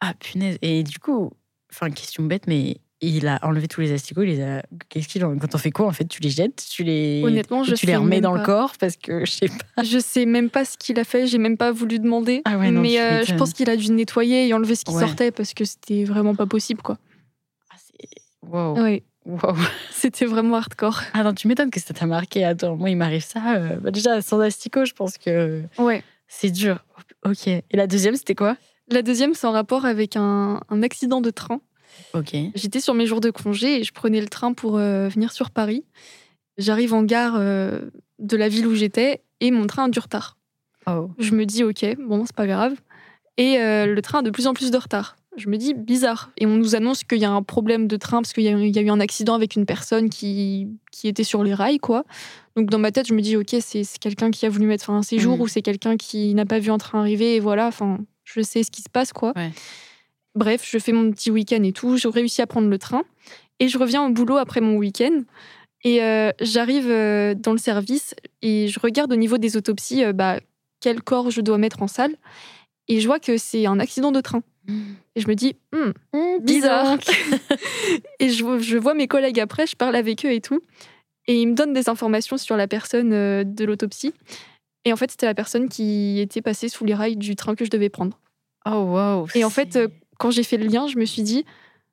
Ah, 0.00 0.14
punaise. 0.14 0.58
Et 0.62 0.84
du 0.84 0.98
coup, 1.00 1.30
enfin, 1.72 1.90
question 1.90 2.22
bête, 2.22 2.44
mais 2.46 2.76
il 3.08 3.26
a 3.28 3.38
enlevé 3.42 3.68
tous 3.68 3.80
les 3.80 3.92
asticots. 3.92 4.22
Il 4.22 4.28
les 4.30 4.42
a... 4.42 4.62
Qu'est-ce 4.88 5.08
qu'il 5.08 5.24
en... 5.24 5.36
Quand 5.38 5.54
on 5.54 5.58
fait 5.58 5.70
quoi, 5.70 5.86
en 5.86 5.92
fait 5.92 6.04
Tu 6.06 6.20
les 6.22 6.30
jettes 6.30 6.64
tu 6.70 6.82
les... 6.84 7.22
Honnêtement, 7.24 7.64
je 7.64 7.74
tu 7.74 7.86
les 7.86 7.96
remets 7.96 8.20
dans 8.20 8.32
le 8.34 8.42
corps 8.42 8.72
parce 8.78 8.96
que 8.96 9.24
je 9.24 9.30
sais 9.30 9.48
pas. 9.48 9.82
Je 9.82 9.98
sais 9.98 10.26
même 10.26 10.50
pas 10.50 10.64
ce 10.64 10.76
qu'il 10.78 10.98
a 10.98 11.04
fait, 11.04 11.26
j'ai 11.26 11.38
même 11.38 11.56
pas 11.56 11.72
voulu 11.72 11.98
demander. 11.98 12.42
Ah 12.44 12.58
ouais, 12.58 12.70
non, 12.70 12.80
mais 12.80 13.00
euh, 13.00 13.24
je 13.24 13.34
pense 13.34 13.52
qu'il 13.52 13.68
a 13.70 13.76
dû 13.76 13.90
nettoyer 13.92 14.48
et 14.48 14.54
enlever 14.54 14.74
ce 14.74 14.84
qui 14.84 14.92
Ouais. 14.94 15.00
sortait 15.06 15.30
parce 15.30 15.54
que 15.54 15.64
c'était 15.64 16.04
vraiment 16.04 16.34
pas 16.34 16.46
possible, 16.46 16.82
quoi. 16.82 16.98
Ah. 17.70 17.76
Wow. 18.46 18.82
Ouais, 18.82 19.02
wow. 19.26 19.54
c'était 19.90 20.26
vraiment 20.26 20.56
hardcore. 20.56 21.00
Ah 21.14 21.22
non, 21.24 21.32
tu 21.34 21.48
m'étonnes 21.48 21.70
que 21.70 21.80
ça 21.80 21.94
t'a 21.94 22.06
marqué. 22.06 22.44
Attends, 22.44 22.76
moi, 22.76 22.90
il 22.90 22.96
m'arrive 22.96 23.24
ça. 23.24 23.56
euh, 23.56 23.76
bah, 23.80 23.90
déjà, 23.90 24.20
sans 24.22 24.40
asticots, 24.40 24.84
je 24.84 24.92
pense 24.92 25.18
que 25.18 25.62
Ouais. 25.78 26.02
c'est 26.28 26.50
dur. 26.50 26.84
Ok. 27.24 27.46
Et 27.48 27.62
la 27.72 27.86
deuxième, 27.86 28.16
c'était 28.16 28.34
quoi? 28.34 28.56
La 28.90 29.00
deuxième, 29.00 29.32
c'est 29.34 29.46
en 29.46 29.52
rapport 29.52 29.86
avec 29.86 30.14
un, 30.16 30.60
un 30.68 30.82
accident 30.82 31.20
de 31.22 31.30
train. 31.30 31.60
Ok. 32.14 32.34
J'étais 32.54 32.80
sur 32.80 32.94
mes 32.94 33.06
jours 33.06 33.20
de 33.20 33.30
congé 33.30 33.80
et 33.80 33.84
je 33.84 33.92
prenais 33.92 34.20
le 34.20 34.28
train 34.28 34.52
pour 34.52 34.76
euh, 34.78 35.08
venir 35.08 35.32
sur 35.32 35.50
Paris. 35.50 35.84
J'arrive 36.58 36.94
en 36.94 37.02
gare 37.02 37.34
euh, 37.36 37.80
de 38.18 38.36
la 38.36 38.48
ville 38.48 38.66
où 38.66 38.74
j'étais 38.74 39.22
et 39.40 39.50
mon 39.50 39.66
train 39.66 39.86
a 39.86 39.88
du 39.88 39.98
retard. 39.98 40.36
Oh. 40.86 41.10
Je 41.18 41.32
me 41.34 41.44
dis, 41.46 41.64
ok, 41.64 41.96
bon, 41.98 42.24
c'est 42.26 42.34
pas 42.36 42.46
grave. 42.46 42.74
Et 43.36 43.58
euh, 43.58 43.86
le 43.86 44.02
train 44.02 44.20
a 44.20 44.22
de 44.22 44.30
plus 44.30 44.46
en 44.46 44.54
plus 44.54 44.70
de 44.70 44.76
retard. 44.76 45.16
Je 45.36 45.48
me 45.48 45.56
dis, 45.56 45.74
bizarre. 45.74 46.30
Et 46.36 46.46
on 46.46 46.54
nous 46.54 46.76
annonce 46.76 47.02
qu'il 47.02 47.18
y 47.18 47.24
a 47.24 47.30
un 47.32 47.42
problème 47.42 47.88
de 47.88 47.96
train 47.96 48.18
parce 48.22 48.32
qu'il 48.32 48.44
y, 48.44 48.48
a 48.48 48.52
eu- 48.52 48.66
il 48.66 48.76
y 48.76 48.78
a 48.78 48.82
eu 48.82 48.90
un 48.90 49.00
accident 49.00 49.34
avec 49.34 49.56
une 49.56 49.66
personne 49.66 50.08
qui, 50.08 50.68
qui 50.92 51.08
était 51.08 51.24
sur 51.24 51.42
les 51.42 51.54
rails, 51.54 51.80
quoi. 51.80 52.04
Donc 52.54 52.70
dans 52.70 52.78
ma 52.78 52.92
tête, 52.92 53.08
je 53.08 53.14
me 53.14 53.20
dis, 53.20 53.36
ok, 53.36 53.56
c'est 53.60 53.82
quelqu'un 53.98 54.30
qui 54.30 54.46
a 54.46 54.48
voulu 54.48 54.66
mettre 54.66 54.84
fin 54.84 54.94
à 54.94 54.98
un 54.98 55.02
séjour 55.02 55.34
Mhm. 55.34 55.40
ou 55.40 55.48
c'est 55.48 55.62
quelqu'un 55.62 55.96
qui 55.96 56.32
n'a 56.34 56.46
pas 56.46 56.60
vu 56.60 56.70
un 56.70 56.78
train 56.78 57.00
arriver 57.00 57.34
et 57.34 57.40
voilà, 57.40 57.66
enfin, 57.66 57.98
je 58.22 58.42
sais 58.42 58.62
ce 58.62 58.70
qui 58.70 58.82
se 58.82 58.88
passe, 58.88 59.12
quoi. 59.12 59.32
Ouais. 59.34 59.50
Bref, 60.34 60.68
je 60.68 60.78
fais 60.78 60.92
mon 60.92 61.10
petit 61.10 61.30
week-end 61.30 61.62
et 61.62 61.72
tout. 61.72 61.96
J'ai 61.96 62.08
réussi 62.08 62.42
à 62.42 62.46
prendre 62.46 62.68
le 62.68 62.78
train 62.78 63.04
et 63.60 63.68
je 63.68 63.78
reviens 63.78 64.04
au 64.04 64.10
boulot 64.10 64.36
après 64.36 64.60
mon 64.60 64.76
week-end. 64.76 65.22
Et 65.84 66.02
euh, 66.02 66.30
j'arrive 66.40 66.90
euh, 66.90 67.34
dans 67.34 67.52
le 67.52 67.58
service 67.58 68.14
et 68.40 68.68
je 68.68 68.80
regarde 68.80 69.12
au 69.12 69.16
niveau 69.16 69.36
des 69.38 69.56
autopsies 69.56 70.02
euh, 70.02 70.12
bah, 70.12 70.40
quel 70.80 71.02
corps 71.02 71.30
je 71.30 71.42
dois 71.42 71.58
mettre 71.58 71.82
en 71.82 71.86
salle. 71.86 72.16
Et 72.88 73.00
je 73.00 73.06
vois 73.06 73.20
que 73.20 73.36
c'est 73.36 73.66
un 73.66 73.78
accident 73.78 74.12
de 74.12 74.20
train. 74.20 74.42
Et 75.14 75.20
je 75.20 75.28
me 75.28 75.34
dis, 75.34 75.56
Hmm, 75.72 76.42
bizarre. 76.42 76.96
et 78.18 78.30
je, 78.30 78.58
je 78.58 78.78
vois 78.78 78.94
mes 78.94 79.06
collègues 79.06 79.40
après, 79.40 79.66
je 79.66 79.76
parle 79.76 79.94
avec 79.94 80.24
eux 80.24 80.32
et 80.32 80.40
tout. 80.40 80.62
Et 81.26 81.40
ils 81.40 81.46
me 81.46 81.54
donnent 81.54 81.74
des 81.74 81.90
informations 81.90 82.38
sur 82.38 82.56
la 82.56 82.66
personne 82.66 83.10
de 83.10 83.64
l'autopsie. 83.64 84.14
Et 84.86 84.92
en 84.92 84.96
fait, 84.96 85.10
c'était 85.10 85.26
la 85.26 85.34
personne 85.34 85.68
qui 85.68 86.18
était 86.20 86.42
passée 86.42 86.68
sous 86.68 86.84
les 86.84 86.94
rails 86.94 87.16
du 87.16 87.36
train 87.36 87.54
que 87.54 87.64
je 87.64 87.70
devais 87.70 87.90
prendre. 87.90 88.18
Oh, 88.66 88.70
wow. 88.70 89.26
Et 89.34 89.44
en 89.44 89.50
fait, 89.50 89.78
quand 90.24 90.30
j'ai 90.30 90.42
fait 90.42 90.56
le 90.56 90.64
lien, 90.66 90.86
je 90.86 90.96
me 90.96 91.04
suis 91.04 91.20
dit, 91.22 91.44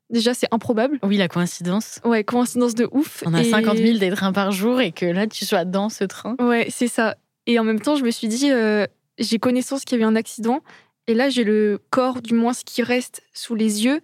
déjà, 0.10 0.34
c'est 0.34 0.48
improbable. 0.52 1.00
Oui, 1.04 1.17
la 1.17 1.28
coïncidence. 1.28 2.00
Ouais, 2.06 2.24
coïncidence 2.24 2.76
de 2.76 2.88
ouf. 2.94 3.24
On 3.26 3.34
a 3.34 3.41
Et- 3.41 3.50
50 3.50 3.78
000 3.78 3.98
des 3.98 4.10
trains 4.12 4.32
par 4.32 4.54
jour 4.54 4.80
et 4.80 4.94
que 4.94 5.06
là, 5.06 5.28
tu 5.28 5.44
sois 5.46 5.65
dans 5.65 5.89
ce 5.89 6.06
train. 6.06 6.38
Ouais, 6.39 6.67
c'est 6.70 6.88
ça. 6.88 7.17
Et 7.46 7.60
en 7.60 7.65
même 7.65 7.82
temps, 7.82 7.98
je 7.98 8.06
me 8.06 8.10
suis 8.12 8.30
dit, 8.30 8.50
euh, 8.50 8.88
j'ai 9.20 9.38
connaissance 9.38 9.84
qu'il 9.84 9.98
y 10.00 10.02
a 10.02 10.06
eu 10.06 10.08
un 10.08 10.15
accident. 10.15 10.62
Et 11.08 11.13
là, 11.13 11.28
j'ai 11.28 11.44
le 11.44 11.82
corps, 11.89 12.22
du 12.22 12.34
moins 12.34 12.54
ce 12.54 12.63
qui 12.63 12.84
reste 12.84 13.22
sous 13.34 13.54
les 13.54 13.84
yeux. 13.84 14.00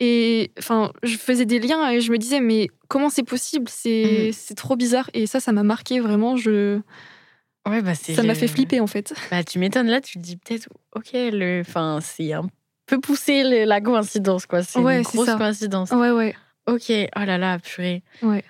Et 0.00 0.50
enfin, 0.58 0.90
je 1.04 1.16
faisais 1.16 1.44
des 1.46 1.60
liens 1.60 1.88
et 1.88 2.00
je 2.00 2.10
me 2.10 2.18
disais, 2.18 2.40
mais 2.40 2.66
comment 2.88 3.10
c'est 3.10 3.22
possible? 3.22 3.68
C'est 3.68 4.30
c'est 4.32 4.56
trop 4.56 4.74
bizarre. 4.74 5.08
Et 5.14 5.28
ça, 5.28 5.38
ça 5.38 5.52
m'a 5.52 5.62
marqué 5.62 6.00
vraiment. 6.00 6.36
Je... 6.36 6.80
Ouais, 7.68 7.80
bah, 7.80 7.94
Ça 7.94 8.24
m'a 8.24 8.32
le- 8.32 8.34
fait 8.40 8.48
flipper, 8.48 8.80
en 8.80 8.88
fait. 8.88 9.14
Bah, 9.30 9.44
tu 9.44 9.60
m'étonnes. 9.60 9.86
Là, 9.86 10.00
tu 10.00 10.18
te 10.18 10.22
dis 10.24 10.36
peut-être, 10.36 10.68
ok, 10.96 11.10
le... 11.14 11.60
enfin, 11.60 12.00
c'est 12.02 12.32
un 12.32 12.48
le- 12.96 13.64
la 13.64 13.80
coïncidence, 13.80 14.46
quoi. 14.46 14.62
C'est 14.62 14.78
Ouais, 14.78 14.98
une 14.98 15.02
grosse 15.02 15.26
ça. 15.26 15.36
coïncidence. 15.36 15.90
Ouais, 15.90 16.10
ouais. 16.10 16.34
Ok, 16.66 16.90
oh 16.90 17.20
là 17.24 17.38
là, 17.38 17.58
purée. 17.58 18.02
Ouais. 18.22 18.44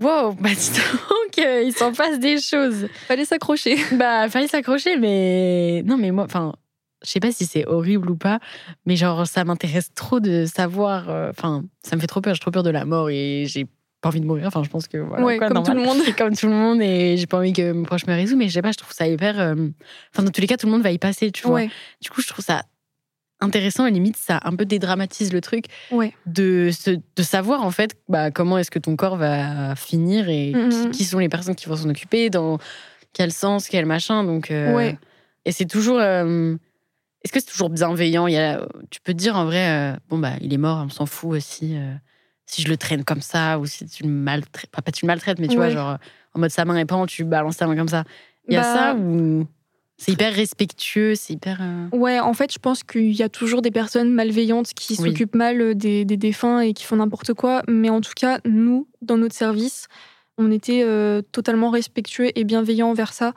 Wow, 0.00 0.32
bah 0.40 0.50
dis 0.50 0.70
donc, 0.70 1.44
euh, 1.44 1.62
il 1.62 1.72
s'en 1.74 1.92
passe 1.92 2.18
des 2.18 2.40
choses. 2.40 2.88
Fallait 3.06 3.24
s'accrocher. 3.26 3.76
Bah, 3.98 4.28
fallait 4.30 4.48
s'accrocher, 4.48 4.96
mais 4.96 5.82
non, 5.84 5.98
mais 5.98 6.10
moi, 6.10 6.24
enfin, 6.24 6.54
je 7.04 7.10
sais 7.10 7.20
pas 7.20 7.32
si 7.32 7.44
c'est 7.46 7.66
horrible 7.66 8.10
ou 8.10 8.16
pas, 8.16 8.40
mais 8.86 8.96
genre, 8.96 9.26
ça 9.26 9.44
m'intéresse 9.44 9.92
trop 9.94 10.20
de 10.20 10.46
savoir. 10.46 11.10
euh, 11.10 11.30
Enfin, 11.30 11.64
ça 11.82 11.96
me 11.96 12.00
fait 12.00 12.06
trop 12.06 12.20
peur. 12.22 12.34
J'ai 12.34 12.40
trop 12.40 12.50
peur 12.50 12.62
de 12.62 12.70
la 12.70 12.84
mort 12.86 13.10
et 13.10 13.44
j'ai 13.46 13.66
pas 14.00 14.08
envie 14.08 14.20
de 14.22 14.26
mourir. 14.26 14.46
Enfin, 14.46 14.62
je 14.62 14.70
pense 14.70 14.88
que 14.88 14.96
voilà. 14.96 15.22
Ouais, 15.22 15.36
quoi, 15.36 15.48
comme 15.48 15.62
tout 15.62 15.72
le 15.72 15.82
normal. 15.82 15.98
monde. 15.98 16.14
comme 16.16 16.34
tout 16.34 16.46
le 16.46 16.52
monde, 16.54 16.80
et 16.80 17.18
j'ai 17.18 17.26
pas 17.26 17.36
envie 17.38 17.52
que 17.52 17.72
mes 17.72 17.84
proches 17.84 18.06
meurent 18.06 18.18
et 18.18 18.24
tout, 18.26 18.36
mais 18.36 18.48
je 18.48 18.54
sais 18.54 18.62
pas, 18.62 18.72
je 18.72 18.78
trouve 18.78 18.92
ça 18.94 19.06
hyper. 19.06 19.38
euh, 19.38 19.54
Enfin, 20.14 20.22
dans 20.22 20.30
tous 20.30 20.40
les 20.40 20.46
cas, 20.46 20.56
tout 20.56 20.64
le 20.66 20.72
monde 20.72 20.82
va 20.82 20.92
y 20.92 20.98
passer, 20.98 21.30
tu 21.30 21.42
vois. 21.42 21.56
Ouais, 21.56 21.70
Du 22.00 22.08
coup, 22.08 22.22
je 22.22 22.28
trouve 22.28 22.42
ça 22.44 22.62
intéressant 23.40 23.86
et 23.86 23.90
limite, 23.90 24.16
ça 24.16 24.40
un 24.44 24.54
peu 24.56 24.64
dédramatise 24.64 25.32
le 25.32 25.40
truc 25.40 25.66
ouais. 25.90 26.12
de, 26.26 26.70
se- 26.72 26.90
de 27.16 27.22
savoir 27.22 27.62
en 27.62 27.70
fait 27.70 27.96
bah, 28.08 28.30
comment 28.30 28.58
est-ce 28.58 28.70
que 28.70 28.78
ton 28.78 28.96
corps 28.96 29.16
va 29.16 29.74
finir 29.76 30.28
et 30.28 30.52
Mhm. 30.54 30.70
qui, 30.70 30.98
qui 30.98 31.04
sont 31.04 31.18
les 31.18 31.28
personnes 31.28 31.54
qui 31.54 31.66
vont 31.66 31.76
s'en 31.76 31.88
occuper, 31.88 32.30
dans 32.30 32.58
quel 33.12 33.32
sens, 33.32 33.68
quel 33.68 33.86
machin. 33.86 34.24
Donc, 34.24 34.50
euh, 34.50 34.74
Ouais. 34.74 34.98
Et 35.44 35.52
c'est 35.52 35.66
toujours. 35.66 35.98
euh, 35.98 36.54
est-ce 37.24 37.32
que 37.32 37.40
c'est 37.40 37.46
toujours 37.50 37.70
bienveillant? 37.70 38.26
Il 38.26 38.34
y 38.34 38.38
a, 38.38 38.66
Tu 38.90 39.00
peux 39.00 39.12
te 39.12 39.18
dire 39.18 39.36
en 39.36 39.44
vrai, 39.44 39.92
euh, 39.94 39.96
bon, 40.08 40.18
bah, 40.18 40.32
il 40.40 40.52
est 40.54 40.58
mort, 40.58 40.82
on 40.84 40.88
s'en 40.90 41.06
fout 41.06 41.30
aussi. 41.36 41.76
si 42.46 42.62
je 42.62 42.68
le 42.68 42.76
traîne 42.76 43.04
comme 43.04 43.20
ça 43.22 43.58
ou 43.60 43.66
si 43.66 43.86
tu 43.86 44.02
le 44.02 44.08
maltraites. 44.08 44.70
Pas, 44.70 44.82
pas 44.82 44.90
tu 44.90 45.04
le 45.04 45.08
maltraites, 45.08 45.38
mais 45.38 45.46
tu 45.48 45.54
vois, 45.56 45.68
genre 45.70 45.98
en 46.34 46.40
mode 46.40 46.50
sa 46.50 46.64
main 46.64 46.76
est 46.76 46.84
pend, 46.84 47.06
tu 47.06 47.24
balances 47.24 47.56
ta 47.58 47.66
main 47.66 47.76
comme 47.76 47.88
ça. 47.88 48.04
Il 48.48 48.54
y 48.54 48.56
a 48.56 48.60
Bah, 48.62 48.72
ça 48.72 48.94
ou 48.96 49.46
c'est 50.00 50.12
hyper 50.12 50.32
respectueux, 50.32 51.14
c'est 51.14 51.34
hyper. 51.34 51.58
euh, 51.60 51.88
Ouais, 51.96 52.18
en 52.18 52.32
fait, 52.34 52.52
je 52.52 52.58
pense 52.58 52.82
qu'il 52.82 53.12
y 53.12 53.22
a 53.22 53.28
toujours 53.28 53.62
des 53.62 53.70
personnes 53.70 54.10
malveillantes 54.12 54.72
qui 54.74 54.96
Oui. 54.98 55.08
s'occupent 55.10 55.34
mal 55.34 55.74
des, 55.74 56.04
des 56.04 56.16
défunts 56.16 56.60
et 56.60 56.72
qui 56.72 56.84
font 56.84 56.96
n'importe 56.96 57.34
quoi. 57.34 57.62
Mais 57.68 57.90
en 57.90 58.00
tout 58.00 58.12
cas, 58.16 58.40
nous, 58.46 58.88
dans 59.02 59.16
notre 59.18 59.34
service, 59.34 59.86
on 60.38 60.50
était 60.50 60.82
euh, 60.84 61.20
totalement 61.32 61.70
respectueux 61.70 62.30
et 62.34 62.44
bienveillants 62.44 62.88
envers 62.90 63.12
ça. 63.12 63.34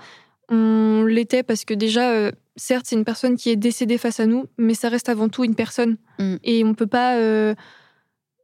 On 0.49 1.03
l'était 1.05 1.43
parce 1.43 1.65
que 1.65 1.73
déjà, 1.73 2.11
euh, 2.11 2.31
certes, 2.55 2.85
c'est 2.87 2.95
une 2.95 3.05
personne 3.05 3.35
qui 3.35 3.49
est 3.49 3.55
décédée 3.57 3.97
face 3.97 4.19
à 4.19 4.25
nous, 4.25 4.45
mais 4.57 4.73
ça 4.73 4.89
reste 4.89 5.09
avant 5.09 5.27
tout 5.29 5.43
une 5.43 5.55
personne. 5.55 5.97
Mm. 6.19 6.35
Et 6.43 6.63
on 6.63 6.73
peut 6.73 6.87
pas, 6.87 7.17
euh, 7.17 7.55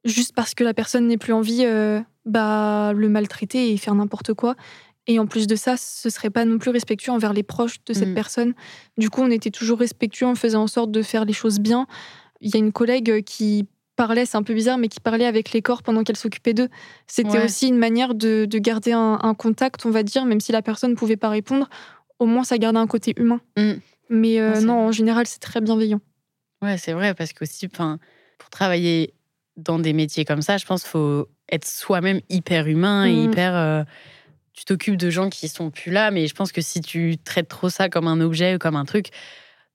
juste 0.05 0.33
parce 0.35 0.53
que 0.55 0.63
la 0.63 0.73
personne 0.73 1.07
n'est 1.07 1.17
plus 1.17 1.33
en 1.33 1.41
vie, 1.41 1.63
euh, 1.65 1.99
bah, 2.25 2.93
le 2.95 3.09
maltraiter 3.09 3.71
et 3.71 3.77
faire 3.77 3.95
n'importe 3.95 4.33
quoi. 4.33 4.55
Et 5.09 5.17
en 5.19 5.25
plus 5.25 5.47
de 5.47 5.55
ça, 5.55 5.75
ce 5.75 6.09
serait 6.09 6.29
pas 6.29 6.45
non 6.45 6.59
plus 6.59 6.69
respectueux 6.69 7.11
envers 7.11 7.33
les 7.33 7.41
proches 7.43 7.83
de 7.85 7.93
cette 7.93 8.09
Mm. 8.09 8.13
personne. 8.13 8.53
Du 8.97 9.09
coup, 9.09 9.21
on 9.23 9.31
était 9.31 9.49
toujours 9.49 9.79
respectueux, 9.79 10.27
on 10.27 10.35
faisait 10.35 10.55
en 10.55 10.67
sorte 10.67 10.91
de 10.91 11.01
faire 11.01 11.25
les 11.25 11.33
choses 11.33 11.59
bien. 11.59 11.87
Il 12.41 12.51
y 12.53 12.55
a 12.55 12.59
une 12.59 12.71
collègue 12.71 13.23
qui 13.23 13.67
parlait, 13.95 14.25
c'est 14.25 14.37
un 14.37 14.43
peu 14.43 14.53
bizarre, 14.53 14.77
mais 14.77 14.87
qui 14.87 14.99
parlait 14.99 15.25
avec 15.25 15.51
les 15.51 15.61
corps 15.63 15.81
pendant 15.83 16.03
qu'elle 16.03 16.15
s'occupait 16.15 16.53
d'eux. 16.53 16.69
C'était 17.07 17.39
Ouais. 17.39 17.45
aussi 17.45 17.67
une 17.67 17.77
manière 17.79 18.13
de, 18.15 18.45
de 18.45 18.59
garder 18.59 18.91
un, 18.93 19.17
un 19.21 19.33
contact, 19.33 19.85
on 19.85 19.89
va 19.89 20.03
dire, 20.03 20.23
même 20.25 20.39
si 20.39 20.51
la 20.51 20.61
personne 20.61 20.91
ne 20.91 20.95
pouvait 20.95 21.17
pas 21.17 21.29
répondre. 21.29 21.67
Au 22.19 22.25
moins, 22.27 22.43
ça 22.43 22.57
gardait 22.59 22.79
un 22.79 22.87
côté 22.87 23.13
humain. 23.17 23.41
Mm. 23.57 23.71
Mais 24.09 24.39
euh, 24.39 24.53
Ouais, 24.53 24.61
non, 24.61 24.75
en 24.87 24.91
général, 24.91 25.25
c'est 25.27 25.39
très 25.39 25.59
bienveillant. 25.59 26.01
Ouais, 26.61 26.77
c'est 26.77 26.93
vrai, 26.93 27.13
parce 27.15 27.33
qu'aussi, 27.33 27.67
pour 27.67 28.49
travailler 28.51 29.13
dans 29.57 29.79
des 29.79 29.93
métiers 29.93 30.23
comme 30.23 30.41
ça, 30.43 30.57
je 30.57 30.65
pense 30.67 30.83
qu'il 30.83 30.91
faut 30.91 31.27
être 31.51 31.65
soi-même 31.67 32.21
hyper 32.29 32.67
humain 32.67 33.05
et 33.05 33.13
Mhm. 33.13 33.23
hyper. 33.25 33.55
euh, 33.55 33.83
tu 34.59 34.65
t'occupes 34.65 34.97
de 34.97 35.09
gens 35.09 35.29
qui 35.29 35.47
sont 35.47 35.69
plus 35.71 35.89
là, 35.89 36.11
mais 36.11 36.27
je 36.27 36.35
pense 36.35 36.51
que 36.51 36.59
si 36.59 36.81
tu 36.81 37.15
traites 37.17 37.47
trop 37.47 37.69
ça 37.69 37.87
comme 37.87 38.07
un 38.09 38.19
objet 38.19 38.55
ou 38.55 38.57
comme 38.57 38.75
un 38.75 38.83
truc, 38.83 39.07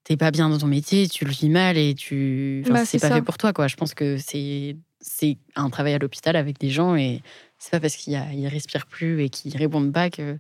t'es 0.04 0.18
pas 0.18 0.30
bien 0.30 0.50
dans 0.50 0.58
ton 0.58 0.66
métier, 0.66 1.08
tu 1.08 1.24
le 1.24 1.30
vis 1.30 1.48
mal 1.48 1.78
et 1.78 1.94
tu. 1.94 2.60
Enfin, 2.66 2.74
Bah, 2.74 2.84
c'est 2.84 2.98
pas 2.98 3.08
ça. 3.08 3.14
fait 3.14 3.22
pour 3.22 3.38
toi, 3.38 3.54
quoi. 3.54 3.66
Je 3.66 3.76
pense 3.76 3.94
que 3.94 4.18
c'est 4.18 4.76
c'est 5.00 5.38
un 5.56 5.70
travail 5.70 5.94
à 5.94 5.98
l'hôpital 5.98 6.36
avec 6.36 6.58
des 6.58 6.68
gens 6.68 6.96
et 6.96 7.22
c'est 7.58 7.70
pas 7.70 7.80
parce 7.80 7.96
qu'ils 7.96 8.20
ils 8.34 8.46
respirent 8.46 8.86
plus 8.86 9.22
et 9.22 9.30
qu'ils 9.30 9.56
répondent 9.56 9.92
pas 9.92 10.10
que 10.10 10.38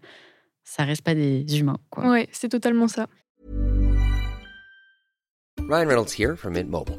ça 0.62 0.84
reste 0.84 1.00
pas 1.02 1.14
des 1.14 1.58
humains, 1.58 1.78
quoi. 1.88 2.06
Ouais, 2.10 2.28
c'est 2.30 2.50
totalement 2.50 2.86
ça. 2.88 3.06
Ryan 5.70 5.86
Reynolds 5.88 6.12
here 6.18 6.36
from 6.36 6.52
Mint 6.52 6.68
Mobile. 6.68 6.98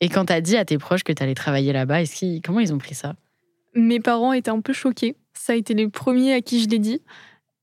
Et 0.00 0.08
quand 0.08 0.26
t'as 0.26 0.40
dit 0.40 0.56
à 0.56 0.64
tes 0.64 0.78
proches 0.78 1.02
que 1.04 1.12
t'allais 1.12 1.34
travailler 1.34 1.72
là-bas, 1.72 2.02
est-ce 2.02 2.14
qu'ils, 2.16 2.40
comment 2.42 2.60
ils 2.60 2.72
ont 2.72 2.78
pris 2.78 2.94
ça? 2.94 3.14
Mes 3.74 4.00
parents 4.00 4.32
étaient 4.32 4.50
un 4.50 4.60
peu 4.60 4.72
choqués. 4.72 5.16
Ça 5.34 5.52
a 5.52 5.56
été 5.56 5.74
les 5.74 5.88
premiers 5.88 6.32
à 6.34 6.40
qui 6.40 6.60
je 6.62 6.68
l'ai 6.68 6.78
dit. 6.78 7.00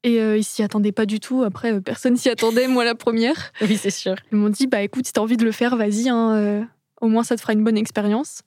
Et 0.03 0.21
euh, 0.21 0.37
ils 0.37 0.43
s'y 0.43 0.63
attendaient 0.63 0.91
pas 0.91 1.05
du 1.05 1.19
tout. 1.19 1.43
Après, 1.43 1.73
euh, 1.73 1.81
personne 1.81 2.15
s'y 2.15 2.29
attendait, 2.29 2.67
moi 2.67 2.85
la 2.85 2.95
première. 2.95 3.51
Oui, 3.61 3.75
c'est 3.77 3.89
sûr. 3.89 4.15
Ils 4.31 4.37
m'ont 4.37 4.49
dit, 4.49 4.67
bah 4.67 4.81
écoute, 4.81 5.05
si 5.07 5.13
t'as 5.13 5.21
envie 5.21 5.37
de 5.37 5.43
le 5.43 5.51
faire, 5.51 5.75
vas-y. 5.75 6.07
hein, 6.09 6.35
euh, 6.35 6.63
au 7.01 7.07
moins, 7.07 7.23
ça 7.23 7.35
te 7.35 7.41
fera 7.41 7.53
une 7.53 7.63
bonne 7.63 7.77
expérience. 7.77 8.41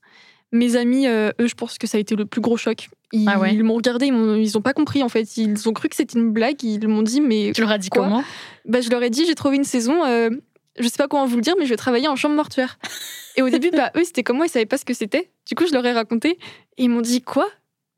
Mes 0.52 0.74
amis, 0.76 1.06
euh, 1.06 1.30
eux, 1.40 1.46
je 1.46 1.54
pense 1.54 1.76
que 1.78 1.86
ça 1.86 1.98
a 1.98 2.00
été 2.00 2.16
le 2.16 2.24
plus 2.26 2.40
gros 2.40 2.56
choc. 2.56 2.88
Ils, 3.12 3.28
Ah 3.28 3.38
ouais? 3.38 3.54
ils 3.54 3.62
m'ont 3.62 3.74
regardé, 3.74 4.06
ils, 4.06 4.12
m'ont- 4.12 4.34
ils 4.36 4.56
ont 4.56 4.62
pas 4.62 4.72
compris 4.72 5.02
en 5.02 5.08
fait. 5.08 5.36
Ils 5.36 5.68
ont 5.68 5.72
cru 5.72 5.88
que 5.88 5.96
c'était 5.96 6.18
une 6.18 6.32
blague. 6.32 6.62
Ils 6.64 6.88
m'ont 6.88 7.02
dit, 7.02 7.20
mais 7.20 7.52
Tu 7.54 7.60
leur 7.60 7.70
as 7.72 7.78
dit 7.78 7.88
Quoi? 7.90 8.04
comment? 8.04 8.24
Bah, 8.66 8.80
je 8.80 8.88
leur 8.90 9.02
ai 9.02 9.10
dit, 9.10 9.26
j'ai 9.26 9.34
trouvé 9.34 9.56
une 9.56 9.64
saison. 9.64 10.04
Je 10.82 10.88
sais 10.88 10.96
pas 10.98 11.08
comment 11.08 11.26
vous 11.26 11.36
le 11.36 11.42
dire, 11.42 11.54
mais 11.58 11.64
je 11.64 11.70
vais 11.70 11.76
travailler 11.76 12.08
en 12.08 12.16
chambre 12.16 12.34
mortuaire. 12.34 12.78
Et 13.36 13.42
au 13.42 13.48
début, 13.50 13.70
bah, 13.70 13.90
eux, 13.96 14.04
c'était 14.04 14.22
comme 14.22 14.36
moi, 14.36 14.46
ils 14.46 14.50
savaient 14.50 14.66
pas 14.66 14.78
ce 14.78 14.84
que 14.84 14.94
c'était. 14.94 15.30
Du 15.48 15.54
coup, 15.54 15.66
je 15.66 15.72
leur 15.72 15.84
ai 15.86 15.92
raconté. 15.92 16.38
Et 16.78 16.84
ils 16.84 16.88
m'ont 16.90 17.00
dit, 17.00 17.22
quoi? 17.22 17.46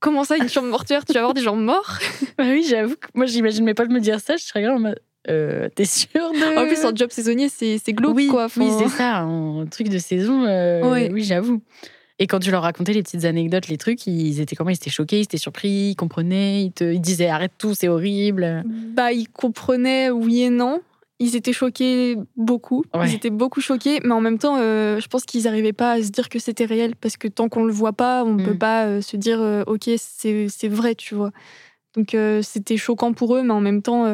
Comment 0.01 0.25
ça, 0.25 0.37
une 0.37 0.49
chambre 0.49 0.69
mortuaire? 0.69 1.05
Tu 1.05 1.13
vas 1.13 1.21
avoir 1.21 1.35
des 1.35 1.43
gens 1.43 1.57
morts? 1.57 1.99
Bah 2.39 2.45
oui, 2.49 2.65
j'avoue 2.69 2.97
que 2.97 3.07
moi, 3.15 3.27
j'imagine 3.27 3.65
mes 3.65 3.75
potes 3.75 3.91
me 3.91 4.01
dire 4.01 4.21
ça. 4.21 4.37
Je 4.37 4.45
serais 4.45 4.63
grave 4.63 4.77
en 4.77 4.81
mode, 4.81 5.01
euh, 5.31 5.69
t'es 5.75 5.85
sûr 5.85 6.09
de. 6.33 6.59
En 6.59 6.67
plus, 6.67 6.85
en 6.85 6.95
job 6.95 7.11
saisonnier, 7.11 7.49
c'est 7.49 7.79
c'est 7.85 7.93
glauque, 7.93 8.17
oui, 8.17 8.27
quoi. 8.27 8.49
oui, 8.57 8.67
Enfin, 8.69 8.79
c'est 8.89 8.97
ça, 8.97 9.19
un 9.19 9.67
truc 9.67 9.89
de 9.89 9.99
saison. 9.99 10.45
euh, 10.45 10.91
Ouais. 10.91 11.09
Oui, 11.13 11.23
j'avoue. 11.23 11.63
Et 12.19 12.27
quand 12.27 12.39
tu 12.41 12.51
leur 12.51 12.63
racontais 12.63 12.93
les 12.93 13.03
petites 13.03 13.25
anecdotes, 13.25 13.69
les 13.69 13.79
trucs, 13.79 14.07
ils 14.07 14.41
étaient 14.41 14.55
comment? 14.57 14.71
Ils 14.71 14.75
étaient 14.77 14.91
choqués, 14.91 15.19
ils 15.21 15.23
étaient 15.25 15.37
surpris, 15.39 15.91
ils 15.91 15.97
comprenaient, 15.97 16.65
ils, 16.65 16.73
te, 16.73 16.85
ils 16.85 17.01
disaient 17.01 17.29
arrête 17.29 17.53
tout, 17.59 17.75
c'est 17.75 17.89
horrible. 17.89 18.63
Bah, 18.67 19.13
ils 19.13 19.29
comprenaient 19.29 20.11
oui 20.11 20.43
et 20.43 20.51
non. 20.51 20.81
Ils 21.23 21.37
étaient 21.37 21.53
choqués 21.53 22.17
beaucoup. 22.37 22.83
Ouais. 22.95 23.09
Ils 23.09 23.15
étaient 23.15 23.31
beaucoup 23.31 23.61
choqués, 23.61 24.01
mais 24.03 24.13
en 24.13 24.21
même 24.21 24.39
temps, 24.39 24.57
euh, 24.59 24.99
je 25.01 25.07
pense 25.09 25.25
qu'ils 25.25 25.45
n'arrivaient 25.45 25.73
pas 25.73 25.93
à 25.93 26.03
se 26.03 26.11
dire 26.11 26.29
que 26.29 26.39
c'était 26.39 26.65
réel 26.65 26.97
parce 26.97 27.17
que 27.17 27.29
tant 27.29 27.49
qu'on 27.49 27.65
le 27.65 27.73
voit 27.73 27.93
pas, 27.93 28.25
on 28.25 28.35
ne 28.35 28.41
Mm. 28.41 28.45
peut 28.45 28.59
pas 28.59 28.87
euh, 28.87 29.01
se 29.01 29.17
dire 29.17 29.41
euh, 29.41 29.63
ok, 29.67 29.89
c'est 29.99 30.69
vrai, 30.69 30.95
tu 30.97 31.15
vois. 31.15 31.31
Donc 31.95 32.17
c'était 32.43 32.77
choquant 32.79 33.13
pour 33.13 33.37
eux, 33.37 33.43
mais 33.43 33.53
en 33.53 33.61
même 33.61 33.83
temps, 33.83 34.05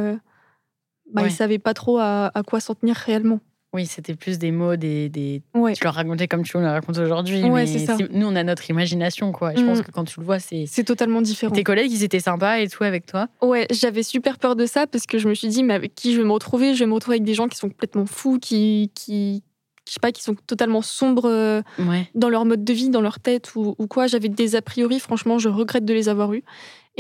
bah, 1.12 1.22
Ouais. 1.22 1.28
ils 1.28 1.32
savaient 1.32 1.58
pas 1.60 1.74
trop 1.74 1.98
à, 1.98 2.30
à 2.34 2.42
quoi 2.42 2.60
s'en 2.60 2.74
tenir 2.74 2.96
réellement. 2.96 3.40
Oui, 3.74 3.84
c'était 3.84 4.14
plus 4.14 4.38
des 4.38 4.50
mots, 4.50 4.76
des, 4.76 5.10
des... 5.10 5.42
Ouais. 5.54 5.74
Tu 5.74 5.84
leur 5.84 5.92
racontais 5.94 6.26
comme 6.26 6.42
tu 6.42 6.56
le 6.58 6.64
racontes 6.66 6.96
aujourd'hui. 6.96 7.42
Ouais, 7.44 7.50
mais 7.50 7.66
c'est 7.66 7.80
ça. 7.84 7.96
Nous, 8.10 8.26
on 8.26 8.34
a 8.34 8.42
notre 8.42 8.70
imagination, 8.70 9.30
quoi. 9.30 9.52
Et 9.52 9.56
je 9.58 9.64
pense 9.64 9.80
Mm. 9.80 9.82
que 9.82 9.90
quand 9.90 10.04
tu 10.04 10.20
le 10.20 10.24
vois, 10.24 10.38
c'est. 10.38 10.64
C'est 10.66 10.84
totalement 10.84 11.20
différent. 11.20 11.52
Tes 11.52 11.64
collègues, 11.64 11.92
ils 11.92 12.02
étaient 12.02 12.18
sympas 12.20 12.60
et 12.60 12.68
tout 12.68 12.82
avec 12.84 13.04
toi. 13.04 13.28
Ouais, 13.42 13.66
j'avais 13.70 14.02
super 14.02 14.38
peur 14.38 14.56
de 14.56 14.64
ça 14.64 14.86
parce 14.86 15.04
que 15.06 15.18
je 15.18 15.28
me 15.28 15.34
suis 15.34 15.48
dit, 15.48 15.62
mais 15.64 15.74
avec 15.74 15.94
qui 15.94 16.14
je 16.14 16.18
vais 16.22 16.26
me 16.26 16.32
retrouver? 16.32 16.74
Je 16.74 16.78
vais 16.80 16.86
me 16.86 16.94
retrouver 16.94 17.16
avec 17.16 17.24
des 17.24 17.34
gens 17.34 17.46
qui 17.46 17.58
sont 17.58 17.68
complètement 17.68 18.06
fous, 18.06 18.38
qui, 18.38 18.90
qui, 18.94 19.42
je 19.86 19.92
sais 19.92 20.00
pas, 20.00 20.12
qui 20.12 20.22
sont 20.22 20.34
totalement 20.46 20.80
sombres 20.80 21.26
euh, 21.28 21.60
Ouais. 21.78 22.08
dans 22.14 22.30
leur 22.30 22.46
mode 22.46 22.64
de 22.64 22.72
vie, 22.72 22.88
dans 22.88 23.02
leur 23.02 23.20
tête 23.20 23.54
ou, 23.54 23.74
ou 23.78 23.86
quoi. 23.86 24.06
J'avais 24.06 24.30
des 24.30 24.56
a 24.56 24.62
priori, 24.62 24.98
franchement, 24.98 25.38
je 25.38 25.50
regrette 25.50 25.84
de 25.84 25.92
les 25.92 26.08
avoir 26.08 26.32
eus. 26.32 26.42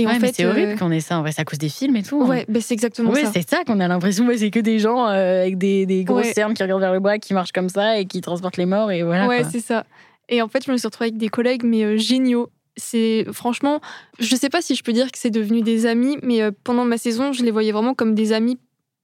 Et 0.00 0.06
Ouais, 0.06 0.12
en 0.12 0.14
mais 0.20 0.28
fait, 0.28 0.32
c'est 0.36 0.46
horrible 0.46 0.72
euh, 0.72 0.76
qu'on 0.76 0.90
ait 0.92 1.00
ça. 1.00 1.18
En 1.18 1.22
vrai, 1.22 1.32
c'est 1.32 1.40
à 1.40 1.44
cause 1.44 1.58
des 1.58 1.68
films 1.68 1.96
et 1.96 2.02
tout. 2.04 2.22
hein. 2.22 2.26
ouais, 2.28 2.46
ben 2.48 2.62
c'est 2.62 2.72
exactement 2.72 3.10
Ouais, 3.10 3.24
ça. 3.24 3.32
c'est 3.32 3.48
ça 3.50 3.64
qu'on 3.66 3.80
a 3.80 3.88
l'impression, 3.88 4.26
ouais, 4.28 4.38
c'est 4.38 4.50
que 4.50 4.60
des 4.60 4.78
gens 4.78 5.08
euh, 5.08 5.42
avec 5.42 5.58
des, 5.58 5.86
des 5.86 6.04
grosses 6.04 6.26
Ouais. 6.26 6.32
cernes 6.32 6.54
qui 6.54 6.62
regardent 6.62 6.80
vers 6.82 6.92
le 6.92 7.00
bas, 7.00 7.18
qui 7.18 7.34
marchent 7.34 7.50
comme 7.52 7.68
ça 7.68 7.98
et 7.98 8.06
qui 8.06 8.20
transportent 8.20 8.56
les 8.58 8.64
morts 8.66 8.92
et 8.92 9.02
voilà. 9.02 9.26
ouais, 9.26 9.42
c'est 9.50 9.60
ça. 9.60 9.84
Et 10.28 10.40
en 10.40 10.46
fait, 10.48 10.64
je 10.64 10.70
me 10.70 10.76
suis 10.76 10.86
retrouvée 10.86 11.08
avec 11.08 11.18
des 11.18 11.28
collègues, 11.28 11.64
mais 11.64 11.82
euh, 11.82 11.96
géniaux. 11.96 12.48
C'est 12.76 13.26
franchement, 13.32 13.80
je 14.20 14.36
sais 14.36 14.48
pas 14.50 14.62
si 14.62 14.76
je 14.76 14.84
peux 14.84 14.92
dire 14.92 15.10
que 15.10 15.18
c'est 15.18 15.30
devenu 15.30 15.62
des 15.62 15.84
amis, 15.84 16.16
mais 16.22 16.42
pendant 16.62 16.84
ma 16.84 16.96
saison, 16.96 17.32
je 17.32 17.42
les 17.42 17.50
voyais 17.50 17.72
vraiment 17.72 17.92
comme 17.94 18.14
des 18.14 18.32
amis 18.32 18.56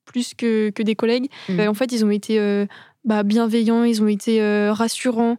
plus 0.04 0.32
que, 0.34 0.70
que 0.70 0.84
des 0.84 0.94
collègues. 0.94 1.28
Mhm. 1.48 1.58
Euh, 1.58 1.68
en 1.70 1.74
fait, 1.74 1.90
ils 1.90 2.04
ont 2.04 2.10
été 2.10 2.38
bah, 3.04 3.24
bienveillants, 3.24 3.82
ils 3.82 4.00
ont 4.00 4.06
été 4.06 4.40
rassurants. 4.70 5.38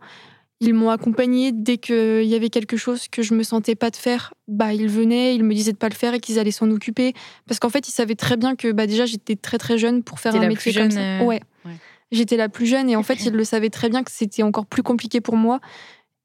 Ils 0.61 0.73
m'ont 0.73 0.89
accompagnée 0.89 1.51
dès 1.51 1.77
qu'il 1.77 2.23
y 2.23 2.33
avait 2.33 2.49
quelque 2.49 2.77
chose 2.77 3.07
que 3.09 3.21
je 3.21 3.33
me 3.33 3.43
sentais 3.43 3.75
pas 3.75 3.89
de 3.89 3.95
faire. 3.97 4.33
Bah, 4.47 4.73
ils 4.73 4.87
venaient, 4.87 5.35
ils 5.35 5.43
me 5.43 5.53
disaient 5.53 5.73
de 5.73 5.77
pas 5.77 5.89
le 5.89 5.95
faire 5.95 6.13
et 6.13 6.19
qu'ils 6.19 6.39
allaient 6.39 6.51
s'en 6.51 6.71
occuper. 6.71 7.13
Parce 7.47 7.59
qu'en 7.59 7.69
fait, 7.69 7.87
ils 7.87 7.91
savaient 7.91 8.15
très 8.15 8.37
bien 8.37 8.55
que 8.55 8.71
bah, 8.71 8.87
déjà 8.87 9.05
j'étais 9.05 9.35
très 9.35 9.57
très 9.57 9.77
jeune 9.77 10.01
pour 10.01 10.19
faire 10.19 10.33
un 10.35 10.39
la 10.39 10.47
métier 10.47 10.71
plus 10.71 10.81
comme 10.81 10.91
ça. 10.91 10.99
euh, 10.99 11.23
Ouais. 11.25 11.41
ouais. 11.65 11.71
J'étais 12.11 12.37
la 12.37 12.47
plus 12.47 12.67
jeune 12.67 12.89
et 12.89 12.95
en 12.95 13.03
fait, 13.03 13.25
ils 13.25 13.33
le 13.33 13.43
savaient 13.45 13.69
très 13.69 13.89
bien 13.89 14.03
que 14.03 14.11
c'était 14.11 14.43
encore 14.43 14.65
plus 14.65 14.83
compliqué 14.83 15.19
pour 15.21 15.35
moi. 15.35 15.59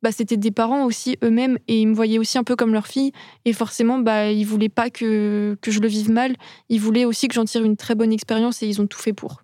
Bah, 0.02 0.12
c'était 0.12 0.36
des 0.38 0.50
parents 0.52 0.84
aussi 0.86 1.18
eux-mêmes 1.22 1.58
et 1.68 1.80
ils 1.80 1.86
me 1.88 1.94
voyaient 1.94 2.18
aussi 2.18 2.38
un 2.38 2.44
peu 2.44 2.56
comme 2.56 2.72
leur 2.72 2.86
fille 2.86 3.12
et 3.44 3.52
forcément 3.52 3.98
bah 3.98 4.30
ils 4.30 4.44
voulaient 4.46 4.70
pas 4.70 4.88
que, 4.88 5.58
que 5.60 5.70
je 5.70 5.78
le 5.80 5.88
vive 5.88 6.10
mal 6.10 6.36
ils 6.70 6.80
voulaient 6.80 7.04
aussi 7.04 7.28
que 7.28 7.34
j'en 7.34 7.44
tire 7.44 7.62
une 7.64 7.76
très 7.76 7.94
bonne 7.94 8.10
expérience 8.10 8.62
et 8.62 8.66
ils 8.66 8.80
ont 8.80 8.86
tout 8.86 8.98
fait 8.98 9.12
pour 9.12 9.42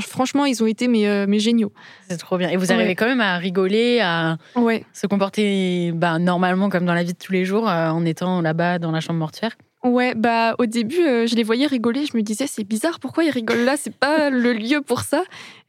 franchement 0.00 0.44
ils 0.44 0.62
ont 0.62 0.66
été 0.66 0.88
mes, 0.88 1.06
euh, 1.08 1.26
mes 1.26 1.38
géniaux 1.38 1.72
C'est 2.08 2.16
trop 2.18 2.38
bien. 2.38 2.48
Et 2.50 2.56
vous 2.56 2.66
Ouais. 2.66 2.72
arrivez 2.74 2.94
quand 2.94 3.06
même 3.06 3.20
à 3.20 3.36
rigoler, 3.38 4.00
à 4.00 4.36
ouais 4.56 4.84
se 4.92 5.06
comporter 5.06 5.92
bah, 5.92 6.18
normalement 6.18 6.68
comme 6.68 6.84
dans 6.84 6.94
la 6.94 7.02
vie 7.02 7.12
de 7.12 7.18
tous 7.18 7.32
les 7.32 7.44
jours 7.44 7.68
euh, 7.68 7.88
en 7.90 8.04
étant 8.04 8.40
là-bas 8.40 8.78
dans 8.78 8.90
la 8.90 9.00
chambre 9.00 9.18
mortuaire? 9.18 9.52
Ouais, 9.82 10.14
bah 10.14 10.54
au 10.58 10.64
début, 10.64 11.02
euh, 11.06 11.26
je 11.26 11.34
les 11.34 11.42
voyais 11.42 11.66
rigoler. 11.66 12.06
Je 12.06 12.16
me 12.16 12.22
disais, 12.22 12.46
c'est 12.46 12.64
bizarre, 12.64 12.98
pourquoi 13.00 13.22
ils 13.24 13.30
rigolent 13.30 13.66
là? 13.66 13.74
C'est 13.76 13.94
pas 13.94 14.30
le 14.30 14.54
lieu 14.54 14.80
pour 14.80 15.00
ça. 15.00 15.22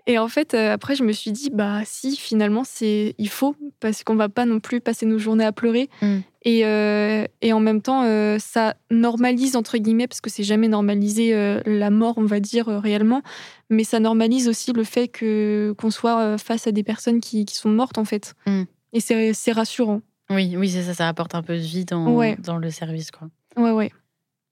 Et 0.08 0.20
en 0.20 0.28
fait, 0.28 0.54
euh, 0.54 0.72
après, 0.72 0.96
je 0.96 1.04
me 1.04 1.12
suis 1.12 1.32
dit, 1.32 1.50
bah 1.52 1.82
si, 1.84 2.16
finalement, 2.16 2.64
c'est 2.64 3.16
il 3.18 3.30
faut, 3.30 3.56
parce 3.80 4.04
qu'on 4.04 4.16
va 4.16 4.30
pas 4.30 4.46
non 4.46 4.60
plus 4.60 4.80
passer 4.80 5.06
nos 5.08 5.18
journées 5.18 5.46
à 5.46 5.52
pleurer. 5.52 5.90
Mm. 6.02 6.18
Et, 6.44 6.66
euh, 6.66 7.26
et 7.42 7.54
en 7.54 7.60
même 7.60 7.82
temps, 7.82 8.04
euh, 8.04 8.38
ça 8.40 8.76
normalise, 8.92 9.56
entre 9.56 9.80
guillemets, 9.80 10.08
parce 10.08 10.22
que 10.22 10.30
c'est 10.30 10.44
jamais 10.44 10.68
normalisé 10.68 11.34
euh, 11.34 11.60
la 11.66 11.90
mort, 11.90 12.16
on 12.18 12.26
va 12.26 12.40
dire, 12.40 12.68
réellement. 12.68 13.24
Mais 13.72 13.84
ça 13.84 14.00
normalise 14.00 14.48
aussi 14.48 14.72
le 14.74 14.84
fait 14.84 15.08
que 15.08 15.74
qu'on 15.80 15.90
soit 15.90 16.38
face 16.38 16.68
à 16.68 16.72
des 16.72 16.84
personnes 16.84 17.20
qui, 17.20 17.46
qui 17.46 17.56
sont 17.56 17.70
mortes, 17.70 17.98
en 17.98 18.06
fait. 18.06 18.36
Mm. 18.46 18.64
Et 18.94 19.00
c'est 19.00 19.34
c'est 19.34 19.52
rassurant. 19.54 20.02
Oui, 20.30 20.56
oui, 20.58 20.70
c'est 20.70 20.84
ça, 20.84 20.94
ça 20.94 21.08
apporte 21.08 21.34
un 21.36 21.42
peu 21.42 21.54
de 21.56 21.62
vie 21.62 21.86
dans, 21.86 22.08
Ouais. 22.14 22.38
dans 22.44 22.58
le 22.58 22.70
service. 22.70 23.10
Quoi. 23.12 23.28
Ouais, 23.58 23.72
ouais. 23.72 23.92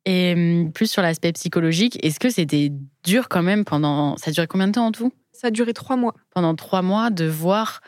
Et 0.06 0.34
hum, 0.34 0.72
plus 0.72 0.90
sur 0.90 1.02
l'aspect 1.02 1.32
psychologique, 1.32 1.98
est-ce 2.06 2.20
que 2.20 2.30
c'était 2.30 2.72
dur 3.04 3.30
quand 3.30 3.44
même 3.44 3.66
pendant. 3.66 4.18
Ça 4.18 4.30
a 4.30 4.34
duré 4.34 4.48
combien 4.48 4.68
de 4.68 4.74
temps 4.74 4.88
en 4.88 4.92
tout? 4.92 5.14
Ça 5.32 5.48
a 5.48 5.52
duré 5.52 5.74
trois 5.74 5.96
mois. 5.96 6.14
Pendant 6.32 6.56
trois 6.56 6.82
mois 6.82 7.10
de 7.10 7.26
voir 7.26 7.82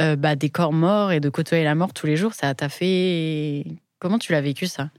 euh, 0.00 0.16
bah, 0.16 0.36
des 0.36 0.50
corps 0.50 0.72
morts 0.72 1.12
et 1.12 1.20
de 1.20 1.28
côtoyer 1.28 1.64
la 1.64 1.74
mort 1.74 1.92
tous 1.92 2.06
les 2.06 2.16
jours, 2.16 2.34
ça 2.34 2.54
t'a 2.54 2.68
fait. 2.68 3.64
Comment 3.98 4.18
tu 4.18 4.32
l'as 4.32 4.40
vécu 4.40 4.66
ça? 4.66 4.90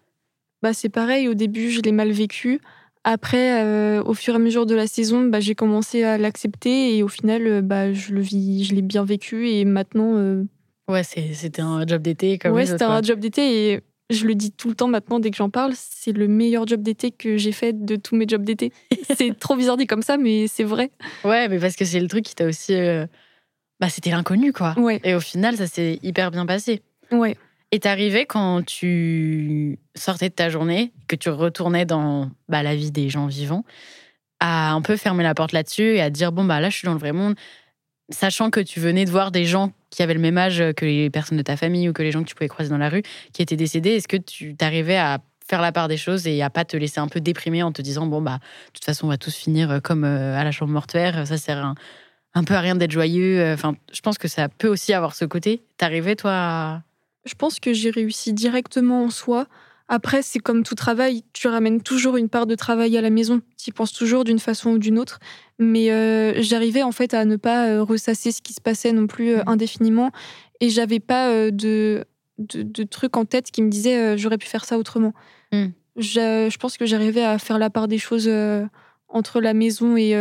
Bah, 0.61 0.73
c'est 0.73 0.89
pareil, 0.89 1.27
au 1.27 1.33
début, 1.33 1.71
je 1.71 1.81
l'ai 1.81 1.91
mal 1.91 2.11
vécu. 2.11 2.61
Après, 3.03 3.63
euh, 3.63 4.03
au 4.03 4.13
fur 4.13 4.33
et 4.33 4.35
à 4.35 4.39
mesure 4.39 4.67
de 4.67 4.75
la 4.75 4.85
saison, 4.85 5.23
bah, 5.25 5.39
j'ai 5.39 5.55
commencé 5.55 6.03
à 6.03 6.19
l'accepter 6.19 6.95
et 6.97 7.01
au 7.01 7.07
final, 7.07 7.47
euh, 7.47 7.61
bah, 7.61 7.93
je 7.93 8.13
le 8.13 8.21
vis, 8.21 8.63
je 8.63 8.75
l'ai 8.75 8.83
bien 8.83 9.03
vécu 9.03 9.49
et 9.49 9.65
maintenant, 9.65 10.17
euh, 10.17 10.43
Ouais, 10.87 11.03
c'était 11.03 11.61
un 11.61 11.87
job 11.87 12.01
d'été 12.01 12.37
comme 12.37 12.51
ouais, 12.51 12.65
c'était 12.65 12.83
un 12.83 13.01
job 13.01 13.19
d'été 13.19 13.71
et 13.73 13.81
je 14.11 14.25
le 14.25 14.35
dis 14.35 14.51
tout 14.51 14.69
le 14.69 14.75
temps 14.75 14.87
maintenant 14.87 15.19
dès 15.19 15.31
que 15.31 15.37
j'en 15.37 15.49
parle, 15.49 15.73
c'est 15.75 16.11
le 16.11 16.27
meilleur 16.27 16.67
job 16.67 16.81
d'été 16.81 17.11
que 17.11 17.37
j'ai 17.37 17.51
fait 17.51 17.73
de 17.85 17.95
tous 17.95 18.15
mes 18.15 18.27
jobs 18.27 18.43
d'été. 18.43 18.71
c'est 19.17 19.37
trop 19.37 19.55
bizarre 19.55 19.77
dit 19.77 19.87
comme 19.87 20.01
ça, 20.03 20.17
mais 20.17 20.47
c'est 20.47 20.63
vrai. 20.63 20.91
Ouais, 21.23 21.47
mais 21.47 21.59
parce 21.59 21.75
que 21.75 21.85
c'est 21.85 21.99
le 21.99 22.07
truc 22.07 22.25
qui 22.25 22.35
t'a 22.35 22.45
aussi. 22.45 22.73
euh, 22.73 23.05
Bah, 23.79 23.89
c'était 23.89 24.11
l'inconnu, 24.11 24.53
quoi. 24.53 24.73
Ouais, 24.77 24.99
Et 25.03 25.15
au 25.15 25.19
final, 25.19 25.57
ça 25.57 25.67
s'est 25.67 25.99
hyper 26.03 26.31
bien 26.31 26.45
passé. 26.45 26.81
ouais. 27.11 27.35
Et 27.73 27.79
t'arrivais 27.79 28.25
quand 28.25 28.65
tu 28.65 29.79
sortais 29.95 30.27
de 30.27 30.33
ta 30.33 30.49
journée, 30.49 30.91
que 31.07 31.15
tu 31.15 31.29
retournais 31.29 31.85
dans 31.85 32.29
bah, 32.49 32.63
la 32.63 32.75
vie 32.75 32.91
des 32.91 33.07
gens 33.09 33.27
vivants, 33.27 33.63
à 34.41 34.73
un 34.73 34.81
peu 34.81 34.97
fermer 34.97 35.23
la 35.23 35.33
porte 35.33 35.53
là-dessus 35.53 35.95
et 35.95 36.01
à 36.01 36.09
te 36.09 36.13
dire 36.15 36.33
bon 36.33 36.43
bah 36.43 36.59
là 36.59 36.69
je 36.69 36.75
suis 36.75 36.85
dans 36.85 36.93
le 36.93 36.99
vrai 36.99 37.13
monde, 37.13 37.35
sachant 38.11 38.49
que 38.49 38.59
tu 38.59 38.79
venais 38.79 39.05
de 39.05 39.11
voir 39.11 39.31
des 39.31 39.45
gens 39.45 39.71
qui 39.89 40.03
avaient 40.03 40.13
le 40.13 40.19
même 40.19 40.37
âge 40.37 40.63
que 40.75 40.85
les 40.85 41.09
personnes 41.09 41.37
de 41.37 41.43
ta 41.43 41.57
famille 41.57 41.89
ou 41.89 41.93
que 41.93 42.01
les 42.01 42.11
gens 42.11 42.23
que 42.23 42.29
tu 42.29 42.35
pouvais 42.35 42.47
croiser 42.47 42.69
dans 42.69 42.77
la 42.77 42.89
rue 42.89 43.03
qui 43.33 43.41
étaient 43.41 43.57
décédés. 43.57 43.91
Est-ce 43.91 44.07
que 44.07 44.17
tu 44.17 44.55
t'arrivais 44.55 44.97
à 44.97 45.19
faire 45.47 45.61
la 45.61 45.71
part 45.71 45.87
des 45.87 45.97
choses 45.97 46.27
et 46.27 46.41
à 46.41 46.49
pas 46.49 46.63
te 46.63 46.77
laisser 46.77 46.99
un 46.99 47.07
peu 47.07 47.19
déprimer 47.19 47.61
en 47.63 47.71
te 47.71 47.81
disant 47.81 48.05
bon 48.05 48.21
bah 48.21 48.39
de 48.67 48.71
toute 48.73 48.85
façon 48.85 49.07
on 49.07 49.09
va 49.09 49.17
tous 49.17 49.35
finir 49.35 49.81
comme 49.83 50.05
euh, 50.05 50.37
à 50.37 50.43
la 50.43 50.51
chambre 50.51 50.71
mortuaire, 50.71 51.27
ça 51.27 51.37
sert 51.37 51.73
un, 52.33 52.43
peu 52.43 52.53
à 52.53 52.61
rien 52.61 52.75
d'être 52.75 52.91
joyeux. 52.91 53.51
Enfin, 53.53 53.75
je 53.91 53.99
pense 54.01 54.17
que 54.17 54.27
ça 54.27 54.47
peut 54.47 54.69
aussi 54.69 54.93
avoir 54.93 55.15
ce 55.15 55.25
côté. 55.25 55.63
T'arrivais 55.77 56.15
toi 56.15 56.31
à... 56.33 56.81
Je 57.25 57.35
pense 57.35 57.59
que 57.59 57.73
j'ai 57.73 57.89
réussi 57.89 58.33
directement 58.33 59.03
en 59.03 59.09
soi. 59.09 59.47
Après, 59.93 60.21
c'est 60.21 60.39
comme 60.39 60.63
tout 60.63 60.73
travail, 60.73 61.23
tu 61.33 61.49
ramènes 61.49 61.81
toujours 61.81 62.15
une 62.15 62.29
part 62.29 62.47
de 62.47 62.55
travail 62.55 62.97
à 62.97 63.01
la 63.01 63.09
maison. 63.09 63.41
Tu 63.57 63.71
y 63.71 63.73
penses 63.73 63.91
toujours 63.91 64.23
d'une 64.23 64.39
façon 64.39 64.69
ou 64.71 64.77
d'une 64.77 64.97
autre. 64.97 65.19
Mais 65.59 65.91
euh, 65.91 66.41
j'arrivais 66.41 66.81
en 66.81 66.93
fait 66.93 67.13
à 67.13 67.25
ne 67.25 67.35
pas 67.35 67.67
euh, 67.67 67.83
ressasser 67.83 68.31
ce 68.31 68.41
qui 68.41 68.53
se 68.53 68.61
passait 68.61 68.93
non 68.93 69.05
plus 69.05 69.31
euh, 69.31 69.39
Mhm. 69.39 69.43
indéfiniment. 69.47 70.11
Et 70.61 70.69
j'avais 70.69 71.01
pas 71.01 71.27
euh, 71.29 71.51
de, 71.51 72.05
de, 72.37 72.61
de 72.63 72.83
trucs 72.83 73.17
en 73.17 73.25
tête 73.25 73.51
qui 73.51 73.61
me 73.61 73.69
disaient 73.69 73.97
euh, 73.99 74.15
j'aurais 74.17 74.37
pu 74.37 74.47
faire 74.47 74.63
ça 74.63 74.77
autrement. 74.77 75.13
Mhm. 75.51 75.73
Je, 75.97 76.47
je 76.49 76.57
pense 76.57 76.77
que 76.77 76.85
j'arrivais 76.85 77.25
à 77.25 77.37
faire 77.37 77.59
la 77.59 77.69
part 77.69 77.89
des 77.89 77.97
choses 77.97 78.31
entre 79.09 79.41
la 79.41 79.53
maison 79.53 79.97
et, 79.97 80.11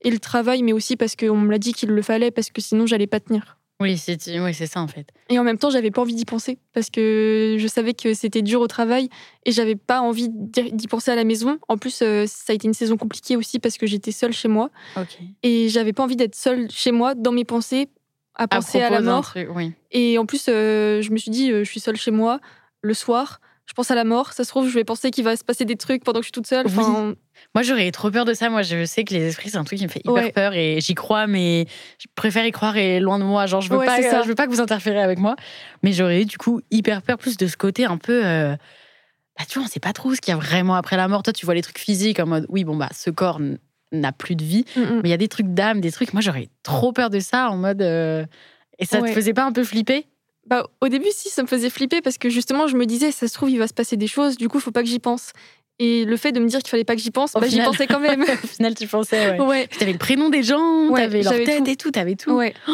et 0.00 0.10
le 0.10 0.18
travail, 0.18 0.62
mais 0.62 0.72
aussi 0.72 0.96
parce 0.96 1.14
qu'on 1.14 1.36
me 1.36 1.50
l'a 1.50 1.58
dit 1.58 1.74
qu'il 1.74 1.90
le 1.90 2.00
fallait, 2.00 2.30
parce 2.30 2.48
que 2.48 2.62
sinon 2.62 2.86
j'allais 2.86 3.06
pas 3.06 3.20
tenir. 3.20 3.57
Oui, 3.80 3.96
c'est 3.96 4.18
oui, 4.40 4.54
ça 4.54 4.80
en 4.80 4.88
fait. 4.88 5.06
Et 5.28 5.38
en 5.38 5.44
même 5.44 5.56
temps, 5.56 5.70
j'avais 5.70 5.92
pas 5.92 6.02
envie 6.02 6.14
d'y 6.14 6.24
penser 6.24 6.58
parce 6.72 6.90
que 6.90 7.56
je 7.58 7.66
savais 7.68 7.94
que 7.94 8.12
c'était 8.12 8.42
dur 8.42 8.60
au 8.60 8.66
travail 8.66 9.08
et 9.44 9.52
j'avais 9.52 9.76
pas 9.76 10.00
envie 10.00 10.28
d'y 10.30 10.88
penser 10.88 11.12
à 11.12 11.14
la 11.14 11.22
maison. 11.22 11.58
En 11.68 11.78
plus, 11.78 12.02
euh, 12.02 12.24
ça 12.26 12.52
a 12.52 12.54
été 12.54 12.66
une 12.66 12.74
saison 12.74 12.96
compliquée 12.96 13.36
aussi 13.36 13.60
parce 13.60 13.78
que 13.78 13.86
j'étais 13.86 14.10
seule 14.10 14.32
chez 14.32 14.48
moi 14.48 14.70
Ok. 14.96 15.18
et 15.44 15.68
j'avais 15.68 15.92
pas 15.92 16.02
envie 16.02 16.16
d'être 16.16 16.34
seule 16.34 16.68
chez 16.70 16.90
moi 16.90 17.14
dans 17.14 17.32
mes 17.32 17.44
pensées 17.44 17.88
à 18.34 18.48
penser 18.48 18.80
à, 18.80 18.90
la 18.90 19.00
mort. 19.00 19.24
truc, 19.24 19.48
oui. 19.54 19.72
Et 19.92 20.18
en 20.18 20.26
plus, 20.26 20.46
euh, 20.48 21.00
je 21.00 21.10
me 21.10 21.16
suis 21.16 21.30
dit, 21.30 21.52
euh, 21.52 21.62
je 21.64 21.70
suis 21.70 21.80
seule 21.80 21.96
chez 21.96 22.10
moi 22.12 22.40
le 22.82 22.94
soir. 22.94 23.40
Je 23.68 23.74
pense 23.74 23.90
à 23.90 23.94
la 23.94 24.04
mort. 24.04 24.32
Ça 24.32 24.44
se 24.44 24.48
trouve, 24.48 24.66
je 24.68 24.74
vais 24.74 24.84
penser 24.84 25.10
qu'il 25.10 25.24
va 25.24 25.36
se 25.36 25.44
passer 25.44 25.64
des 25.66 25.76
trucs 25.76 26.02
pendant 26.02 26.20
que 26.20 26.24
je 26.24 26.28
suis 26.28 26.32
toute 26.32 26.46
seule. 26.46 26.66
Enfin, 26.66 27.14
Moi, 27.54 27.62
j'aurais 27.62 27.90
trop 27.90 28.10
peur 28.10 28.24
de 28.24 28.32
ça. 28.32 28.48
Moi, 28.48 28.62
je 28.62 28.84
sais 28.86 29.04
que 29.04 29.12
les 29.12 29.26
esprits, 29.26 29.50
c'est 29.50 29.58
un 29.58 29.64
truc 29.64 29.78
qui 29.78 29.84
me 29.84 29.90
fait 29.90 30.00
hyper 30.00 30.14
Ouais. 30.14 30.32
peur 30.32 30.54
et 30.54 30.80
j'y 30.80 30.94
crois, 30.94 31.26
mais 31.26 31.66
je 32.00 32.06
préfère 32.14 32.46
y 32.46 32.50
croire 32.50 32.76
et 32.78 32.98
loin 32.98 33.18
de 33.18 33.24
moi. 33.24 33.44
Genre, 33.46 33.60
je 33.60 33.68
veux 33.68 33.76
Ouais, 33.78 33.84
pas, 33.86 34.00
ça. 34.02 34.22
je 34.22 34.28
veux 34.28 34.34
pas 34.34 34.46
que 34.46 34.50
vous 34.52 34.60
interférez 34.60 35.02
avec 35.02 35.18
moi. 35.18 35.36
Mais 35.82 35.92
j'aurais 35.92 36.22
eu 36.22 36.24
du 36.24 36.38
coup 36.38 36.62
hyper 36.70 37.02
peur 37.02 37.18
plus 37.18 37.36
de 37.36 37.46
ce 37.46 37.56
côté 37.58 37.84
un 37.84 37.98
peu. 37.98 38.24
euh, 38.24 38.56
Bah, 39.38 39.44
tu 39.48 39.58
vois, 39.58 39.66
on 39.66 39.70
sait 39.70 39.80
pas 39.80 39.92
trop 39.92 40.14
ce 40.14 40.20
qu'il 40.20 40.32
y 40.32 40.34
a 40.34 40.40
vraiment 40.40 40.74
après 40.74 40.96
la 40.96 41.06
mort. 41.06 41.22
Toi, 41.22 41.32
tu 41.34 41.44
vois 41.44 41.54
les 41.54 41.62
trucs 41.62 41.78
physiques 41.78 42.18
en 42.20 42.26
mode, 42.26 42.46
oui, 42.48 42.64
bon, 42.64 42.74
bah, 42.76 42.88
ce 42.94 43.10
corps 43.10 43.38
n'a 43.92 44.12
plus 44.12 44.34
de 44.34 44.44
vie. 44.44 44.64
mm, 44.76 44.80
mm. 44.80 45.00
Mais 45.02 45.08
il 45.08 45.10
y 45.10 45.14
a 45.14 45.18
des 45.18 45.28
trucs 45.28 45.52
d'âme, 45.54 45.80
des 45.82 45.92
trucs. 45.92 46.12
Moi, 46.14 46.22
j'aurais 46.22 46.48
trop 46.62 46.92
peur 46.92 47.10
de 47.10 47.20
ça 47.20 47.50
en 47.50 47.56
mode. 47.58 47.82
euh, 47.82 48.24
Et 48.78 48.86
ça 48.86 49.00
Ouais. 49.00 49.10
te 49.10 49.14
faisait 49.14 49.34
pas 49.34 49.44
un 49.44 49.52
peu 49.52 49.62
flipper? 49.64 50.06
Bah, 50.48 50.66
au 50.80 50.88
début, 50.88 51.08
si, 51.12 51.28
ça 51.28 51.42
me 51.42 51.46
faisait 51.46 51.70
flipper 51.70 52.00
parce 52.00 52.18
que 52.18 52.28
justement, 52.30 52.66
je 52.66 52.76
me 52.76 52.86
disais, 52.86 53.10
ça 53.12 53.28
se 53.28 53.34
trouve, 53.34 53.50
il 53.50 53.58
va 53.58 53.66
se 53.68 53.74
passer 53.74 53.96
des 53.96 54.06
choses, 54.06 54.36
du 54.36 54.48
coup, 54.48 54.60
faut 54.60 54.70
pas 54.70 54.82
que 54.82 54.88
j'y 54.88 54.98
pense. 54.98 55.32
Et 55.78 56.04
le 56.04 56.16
fait 56.16 56.32
de 56.32 56.40
me 56.40 56.48
dire 56.48 56.60
qu'il 56.60 56.70
fallait 56.70 56.84
pas 56.84 56.96
que 56.96 57.02
j'y 57.02 57.10
pense, 57.10 57.34
bah, 57.34 57.46
j'y 57.46 57.60
pensais 57.60 57.86
quand 57.86 58.00
même. 58.00 58.22
Au 58.44 58.46
final, 58.46 58.74
tu 58.74 58.86
pensais, 58.88 59.32
ouais. 59.32 59.40
ouais. 59.40 59.66
T'avais 59.78 59.92
le 59.92 59.98
prénom 59.98 60.28
des 60.28 60.42
gens, 60.42 60.88
Ouais, 60.88 61.02
t'avais 61.02 61.22
leur 61.22 61.32
tête 61.34 61.64
tout. 61.64 61.70
et 61.70 61.76
tout, 61.76 61.90
t'avais 61.90 62.16
tout. 62.16 62.32
ouais. 62.32 62.54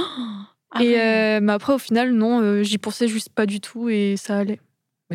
Ah 0.77 0.83
et 0.83 1.01
euh, 1.01 1.39
mais 1.41 1.53
après, 1.53 1.73
au 1.73 1.79
final, 1.79 2.11
non, 2.11 2.41
euh, 2.41 2.65
j'y 2.65 2.79
pensais 2.79 3.07
juste 3.07 3.29
pas 3.29 3.47
du 3.47 3.61
tout 3.61 3.89
et 3.89 4.17
ça 4.17 4.39
allait. 4.39 4.59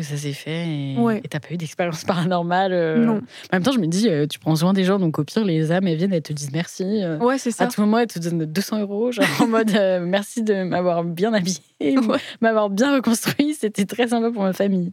Mais 0.00 0.06
ça 0.06 0.16
s'est 0.16 0.32
fait 0.32 0.66
et 0.66 0.96
Ouais. 0.96 1.20
t'as 1.28 1.40
pas 1.40 1.48
eu 1.52 1.58
d'expérience 1.58 2.04
paranormale. 2.06 2.72
euh. 2.72 3.04
Non. 3.04 3.16
En 3.18 3.20
même 3.52 3.62
temps, 3.62 3.72
je 3.72 3.78
me 3.78 3.86
dis, 3.86 4.08
euh, 4.08 4.26
tu 4.26 4.38
prends 4.38 4.56
soin 4.56 4.72
des 4.72 4.84
gens, 4.84 4.98
donc 4.98 5.18
au 5.18 5.24
pire, 5.24 5.44
les 5.44 5.72
âmes, 5.72 5.86
elles 5.86 5.98
viennent, 5.98 6.14
elles 6.14 6.22
te 6.22 6.32
disent 6.32 6.52
merci. 6.52 6.84
euh. 7.04 7.18
Ouais, 7.18 7.36
c'est 7.36 7.50
ça. 7.50 7.64
À 7.64 7.66
tout 7.66 7.82
moment, 7.82 7.98
elles 7.98 8.06
te 8.06 8.18
donnent 8.18 8.46
200 8.46 8.80
euros, 8.80 9.12
genre 9.12 9.26
en 9.40 9.46
mode 9.46 9.70
merci 10.06 10.42
de 10.42 10.62
m'avoir 10.62 11.04
bien 11.04 11.34
habillé, 11.34 11.60
Ouais. 11.80 12.18
m'avoir 12.40 12.70
bien 12.70 12.94
reconstruit. 12.94 13.52
C'était 13.54 13.84
très 13.84 14.08
sympa 14.08 14.30
pour 14.30 14.42
ma 14.42 14.54
famille. 14.54 14.92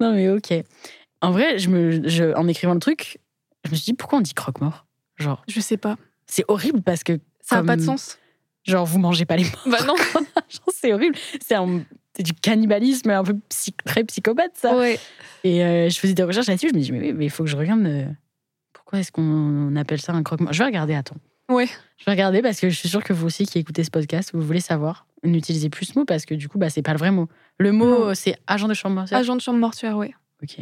Non, 0.00 0.12
mais 0.12 0.28
ok. 0.30 0.54
En 1.20 1.32
vrai, 1.32 1.58
je 1.58 1.68
me, 1.68 2.08
je- 2.08 2.32
en 2.36 2.46
écrivant 2.46 2.74
le 2.74 2.80
truc, 2.80 3.18
je 3.64 3.70
me 3.72 3.74
suis 3.74 3.86
dit, 3.86 3.94
pourquoi 3.94 4.18
on 4.18 4.22
dit 4.22 4.34
croque-mort 4.34 4.86
Genre, 5.16 5.42
Je 5.48 5.58
sais 5.60 5.76
pas. 5.78 5.96
c'est 6.28 6.44
horrible 6.46 6.80
parce 6.82 7.02
que, 7.02 7.18
Ça 7.42 7.56
a 7.56 7.58
Comme- 7.58 7.66
pas 7.66 7.76
de 7.76 7.82
sens. 7.82 8.18
genre, 8.62 8.86
vous 8.86 8.98
mangez 9.00 9.24
pas 9.24 9.36
les 9.36 9.44
morts. 9.44 9.62
Bah 9.66 9.78
non. 9.86 9.94
C'est 10.72 10.92
horrible. 10.92 11.16
C'est 11.44 11.54
un- 11.56 11.80
du 12.18 12.32
cannibalisme 12.34 13.10
un 13.10 13.22
peu 13.24 13.34
psy- 13.48 13.74
très 13.84 14.04
psychopathe, 14.04 14.52
ça. 14.54 14.76
ouais. 14.76 14.98
Et 15.44 15.64
euh, 15.64 15.88
je 15.88 15.98
faisais 15.98 16.14
des 16.14 16.22
recherches 16.24 16.46
là-dessus. 16.48 16.68
Je 16.70 16.74
me 16.76 16.80
dis, 16.80 16.92
mais 16.92 17.00
oui, 17.00 17.12
mais 17.12 17.24
il 17.26 17.30
faut 17.30 17.44
que 17.44 17.50
je 17.50 17.56
regarde. 17.56 17.84
euh, 17.86 18.04
pourquoi 18.72 19.00
est-ce 19.00 19.12
qu'on 19.12 19.74
appelle 19.76 20.00
ça 20.00 20.12
un 20.12 20.22
croque-mort? 20.22 20.52
Je 20.52 20.58
vais 20.58 20.64
regarder, 20.66 20.94
attends. 20.94 21.16
Ouais. 21.50 21.66
Je 21.96 22.04
vais 22.04 22.12
regarder 22.12 22.42
parce 22.42 22.60
que 22.60 22.68
je 22.68 22.76
suis 22.76 22.88
sûre 22.88 23.02
que 23.02 23.12
vous 23.12 23.26
aussi 23.26 23.46
qui 23.46 23.58
écoutez 23.58 23.82
ce 23.84 23.90
podcast, 23.90 24.30
vous 24.34 24.42
voulez 24.42 24.60
savoir. 24.60 25.06
N'utilisez 25.24 25.70
plus 25.70 25.86
ce 25.86 25.98
mot 25.98 26.04
parce 26.04 26.24
que 26.26 26.34
du 26.34 26.48
coup, 26.48 26.58
bah, 26.58 26.70
c'est 26.70 26.82
pas 26.82 26.92
le 26.92 26.98
vrai 26.98 27.10
mot. 27.10 27.28
Le 27.58 27.72
mot, 27.72 28.14
c'est 28.14 28.36
agent 28.46 28.68
de 28.68 28.74
chambre 28.74 28.94
mortuaire. 28.96 29.18
Agent 29.18 29.36
de 29.36 29.40
chambre 29.40 29.58
mortuaire, 29.58 29.96
ouais. 29.96 30.12
Ok. 30.42 30.58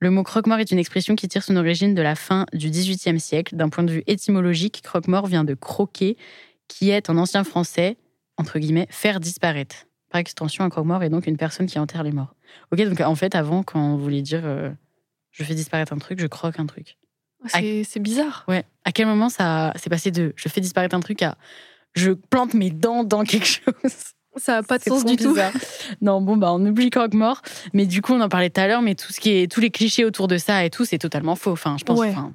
Le 0.00 0.10
mot 0.10 0.22
croque-mort 0.22 0.58
est 0.58 0.70
une 0.70 0.78
expression 0.78 1.16
qui 1.16 1.26
tire 1.28 1.42
son 1.42 1.56
origine 1.56 1.94
de 1.94 2.02
la 2.02 2.14
fin 2.14 2.44
du 2.52 2.68
XVIIIe 2.70 3.18
siècle. 3.18 3.56
D'un 3.56 3.68
point 3.70 3.84
de 3.84 3.90
vue 3.92 4.02
étymologique, 4.06 4.82
croque-mort 4.82 5.26
vient 5.26 5.44
de 5.44 5.54
croquer, 5.54 6.16
qui 6.68 6.90
est 6.90 7.08
en 7.08 7.16
ancien 7.16 7.44
français, 7.44 7.96
entre 8.36 8.58
guillemets, 8.58 8.86
faire 8.90 9.20
disparaître. 9.20 9.85
Par 10.10 10.20
extension, 10.20 10.64
un 10.64 10.70
croque-mort 10.70 11.02
est 11.02 11.10
donc 11.10 11.26
une 11.26 11.36
personne 11.36 11.66
qui 11.66 11.78
enterre 11.78 12.02
les 12.02 12.12
morts. 12.12 12.34
Ok, 12.72 12.80
donc 12.82 13.00
en 13.00 13.14
fait, 13.14 13.34
avant, 13.34 13.62
quand 13.62 13.80
on 13.80 13.96
voulait 13.96 14.22
dire 14.22 14.42
euh, 14.44 14.70
je 15.32 15.44
fais 15.44 15.54
disparaître 15.54 15.92
un 15.92 15.98
truc, 15.98 16.20
je 16.20 16.26
croque 16.26 16.58
un 16.60 16.66
truc. 16.66 16.96
C'est 17.46 17.84
c'est 17.84 18.00
bizarre. 18.00 18.44
Ouais. 18.48 18.64
À 18.84 18.92
quel 18.92 19.06
moment 19.06 19.28
ça 19.28 19.72
s'est 19.76 19.90
passé 19.90 20.10
de 20.10 20.32
je 20.36 20.48
fais 20.48 20.60
disparaître 20.60 20.94
un 20.94 21.00
truc 21.00 21.22
à 21.22 21.36
je 21.94 22.12
plante 22.12 22.54
mes 22.54 22.70
dents 22.70 23.04
dans 23.04 23.24
quelque 23.24 23.46
chose? 23.46 23.92
Ça 24.38 24.58
a 24.58 24.62
pas 24.62 24.76
de 24.78 24.82
sens 24.82 25.04
du 25.04 25.16
tout. 25.16 25.34
Non, 26.02 26.20
bon, 26.20 26.36
bah, 26.36 26.52
on 26.52 26.64
oublie 26.66 26.90
croque-mort. 26.90 27.40
Mais 27.72 27.86
du 27.86 28.02
coup, 28.02 28.12
on 28.12 28.20
en 28.20 28.28
parlait 28.28 28.50
tout 28.50 28.60
à 28.60 28.66
l'heure, 28.66 28.82
mais 28.82 28.94
tout 28.94 29.10
ce 29.10 29.18
qui 29.18 29.30
est, 29.30 29.50
tous 29.50 29.60
les 29.60 29.70
clichés 29.70 30.04
autour 30.04 30.28
de 30.28 30.36
ça 30.36 30.62
et 30.64 30.68
tout, 30.68 30.84
c'est 30.84 30.98
totalement 30.98 31.36
faux. 31.36 31.52
Enfin, 31.52 31.76
je 31.78 31.84
pense, 31.84 31.98
Ouais. 31.98 32.10
enfin, 32.10 32.34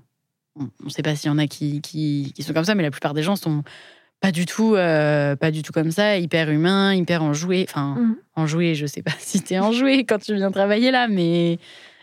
on 0.55 0.67
ne 0.83 0.89
sait 0.89 1.03
pas 1.03 1.15
s'il 1.15 1.27
y 1.29 1.33
en 1.33 1.37
a 1.37 1.45
qui, 1.45 1.79
qui, 1.81 2.33
qui 2.35 2.41
sont 2.41 2.53
comme 2.53 2.65
ça, 2.65 2.73
mais 2.73 2.81
la 2.81 2.89
plupart 2.89 3.13
des 3.13 3.21
gens 3.21 3.35
sont 3.35 3.63
pas 4.21 4.31
du 4.31 4.45
tout, 4.45 4.75
euh, 4.75 5.35
pas 5.35 5.51
du 5.51 5.63
tout 5.63 5.73
comme 5.73 5.91
ça, 5.91 6.17
hyper 6.17 6.49
humains, 6.49 6.93
hyper 6.93 7.23
enjoués. 7.23 7.65
Enfin, 7.67 7.95
Mhm. 7.97 8.15
enjoués, 8.35 8.75
je 8.75 8.85
sais 8.85 9.01
pas 9.01 9.11
si 9.19 9.41
t'es 9.41 9.59
enjoué 9.59 10.05
quand 10.05 10.19
tu 10.19 10.33
viens 10.35 10.51
travailler 10.51 10.91
là, 10.91 11.07
mais 11.07 11.57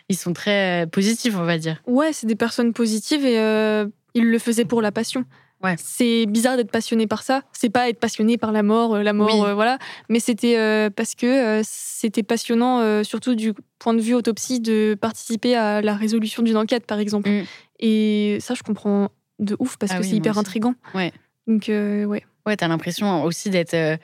ils 0.09 0.17
sont 0.17 0.33
très 0.33 0.87
positifs, 0.91 1.35
on 1.37 1.45
va 1.45 1.59
dire. 1.59 1.81
Ouais, 1.87 2.13
c'est 2.13 2.27
des 2.27 2.35
personnes 2.37 2.73
positives 2.73 3.25
et 3.25 3.39
euh, 3.39 3.87
ils 4.15 4.25
le 4.31 4.39
faisaient 4.39 4.65
pour 4.65 4.83
la 4.83 4.93
passion. 4.93 5.25
Ouais. 5.63 5.75
C'est 5.77 6.27
bizarre 6.27 6.57
d'être 6.57 6.71
passionné 6.71 7.09
par 7.09 7.23
ça. 7.25 7.43
C'est 7.53 7.69
pas 7.71 7.89
être 7.89 7.99
passionné 7.99 8.37
par 8.39 8.53
la 8.53 8.63
mort, 8.63 8.95
euh, 8.95 9.03
la 9.03 9.13
mort, 9.13 9.41
Oui. 9.41 9.47
euh, 9.49 9.55
voilà. 9.55 9.79
Mais 10.09 10.21
c'était 10.21 10.57
euh, 10.57 10.89
parce 10.89 11.17
que 11.17 11.27
euh, 11.27 11.63
c'était 11.65 12.23
passionnant, 12.23 12.79
euh, 12.81 13.03
surtout 13.03 13.35
du 13.35 13.53
point 13.81 13.93
de 13.93 14.01
vue 14.01 14.15
autopsie, 14.15 14.61
de 14.61 14.97
participer 15.01 15.57
à 15.57 15.83
la 15.83 15.95
résolution 15.95 16.45
d'une 16.45 16.57
enquête, 16.57 16.87
par 16.87 17.01
exemple. 17.01 17.29
Mm. 17.29 17.45
Et 17.81 18.39
ça, 18.41 18.55
je 18.55 18.63
comprends 18.63 19.09
de 19.41 19.57
ouf 19.59 19.77
parce 19.79 19.93
Ah 19.93 19.97
que 19.99 20.03
oui, 20.03 20.09
c'est 20.11 20.17
hyper 20.17 20.33
aussi. 20.33 20.41
intriguant. 20.41 20.75
Ouais. 20.95 21.13
Donc, 21.49 21.69
euh, 21.69 22.05
ouais. 22.05 22.25
Ouais, 22.47 22.57
t'as 22.57 22.69
l'impression 22.69 23.25
aussi 23.25 23.51
d'être 23.51 23.75
euh, 23.75 23.97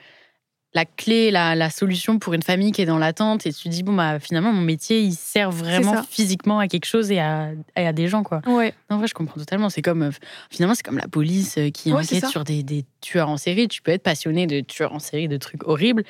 la 0.73 0.83
clé, 0.83 1.31
la, 1.31 1.55
la 1.55 1.69
solution 1.69 2.19
pour 2.19 2.33
une 2.33 2.43
famille 2.43 2.71
qui 2.73 2.81
est 2.81 2.85
dans 2.85 2.97
l'attente. 2.97 3.45
Et 3.45 3.53
tu 3.53 3.63
te 3.63 3.69
dis, 3.69 3.81
bon, 3.81 3.93
bah, 3.93 4.19
finalement, 4.19 4.51
mon 4.51 4.61
métier, 4.61 4.99
il 4.99 5.13
sert 5.13 5.51
vraiment 5.51 6.03
physiquement 6.03 6.59
à 6.59 6.67
quelque 6.67 6.85
chose 6.85 7.11
et 7.11 7.19
à, 7.19 7.51
et 7.77 7.87
à 7.87 7.93
des 7.93 8.07
gens, 8.09 8.23
quoi. 8.23 8.41
Ouais. 8.45 8.73
En 8.89 8.97
vrai, 8.97 9.07
je 9.07 9.13
comprends 9.13 9.39
totalement. 9.39 9.69
C'est 9.69 9.81
comme, 9.81 10.03
euh, 10.03 10.11
finalement, 10.51 10.75
c'est 10.75 10.83
comme 10.83 10.97
la 10.97 11.07
police 11.07 11.57
euh, 11.57 11.69
qui 11.69 11.93
Ouais, 11.93 12.01
enquête 12.01 12.25
sur 12.27 12.43
des, 12.43 12.61
des 12.61 12.83
tueurs 12.99 13.29
en 13.29 13.37
série. 13.37 13.67
Tu 13.69 13.81
peux 13.81 13.91
être 13.91 14.03
passionné 14.03 14.47
de 14.47 14.59
tueurs 14.59 14.91
en 14.93 14.99
série, 14.99 15.27
de 15.27 15.37
trucs 15.37 15.65
horribles. 15.67 16.03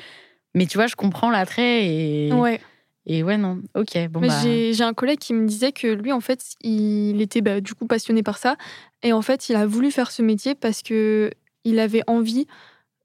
Mais 0.55 0.65
tu 0.65 0.77
vois, 0.77 0.87
je 0.87 0.95
comprends 0.95 1.29
l'attrait 1.29 1.85
et. 1.85 2.33
Ouais. 2.33 2.59
Et 3.07 3.21
ouais, 3.23 3.37
non. 3.37 3.61
Ok, 3.75 3.97
bon, 4.09 4.21
bah. 4.21 4.41
j'ai 4.43 4.81
un 4.83 4.93
collègue 4.93 5.19
qui 5.19 5.33
me 5.33 5.45
disait 5.47 5.71
que 5.71 5.87
lui, 5.87 6.11
en 6.11 6.21
fait, 6.21 6.55
il 6.61 7.21
était 7.21 7.41
bah, 7.41 7.61
du 7.61 7.73
coup 7.75 7.85
passionné 7.85 8.23
par 8.23 8.37
ça. 8.37 8.55
Et 9.03 9.13
en 9.13 9.21
fait, 9.21 9.49
il 9.49 9.55
a 9.55 9.65
voulu 9.67 9.91
faire 9.91 10.09
ce 10.11 10.21
métier 10.23 10.55
parce 10.55 10.81
que 10.81 11.29
il 11.63 11.79
avait 11.79 12.01
envie 12.07 12.47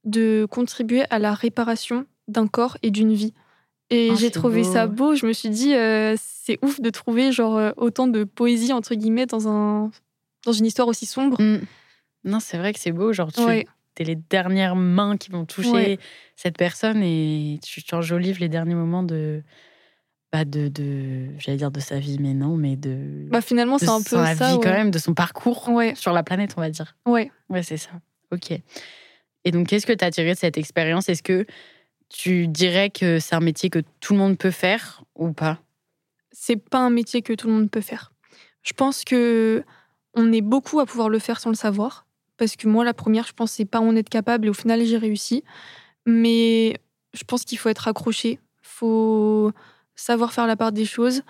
de 0.05 0.46
contribuer 0.51 1.05
à 1.11 1.18
la 1.18 1.34
réparation 1.34 2.07
d'un 2.28 2.46
corps 2.46 2.78
et 2.82 2.90
d'une 2.90 3.12
vie. 3.12 3.34
Et 3.90 4.11
Ah, 4.12 4.14
j'ai 4.14 4.30
trouvé 4.30 4.62
beau. 4.62 4.72
ça 4.72 4.86
beau. 4.86 5.14
Je 5.14 5.26
me 5.26 5.32
suis 5.32 5.51
dit, 5.51 5.74
euh, 5.74 6.14
c'est 6.18 6.59
ouf 6.64 6.80
de 6.80 6.88
trouver 6.90 7.32
genre 7.32 7.57
euh, 7.59 7.72
autant 7.76 8.07
de 8.07 8.24
poésie 8.24 8.72
entre 8.72 8.94
guillemets 8.94 9.26
dans 9.26 9.48
un 9.48 9.90
dans 10.46 10.53
une 10.53 10.64
histoire 10.64 10.88
aussi 10.88 11.05
sombre. 11.07 11.40
Mm. 11.42 11.61
Non, 12.24 12.40
c'est 12.40 12.57
vrai 12.57 12.72
que 12.72 12.78
c'est 12.80 12.92
beau. 12.92 13.12
Genre, 13.12 13.30
tu 13.32 13.42
Ouais. 13.42 13.66
es 13.98 14.05
les 14.05 14.14
dernières 14.16 14.76
mains 14.76 15.18
qui 15.18 15.30
vont 15.30 15.44
toucher 15.44 15.70
Ouais. 15.70 15.98
cette 16.36 16.57
personne 16.57 17.03
et 17.03 17.59
tu, 17.62 17.82
tu 17.82 17.94
enjolives 17.94 18.38
les 18.40 18.48
derniers 18.48 18.74
moments 18.74 19.03
de. 19.03 19.42
Bah 20.33 20.45
de, 20.45 20.68
de 20.68 21.26
j'allais 21.39 21.59
dire 21.59 21.70
de 21.72 21.81
sa 21.81 21.99
vie, 21.99 22.18
mais 22.20 22.35
non, 22.35 22.57
mais 22.57 22.76
de. 22.76 23.26
Bah 23.31 23.41
finalement, 23.41 23.76
de 23.76 23.81
c'est 23.81 23.89
un 23.89 23.99
peu 24.03 24.16
sa 24.16 24.35
ça. 24.37 24.47
vie 24.49 24.55
ouais. 24.55 24.61
quand 24.62 24.70
même, 24.72 24.91
de 24.93 24.99
son 24.99 25.12
parcours 25.14 25.68
Ouais, 25.68 25.95
sur 25.97 26.12
la 26.12 26.22
planète, 26.22 26.55
on 26.57 26.61
va 26.61 26.70
dire. 26.70 26.97
ouais. 27.07 27.31
Ouais, 27.49 27.62
c'est 27.64 27.76
ça. 27.78 27.91
Ok. 28.31 28.53
Et 29.45 29.51
donc, 29.51 29.66
qu'est-ce 29.68 29.87
que 29.87 29.93
tu 29.93 30.05
as 30.05 30.11
tiré 30.12 30.33
de 30.35 30.39
cette 30.39 30.57
expérience? 30.57 31.09
Est-ce 31.09 31.22
que 31.24 31.47
tu 32.09 32.47
dirais 32.47 32.91
que 32.91 33.18
c'est 33.18 33.35
un 33.35 33.41
métier 33.41 33.70
que 33.70 33.81
tout 34.01 34.12
le 34.12 34.20
monde 34.20 34.39
peut 34.39 34.51
faire 34.53 35.03
ou 35.16 35.33
pas? 35.33 35.59
C'est 36.31 36.57
pas 36.57 36.78
un 36.78 36.91
métier 36.91 37.22
que 37.22 37.33
tout 37.33 37.49
le 37.49 37.55
monde 37.55 37.70
peut 37.70 37.81
faire. 37.81 38.12
Je 38.62 38.72
pense 38.72 39.03
que 39.05 39.64
on 40.14 40.33
est 40.33 40.43
beaucoup 40.43 40.78
à 40.78 40.87
pouvoir 40.87 41.09
le 41.09 41.18
faire 41.18 41.41
sans 41.41 41.51
le 41.51 41.57
savoir. 41.57 42.07
Parce 42.37 42.55
que 42.57 42.68
moi, 42.68 42.85
la 42.85 42.95
première, 42.95 43.26
je 43.26 43.33
pensais 43.33 43.64
pas 43.64 43.81
en 43.81 43.97
être 43.97 44.09
capable 44.09 44.47
et 44.47 44.51
au 44.51 44.55
final, 44.55 44.85
j'ai 44.85 44.97
réussi. 44.97 45.43
Mais 46.07 46.76
je 47.14 47.24
pense 47.24 47.45
qu'il 47.45 47.59
faut 47.59 47.68
être 47.68 47.89
accroché. 47.89 48.39
faut 48.62 49.53
savoir 49.97 50.32
faire 50.32 50.47
la 50.47 50.57
part 50.57 50.72
des 50.72 50.84
choses. 50.84 51.22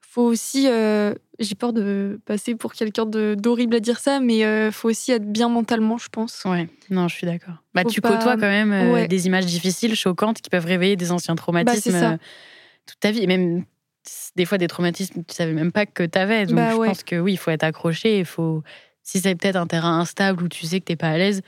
faut 0.00 0.22
aussi. 0.22 0.66
euh, 0.68 1.14
j'ai 1.38 1.54
peur 1.54 1.72
de 1.72 2.20
passer 2.24 2.54
pour 2.56 2.72
quelqu'un 2.72 3.06
d'horrible 3.06 3.76
à 3.76 3.80
dire 3.80 4.00
ça, 4.00 4.18
mais 4.20 4.44
euh, 4.44 4.72
faut 4.72 4.88
aussi 4.88 5.12
être 5.12 5.30
bien 5.30 5.48
mentalement, 5.48 5.98
je 5.98 6.08
pense. 6.08 6.42
Ouais, 6.44 6.68
non, 6.90 7.06
je 7.08 7.14
suis 7.14 7.26
d'accord. 7.26 7.54
Bah, 7.74 7.82
Faut 7.82 7.90
tu 7.90 8.00
pas- 8.00 8.16
côtoies 8.16 8.34
quand 8.36 8.48
même 8.48 8.72
euh, 8.72 8.92
Ouais. 8.92 9.08
des 9.08 9.26
images 9.26 9.46
difficiles, 9.46 9.94
choquantes, 9.94 10.40
qui 10.40 10.50
peuvent 10.50 10.64
réveiller 10.66 10.96
des 10.96 11.12
anciens 11.12 11.36
traumatismes 11.36 11.92
Bah, 11.92 11.98
ça. 12.00 12.10
euh, 12.12 12.16
toute 12.86 12.98
ta 13.00 13.10
vie. 13.12 13.22
Et 13.22 13.26
même 13.26 13.64
des 14.36 14.46
fois 14.46 14.56
des 14.58 14.66
traumatismes 14.66 15.22
que 15.22 15.26
tu 15.28 15.34
savais 15.34 15.52
même 15.52 15.70
pas 15.70 15.84
que 15.86 16.02
tu 16.04 16.18
avais. 16.18 16.46
Donc, 16.46 16.56
Bah, 16.56 16.70
je 16.72 16.76
ouais. 16.76 16.88
pense 16.88 17.02
que 17.04 17.16
oui, 17.20 17.34
il 17.34 17.36
faut 17.36 17.50
être 17.50 17.64
accroché. 17.64 18.18
Il 18.18 18.24
faut... 18.24 18.62
Si 19.02 19.20
c'est 19.20 19.34
peut-être 19.36 19.56
un 19.56 19.66
terrain 19.66 20.00
instable 20.00 20.42
où 20.42 20.48
tu 20.48 20.66
sais 20.66 20.80
que 20.80 20.84
t'es 20.86 20.96
pas 20.96 21.08
à 21.10 21.18
l'aise, 21.18 21.42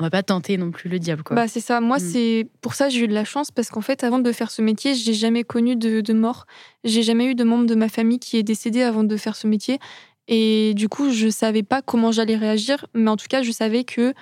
on 0.00 0.02
va 0.02 0.10
pas 0.10 0.22
tenter 0.22 0.56
non 0.56 0.70
plus 0.70 0.88
le 0.88 0.98
diable. 0.98 1.22
Quoi. 1.22 1.36
Bah, 1.36 1.46
c'est 1.46 1.60
ça. 1.60 1.80
Moi, 1.80 1.98
Mm. 1.98 2.00
c'est 2.00 2.48
pour 2.62 2.72
ça 2.74 2.88
j'ai 2.88 3.00
eu 3.04 3.08
de 3.08 3.12
la 3.12 3.24
chance 3.26 3.50
parce 3.50 3.68
qu'en 3.68 3.82
fait, 3.82 4.02
avant 4.02 4.18
de 4.18 4.32
faire 4.32 4.50
ce 4.50 4.62
métier, 4.62 4.94
j'ai 4.94 5.12
jamais 5.12 5.44
connu 5.44 5.76
de, 5.76 6.00
de 6.00 6.12
mort. 6.14 6.46
J'ai 6.84 7.02
jamais 7.02 7.26
eu 7.26 7.34
de 7.34 7.44
membre 7.44 7.66
de 7.66 7.74
ma 7.74 7.88
famille 7.90 8.18
qui 8.18 8.38
est 8.38 8.42
décédé 8.42 8.80
avant 8.82 9.04
de 9.04 9.16
faire 9.18 9.36
ce 9.36 9.46
métier. 9.46 9.78
Et 10.26 10.72
du 10.74 10.88
coup, 10.88 11.10
je 11.10 11.28
savais 11.28 11.62
pas 11.62 11.82
comment 11.82 12.12
j'allais 12.12 12.36
réagir, 12.36 12.86
mais 12.94 13.10
en 13.10 13.16
tout 13.16 13.26
cas, 13.28 13.42
je 13.42 13.50
savais 13.52 13.84
que 13.84 14.14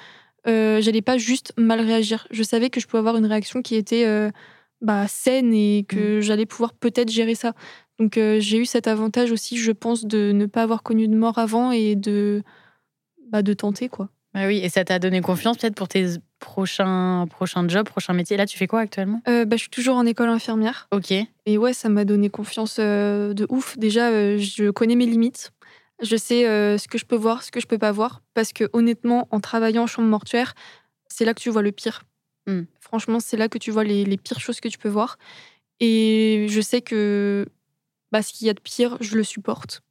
euh, 0.48 0.80
j'allais 0.80 1.02
pas 1.02 1.16
juste 1.18 1.52
mal 1.56 1.80
réagir. 1.80 2.26
Je 2.30 2.42
savais 2.42 2.70
que 2.70 2.80
je 2.80 2.86
pouvais 2.86 2.98
avoir 2.98 3.16
une 3.16 3.26
réaction 3.26 3.62
qui 3.62 3.76
était 3.76 4.04
euh, 4.06 4.30
bah, 4.80 5.06
saine 5.06 5.52
et 5.54 5.84
que 5.88 6.20
j'allais 6.20 6.46
pouvoir 6.46 6.72
peut-être 6.72 7.10
gérer 7.10 7.34
ça. 7.36 7.52
Donc 8.00 8.16
euh, 8.16 8.40
j'ai 8.40 8.58
eu 8.58 8.64
cet 8.66 8.86
avantage 8.88 9.30
aussi, 9.32 9.56
je 9.58 9.72
pense, 9.72 10.06
de 10.06 10.32
ne 10.32 10.46
pas 10.46 10.62
avoir 10.62 10.82
connu 10.82 11.06
de 11.08 11.16
mort 11.16 11.38
avant 11.38 11.72
et 11.72 11.94
de, 11.96 12.42
bah, 13.30 13.42
de 13.42 13.52
tenter 13.52 13.88
quoi. 13.88 14.08
Oui, 14.46 14.58
et 14.58 14.68
ça 14.68 14.84
t'a 14.84 14.98
donné 14.98 15.20
confiance 15.20 15.56
peut-être 15.58 15.74
pour 15.74 15.88
tes 15.88 16.06
prochains, 16.38 17.26
prochains 17.30 17.66
jobs, 17.68 17.88
prochains 17.88 18.12
métiers. 18.12 18.36
Là, 18.36 18.46
tu 18.46 18.56
fais 18.56 18.66
quoi 18.66 18.80
actuellement? 18.80 19.20
Euh, 19.28 19.44
bah, 19.44 19.56
je 19.56 19.62
suis 19.62 19.70
toujours 19.70 19.96
en 19.96 20.06
école 20.06 20.28
infirmière. 20.28 20.88
Ok. 20.92 21.12
Et 21.46 21.58
ouais, 21.58 21.72
ça 21.72 21.88
m'a 21.88 22.04
donné 22.04 22.30
confiance 22.30 22.76
euh, 22.78 23.34
de 23.34 23.46
ouf. 23.48 23.78
Déjà, 23.78 24.08
euh, 24.10 24.38
je 24.38 24.70
connais 24.70 24.96
mes 24.96 25.06
limites. 25.06 25.52
Je 26.00 26.16
sais 26.16 26.44
ce 26.44 26.86
que 26.86 26.96
je 26.96 27.04
peux 27.04 27.16
voir, 27.16 27.42
ce 27.42 27.50
que 27.50 27.58
je 27.58 27.66
peux 27.66 27.78
pas 27.78 27.90
voir. 27.90 28.22
Parce 28.32 28.52
que 28.52 28.70
honnêtement, 28.72 29.26
en 29.32 29.40
travaillant 29.40 29.82
en 29.82 29.86
chambre 29.88 30.06
mortuaire, 30.06 30.54
c'est 31.08 31.24
là 31.24 31.34
que 31.34 31.40
tu 31.40 31.50
vois 31.50 31.62
le 31.62 31.72
pire. 31.72 32.02
Hmm. 32.46 32.62
Franchement, 32.80 33.18
c'est 33.18 33.36
là 33.36 33.48
que 33.48 33.58
tu 33.58 33.72
vois 33.72 33.82
les, 33.82 34.04
les 34.04 34.16
pires 34.16 34.38
choses 34.38 34.60
que 34.60 34.68
tu 34.68 34.78
peux 34.78 34.88
voir. 34.88 35.18
Et 35.80 36.46
je 36.48 36.60
sais 36.60 36.82
que 36.82 37.46
bah, 38.12 38.22
ce 38.22 38.32
qu'il 38.32 38.46
y 38.46 38.50
a 38.50 38.54
de 38.54 38.60
pire, 38.60 38.96
je 39.00 39.16
le 39.16 39.24
supporte. 39.24 39.82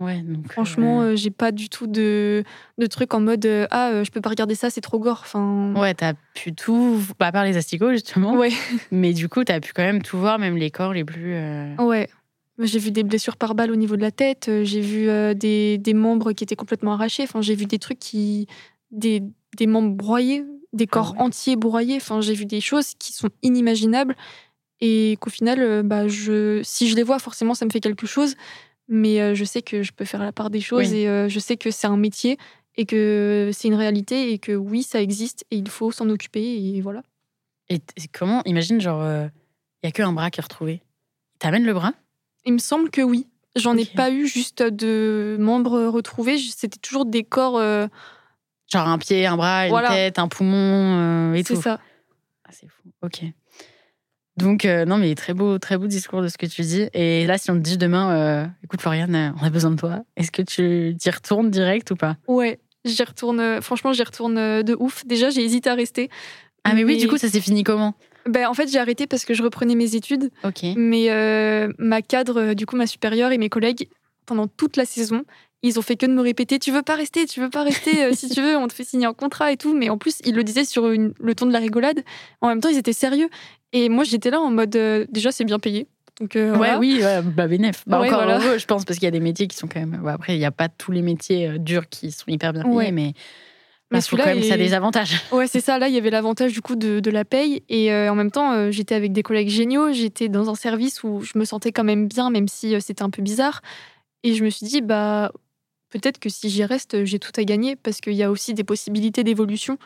Ouais, 0.00 0.20
donc. 0.20 0.50
Franchement, 0.50 1.02
euh, 1.02 1.12
euh, 1.12 1.16
j'ai 1.16 1.30
pas 1.30 1.52
du 1.52 1.68
tout 1.68 1.86
de, 1.86 2.42
de 2.78 2.86
truc 2.86 3.14
en 3.14 3.20
mode 3.20 3.46
euh, 3.46 3.66
Ah, 3.70 3.90
euh, 3.90 4.04
je 4.04 4.10
peux 4.10 4.20
pas 4.20 4.30
regarder 4.30 4.54
ça, 4.56 4.68
c'est 4.70 4.80
trop 4.80 4.98
gore. 4.98 5.20
Enfin, 5.22 5.72
Ouais, 5.76 5.94
t'as 5.94 6.14
pu 6.34 6.52
tout, 6.54 7.00
bah, 7.20 7.26
à 7.28 7.32
part 7.32 7.44
les 7.44 7.56
asticots 7.56 7.92
justement. 7.92 8.34
ouais. 8.36 8.50
Mais 8.90 9.12
du 9.12 9.28
coup, 9.28 9.44
t'as 9.44 9.60
pu 9.60 9.72
quand 9.72 9.82
même 9.84 10.02
tout 10.02 10.18
voir, 10.18 10.38
même 10.38 10.56
les 10.56 10.70
corps 10.70 10.92
les 10.92 11.04
plus. 11.04 11.34
euh, 11.34 11.76
Ouais. 11.76 12.08
J'ai 12.58 12.78
vu 12.78 12.90
des 12.90 13.02
blessures 13.02 13.36
par 13.36 13.54
balle 13.54 13.70
au 13.70 13.76
niveau 13.76 13.96
de 13.96 14.02
la 14.02 14.10
tête, 14.10 14.48
euh, 14.48 14.62
j'ai 14.64 14.80
vu 14.80 15.08
euh, 15.08 15.34
des, 15.34 15.78
des 15.78 15.94
membres 15.94 16.32
qui 16.32 16.44
étaient 16.44 16.54
complètement 16.56 16.92
arrachés, 16.92 17.22
enfin, 17.22 17.40
j'ai 17.40 17.54
vu 17.54 17.66
des 17.66 17.78
trucs 17.78 17.98
qui. 17.98 18.46
des, 18.90 19.22
des 19.56 19.66
membres 19.66 19.94
broyés, 19.96 20.44
des 20.72 20.86
corps 20.86 21.14
Ah 21.16 21.20
ouais. 21.20 21.26
entiers 21.26 21.56
broyés, 21.56 21.96
enfin, 21.96 22.20
j'ai 22.20 22.34
vu 22.34 22.44
des 22.46 22.60
choses 22.60 22.92
qui 22.98 23.12
sont 23.12 23.30
inimaginables 23.42 24.14
et 24.80 25.16
qu'au 25.20 25.30
final, 25.30 25.60
euh, 25.60 25.82
bah, 25.82 26.08
je, 26.08 26.60
si 26.62 26.88
je 26.88 26.96
les 26.96 27.02
vois, 27.02 27.18
forcément, 27.18 27.54
ça 27.54 27.64
me 27.64 27.70
fait 27.70 27.80
quelque 27.80 28.06
chose, 28.06 28.34
mais 28.88 29.20
euh, 29.20 29.34
je 29.34 29.44
sais 29.44 29.62
que 29.62 29.82
je 29.82 29.92
peux 29.92 30.04
faire 30.04 30.20
la 30.22 30.32
part 30.32 30.50
des 30.50 30.60
choses 30.60 30.90
Oui. 30.90 30.98
et 31.00 31.08
euh, 31.08 31.28
je 31.28 31.38
sais 31.38 31.56
que 31.56 31.70
c'est 31.70 31.86
un 31.86 31.96
métier 31.96 32.36
et 32.76 32.84
que 32.86 33.50
c'est 33.52 33.68
une 33.68 33.74
réalité 33.74 34.32
et 34.32 34.38
que 34.38 34.52
oui, 34.52 34.82
ça 34.82 35.00
existe 35.02 35.44
et 35.50 35.56
il 35.56 35.68
faut 35.68 35.90
s'en 35.92 36.08
occuper 36.10 36.42
et 36.76 36.80
voilà. 36.80 37.02
Et 37.68 37.80
comment 38.12 38.42
Imagine, 38.44 38.80
genre, 38.80 39.02
il 39.04 39.86
y 39.86 39.86
a 39.86 39.92
que 39.92 40.02
un 40.02 40.12
bras 40.12 40.30
qui 40.30 40.40
est 40.40 40.42
retrouvé. 40.42 40.82
T'amènes 41.38 41.64
le 41.64 41.72
bras? 41.74 41.92
Il 42.44 42.52
me 42.54 42.58
semble 42.58 42.90
que 42.90 43.00
oui. 43.02 43.26
J'en 43.56 43.76
ai 43.76 43.84
pas 43.84 44.10
eu 44.10 44.26
juste 44.26 44.62
de 44.62 45.36
membres 45.38 45.84
retrouvés. 45.86 46.38
C'était 46.38 46.78
toujours 46.78 47.04
des 47.04 47.22
corps. 47.22 47.58
euh, 47.58 47.86
Genre 48.70 48.88
un 48.88 48.98
pied, 48.98 49.26
un 49.26 49.36
bras, 49.36 49.64
une 49.66 49.70
Voilà. 49.70 49.90
tête, 49.90 50.18
un 50.18 50.28
poumon 50.28 50.52
euh, 50.56 51.34
et 51.34 51.42
c'est 51.44 51.54
tout. 51.54 51.60
ça. 51.62 51.78
Ah, 52.44 52.50
c'est 52.52 52.68
fou. 52.68 52.88
Ok. 53.02 53.22
Donc, 54.38 54.64
euh, 54.64 54.84
non, 54.86 54.96
mais 54.96 55.14
très 55.14 55.34
beau, 55.34 55.58
très 55.58 55.76
beau 55.76 55.86
discours 55.86 56.22
de 56.22 56.28
ce 56.28 56.38
que 56.38 56.46
tu 56.46 56.62
dis. 56.62 56.88
Et 56.94 57.26
là, 57.26 57.36
si 57.38 57.50
on 57.50 57.54
te 57.54 57.60
dit 57.60 57.76
demain, 57.76 58.12
euh, 58.12 58.46
écoute, 58.64 58.80
Floriane, 58.80 59.14
euh, 59.14 59.30
on 59.40 59.44
a 59.44 59.50
besoin 59.50 59.70
de 59.70 59.76
toi, 59.76 60.00
est-ce 60.16 60.30
que 60.30 60.42
tu 60.42 60.96
t'y 60.98 61.10
retournes 61.10 61.50
direct 61.50 61.90
ou 61.90 61.96
pas? 61.96 62.16
Ouais, 62.26 62.58
j'y 62.84 63.02
retourne. 63.04 63.60
Franchement, 63.60 63.92
j'y 63.92 64.02
retourne 64.02 64.34
de 64.62 64.76
ouf. 64.80 65.04
Déjà, 65.06 65.28
j'ai 65.30 65.44
hésité 65.44 65.68
à 65.70 65.74
rester. 65.74 66.08
Ah, 66.64 66.72
mais 66.74 66.84
oui, 66.84 66.96
du 66.96 67.08
coup, 67.08 67.18
ça 67.18 67.28
s'est 67.28 67.40
fini 67.40 67.62
comment? 67.64 67.94
Ben, 68.24 68.46
en 68.46 68.54
fait, 68.54 68.68
j'ai 68.70 68.78
arrêté 68.78 69.06
parce 69.06 69.24
que 69.24 69.34
je 69.34 69.42
reprenais 69.42 69.74
mes 69.74 69.96
études. 69.96 70.30
Ok. 70.44 70.62
Mais 70.76 71.10
euh, 71.10 71.70
ma 71.78 72.02
cadre, 72.02 72.54
du 72.54 72.66
coup, 72.66 72.76
ma 72.76 72.86
supérieure 72.86 73.32
et 73.32 73.38
mes 73.38 73.48
collègues, 73.48 73.88
pendant 74.26 74.46
toute 74.46 74.76
la 74.76 74.84
saison, 74.84 75.24
ils 75.64 75.78
ont 75.78 75.82
fait 75.82 75.96
que 75.96 76.06
de 76.06 76.12
me 76.12 76.22
répéter 76.22 76.58
Tu 76.60 76.70
veux 76.70 76.82
pas 76.82 76.94
rester, 76.94 77.26
tu 77.26 77.40
veux 77.40 77.50
pas 77.50 77.64
rester, 77.64 78.14
si 78.14 78.28
tu 78.28 78.40
veux, 78.40 78.56
on 78.56 78.68
te 78.68 78.72
fait 78.72 78.84
signer 78.84 79.06
un 79.06 79.12
contrat 79.12 79.50
et 79.52 79.56
tout. 79.56 79.74
Mais 79.74 79.90
en 79.90 79.98
plus, 79.98 80.18
ils 80.24 80.34
le 80.36 80.44
disaient 80.44 80.64
sur 80.64 80.88
une- 80.90 81.12
le 81.20 81.34
ton 81.34 81.46
de 81.46 81.52
la 81.52 81.58
rigolade. 81.58 82.02
En 82.40 82.48
même 82.48 82.60
temps, 82.60 82.68
ils 82.68 82.78
étaient 82.78 82.92
sérieux. 82.92 83.28
Et 83.72 83.88
moi, 83.88 84.04
j'étais 84.04 84.30
là 84.30 84.40
en 84.40 84.50
mode 84.50 84.74
euh, 84.76 85.06
Déjà, 85.10 85.32
c'est 85.32 85.44
bien 85.44 85.58
payé. 85.58 85.86
Donc, 86.20 86.36
euh, 86.36 86.50
Ouais, 86.52 86.56
voilà. 86.58 86.78
oui, 86.78 86.98
ouais, 87.02 87.22
bah 87.22 87.46
bénéf. 87.48 87.84
Bah, 87.86 88.00
Ouais, 88.00 88.08
encore 88.08 88.24
voilà. 88.24 88.38
heureux, 88.44 88.58
je 88.58 88.66
pense, 88.66 88.84
parce 88.84 88.98
qu'il 88.98 89.06
y 89.06 89.08
a 89.08 89.12
des 89.12 89.20
métiers 89.20 89.46
qui 89.48 89.56
sont 89.56 89.66
quand 89.66 89.80
même. 89.80 89.98
bon, 90.02 90.08
après, 90.08 90.36
il 90.36 90.38
n'y 90.38 90.44
a 90.44 90.50
pas 90.50 90.68
tous 90.68 90.92
les 90.92 91.02
métiers 91.02 91.48
euh, 91.48 91.58
durs 91.58 91.88
qui 91.88 92.12
sont 92.12 92.24
hyper 92.28 92.52
bien 92.52 92.62
payés, 92.62 92.74
Ouais. 92.74 92.92
mais. 92.92 93.14
Mais 93.90 93.98
quand 94.00 94.42
ça 94.42 94.54
a 94.54 94.56
des 94.56 94.72
avantages. 94.72 95.20
Ouais, 95.32 95.46
c'est 95.46 95.60
ça. 95.60 95.78
Là, 95.78 95.86
il 95.88 95.94
y 95.94 95.98
avait 95.98 96.08
l'avantage 96.08 96.52
du 96.54 96.62
coup 96.62 96.76
de, 96.76 97.00
de 97.00 97.10
la 97.10 97.26
paye. 97.26 97.62
Et 97.68 97.92
euh, 97.92 98.10
en 98.10 98.14
même 98.14 98.30
temps, 98.30 98.52
euh, 98.52 98.70
j'étais 98.70 98.94
avec 98.94 99.12
des 99.12 99.22
collègues 99.22 99.50
géniaux. 99.50 99.92
J'étais 99.92 100.30
dans 100.30 100.48
un 100.48 100.54
service 100.54 101.02
où 101.04 101.20
je 101.20 101.38
me 101.38 101.44
sentais 101.44 101.72
quand 101.72 101.84
même 101.84 102.08
bien, 102.08 102.30
même 102.30 102.48
si 102.48 102.74
euh, 102.74 102.80
c'était 102.80 103.02
un 103.02 103.10
peu 103.10 103.20
bizarre. 103.20 103.60
Et 104.22 104.32
je 104.32 104.44
me 104.44 104.48
suis 104.48 104.64
dit, 104.66 104.80
bah, 104.80 105.30
peut-être 105.90 106.18
que 106.18 106.30
si 106.30 106.48
j'y 106.48 106.64
reste, 106.64 107.04
j'ai 107.04 107.18
tout 107.18 107.32
à 107.36 107.44
gagner 107.44 107.76
parce 107.76 108.00
qu'il 108.00 108.14
y 108.14 108.22
a 108.22 108.30
aussi 108.30 108.54
des 108.54 108.64
possibilités 108.64 109.24
d'évolution. 109.24 109.76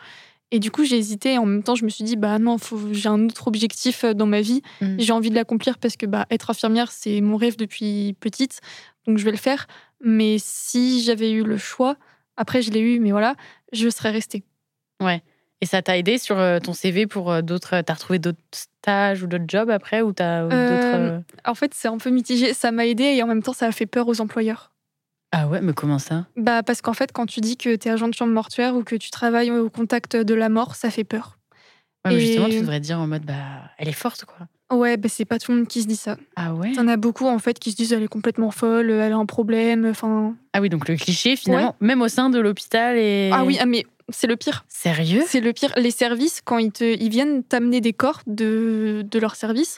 Et 0.51 0.59
du 0.59 0.71
coup, 0.71 0.85
j'ai 0.85 0.97
hésité. 0.97 1.37
En 1.37 1.45
même 1.45 1.63
temps, 1.63 1.75
je 1.75 1.83
me 1.83 1.89
suis 1.89 2.03
dit, 2.03 2.15
bah 2.15 2.39
non, 2.39 2.57
j'ai 2.91 3.09
un 3.09 3.25
autre 3.25 3.47
objectif 3.47 4.03
euh, 4.03 4.13
dans 4.13 4.25
ma 4.25 4.41
vie. 4.41 4.61
Mm. 4.81 4.95
J'ai 4.99 5.13
envie 5.13 5.29
de 5.29 5.35
l'accomplir 5.35 5.77
parce 5.77 5.97
que 5.97 6.05
bah, 6.05 6.25
être 6.31 6.49
infirmière, 6.49 6.91
c'est 6.91 7.21
mon 7.21 7.35
rêve 7.35 7.57
depuis 7.57 8.15
petite. 8.19 8.61
Donc, 9.05 9.17
je 9.17 9.25
vais 9.25 9.31
le 9.31 9.37
faire. 9.37 9.67
Mais 10.01 10.37
si 10.39 11.01
j'avais 11.03 11.31
eu 11.31 11.43
le 11.43 11.57
choix, 11.57 11.97
après, 12.37 12.61
je 12.61 12.71
l'ai 12.71 12.79
eu, 12.79 12.99
mais 12.99 13.11
voilà, 13.11 13.35
je 13.73 13.89
serais 13.89 14.11
restée. 14.11 14.43
Et 15.59 15.65
ça 15.65 15.81
t'a 15.81 15.97
aidé 15.97 16.17
sur 16.17 16.37
euh, 16.37 16.59
ton 16.59 16.73
CV 16.73 17.07
pour 17.07 17.31
euh, 17.31 17.41
d'autres. 17.41 17.81
T'as 17.81 17.93
retrouvé 17.93 18.19
d'autres 18.19 18.37
stages 18.51 19.23
ou 19.23 19.27
d'autres 19.27 19.45
jobs 19.47 19.69
après 19.69 20.01
ou 20.01 20.13
t'as 20.13 20.43
euh, 20.43 21.19
En 21.45 21.55
fait, 21.55 21.73
c'est 21.73 21.87
un 21.87 21.97
peu 21.97 22.11
mitigé. 22.11 22.53
Ça 22.53 22.71
m'a 22.71 22.85
aidé 22.85 23.03
et 23.03 23.23
en 23.23 23.27
même 23.27 23.41
temps, 23.41 23.53
ça 23.53 23.65
a 23.65 23.71
fait 23.71 23.87
peur 23.87 24.07
aux 24.07 24.21
employeurs. 24.21 24.71
Ah 25.39 25.47
ouais, 25.47 25.61
mais 25.61 25.73
comment 25.73 25.99
ça? 25.99 26.25
Bah, 26.35 26.63
parce 26.63 26.81
qu'en 26.81 26.93
fait, 26.93 27.11
quand 27.11 27.27
tu 27.27 27.41
dis 27.41 27.57
que 27.57 27.75
tu 27.75 27.87
es 27.87 27.91
agent 27.91 28.07
de 28.07 28.13
chambre 28.15 28.33
mortuaire 28.33 28.75
ou 28.75 28.83
que 28.83 28.95
tu 28.95 29.11
travailles 29.11 29.51
au 29.51 29.69
contact 29.69 30.15
de 30.15 30.33
la 30.33 30.49
mort, 30.49 30.73
ça 30.75 30.89
fait 30.89 31.03
peur. 31.03 31.37
Ouais, 32.05 32.13
mais 32.13 32.17
Et- 32.17 32.25
Justement, 32.25 32.49
tu 32.49 32.59
devrais 32.61 32.79
dire 32.79 32.97
en 32.99 33.05
mode, 33.05 33.23
bah, 33.23 33.35
elle 33.77 33.87
est 33.87 33.91
forte, 33.91 34.25
quoi. 34.25 34.47
Ouais, 34.75 34.97
bah, 34.97 35.09
c'est 35.09 35.25
pas 35.25 35.37
tout 35.37 35.51
le 35.51 35.59
monde 35.59 35.67
qui 35.67 35.83
se 35.83 35.87
dit 35.87 35.95
ça. 35.95 36.17
Ah 36.35 36.55
ouais? 36.55 36.71
T'en 36.71 36.87
as 36.87 36.97
beaucoup 36.97 37.27
en 37.27 37.37
fait 37.37 37.59
qui 37.59 37.69
se 37.71 37.75
disent 37.75 37.93
elle 37.93 38.01
est 38.01 38.07
complètement 38.07 38.49
folle, 38.49 38.89
elle 38.89 39.13
a 39.13 39.15
un 39.15 39.27
problème. 39.27 39.85
Enfin. 39.85 40.35
Ah 40.53 40.59
oui, 40.61 40.69
donc 40.69 40.87
le 40.89 40.95
cliché, 40.95 41.35
finalement, 41.35 41.75
même 41.81 42.01
au 42.01 42.07
sein 42.07 42.31
de 42.31 42.39
l'hôpital 42.39 42.97
et. 42.97 43.29
Ah 43.31 43.45
oui, 43.45 43.57
ah, 43.61 43.67
mais 43.67 43.85
c'est 44.09 44.27
le 44.27 44.37
pire. 44.37 44.65
Sérieux? 44.67 45.23
C'est 45.27 45.39
le 45.39 45.53
pire. 45.53 45.71
Les 45.77 45.91
services, 45.91 46.41
quand 46.43 46.57
ils, 46.57 46.71
te, 46.71 46.83
ils 46.83 47.09
viennent 47.09 47.43
t'amener 47.43 47.79
des 47.79 47.93
corps 47.93 48.21
de, 48.25 49.05
de 49.09 49.19
leur 49.19 49.35
service, 49.35 49.77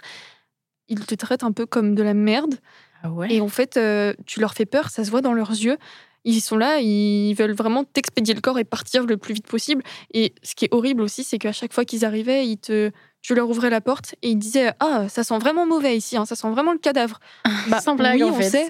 ils 0.88 1.06
te 1.06 1.16
traitent 1.16 1.44
un 1.44 1.52
peu 1.52 1.66
comme 1.66 1.96
de 1.96 2.02
la 2.04 2.14
merde. 2.14 2.56
Ah 3.04 3.12
ouais 3.12 3.32
Et 3.32 3.42
en 3.42 3.48
fait, 3.48 3.78
euh, 3.78 4.14
tu 4.26 4.40
leur 4.40 4.54
fais 4.54 4.66
peur, 4.66 4.90
ça 4.90 5.04
se 5.04 5.12
voit 5.12 5.22
dans 5.22 5.34
leurs 5.34 5.52
yeux. 5.52 5.78
Ils 6.26 6.42
sont 6.42 6.58
là, 6.58 6.80
ils 6.82 7.34
veulent 7.34 7.54
vraiment 7.56 7.86
t'expédier 7.86 8.34
le 8.34 8.42
corps 8.42 8.60
et 8.60 8.66
partir 8.66 9.06
le 9.06 9.16
plus 9.16 9.34
vite 9.34 9.48
possible. 9.48 9.84
Et 10.14 10.34
ce 10.44 10.54
qui 10.54 10.66
est 10.66 10.74
horrible 10.74 11.02
aussi, 11.02 11.24
c'est 11.24 11.38
qu'à 11.38 11.54
chaque 11.54 11.72
fois 11.74 11.86
qu'ils 11.86 12.04
arrivaient, 12.04 12.46
ils 12.46 12.58
te, 12.58 12.92
tu 13.22 13.34
leur 13.36 13.50
ouvrais 13.50 13.70
la 13.70 13.80
porte 13.80 14.16
et 14.22 14.30
ils 14.32 14.36
disaient 14.38 14.74
Ah, 14.82 15.08
ça 15.08 15.24
sent 15.24 15.38
vraiment 15.40 15.66
mauvais 15.66 15.96
ici, 15.96 16.18
hein, 16.18 16.26
ça 16.26 16.36
sent 16.36 16.50
vraiment 16.50 16.74
le 16.74 16.78
cadavre. 16.80 17.20
Bah, 17.70 17.80
Sans 17.80 17.96
blague, 17.96 18.18
oui, 18.18 18.24
en 18.24 18.30
on 18.34 18.34
fait. 18.34 18.50
sait. 18.50 18.70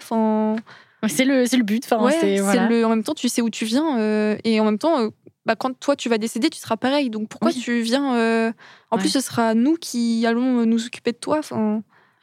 C'est 1.08 1.26
le, 1.26 1.44
le 1.58 1.64
but. 1.64 1.90
Ouais, 1.92 2.40
Voilà. 2.42 2.68
le, 2.68 2.86
en 2.86 2.90
même 2.90 3.04
temps, 3.04 3.14
tu 3.16 3.30
sais 3.30 3.42
où 3.42 3.50
tu 3.50 3.66
viens. 3.66 3.98
euh, 4.00 4.38
et 4.44 4.60
en 4.60 4.66
même 4.66 4.78
temps, 4.78 5.00
euh, 5.00 5.10
bah, 5.46 5.56
quand 5.56 5.78
toi, 5.80 5.96
tu 5.96 6.10
vas 6.10 6.18
décéder, 6.18 6.50
tu 6.50 6.60
seras 6.60 6.78
pareil. 6.78 7.10
Donc 7.10 7.30
pourquoi 7.30 7.52
Oui. 7.52 7.60
tu 7.60 7.82
viens 7.82 8.16
euh, 8.16 8.52
En 8.92 8.98
Ouais. 8.98 9.02
plus, 9.02 9.10
ce 9.10 9.22
sera 9.22 9.54
nous 9.56 9.76
qui 9.76 10.26
allons 10.28 10.66
nous 10.66 10.86
occuper 10.86 11.14
de 11.14 11.18
toi. 11.18 11.42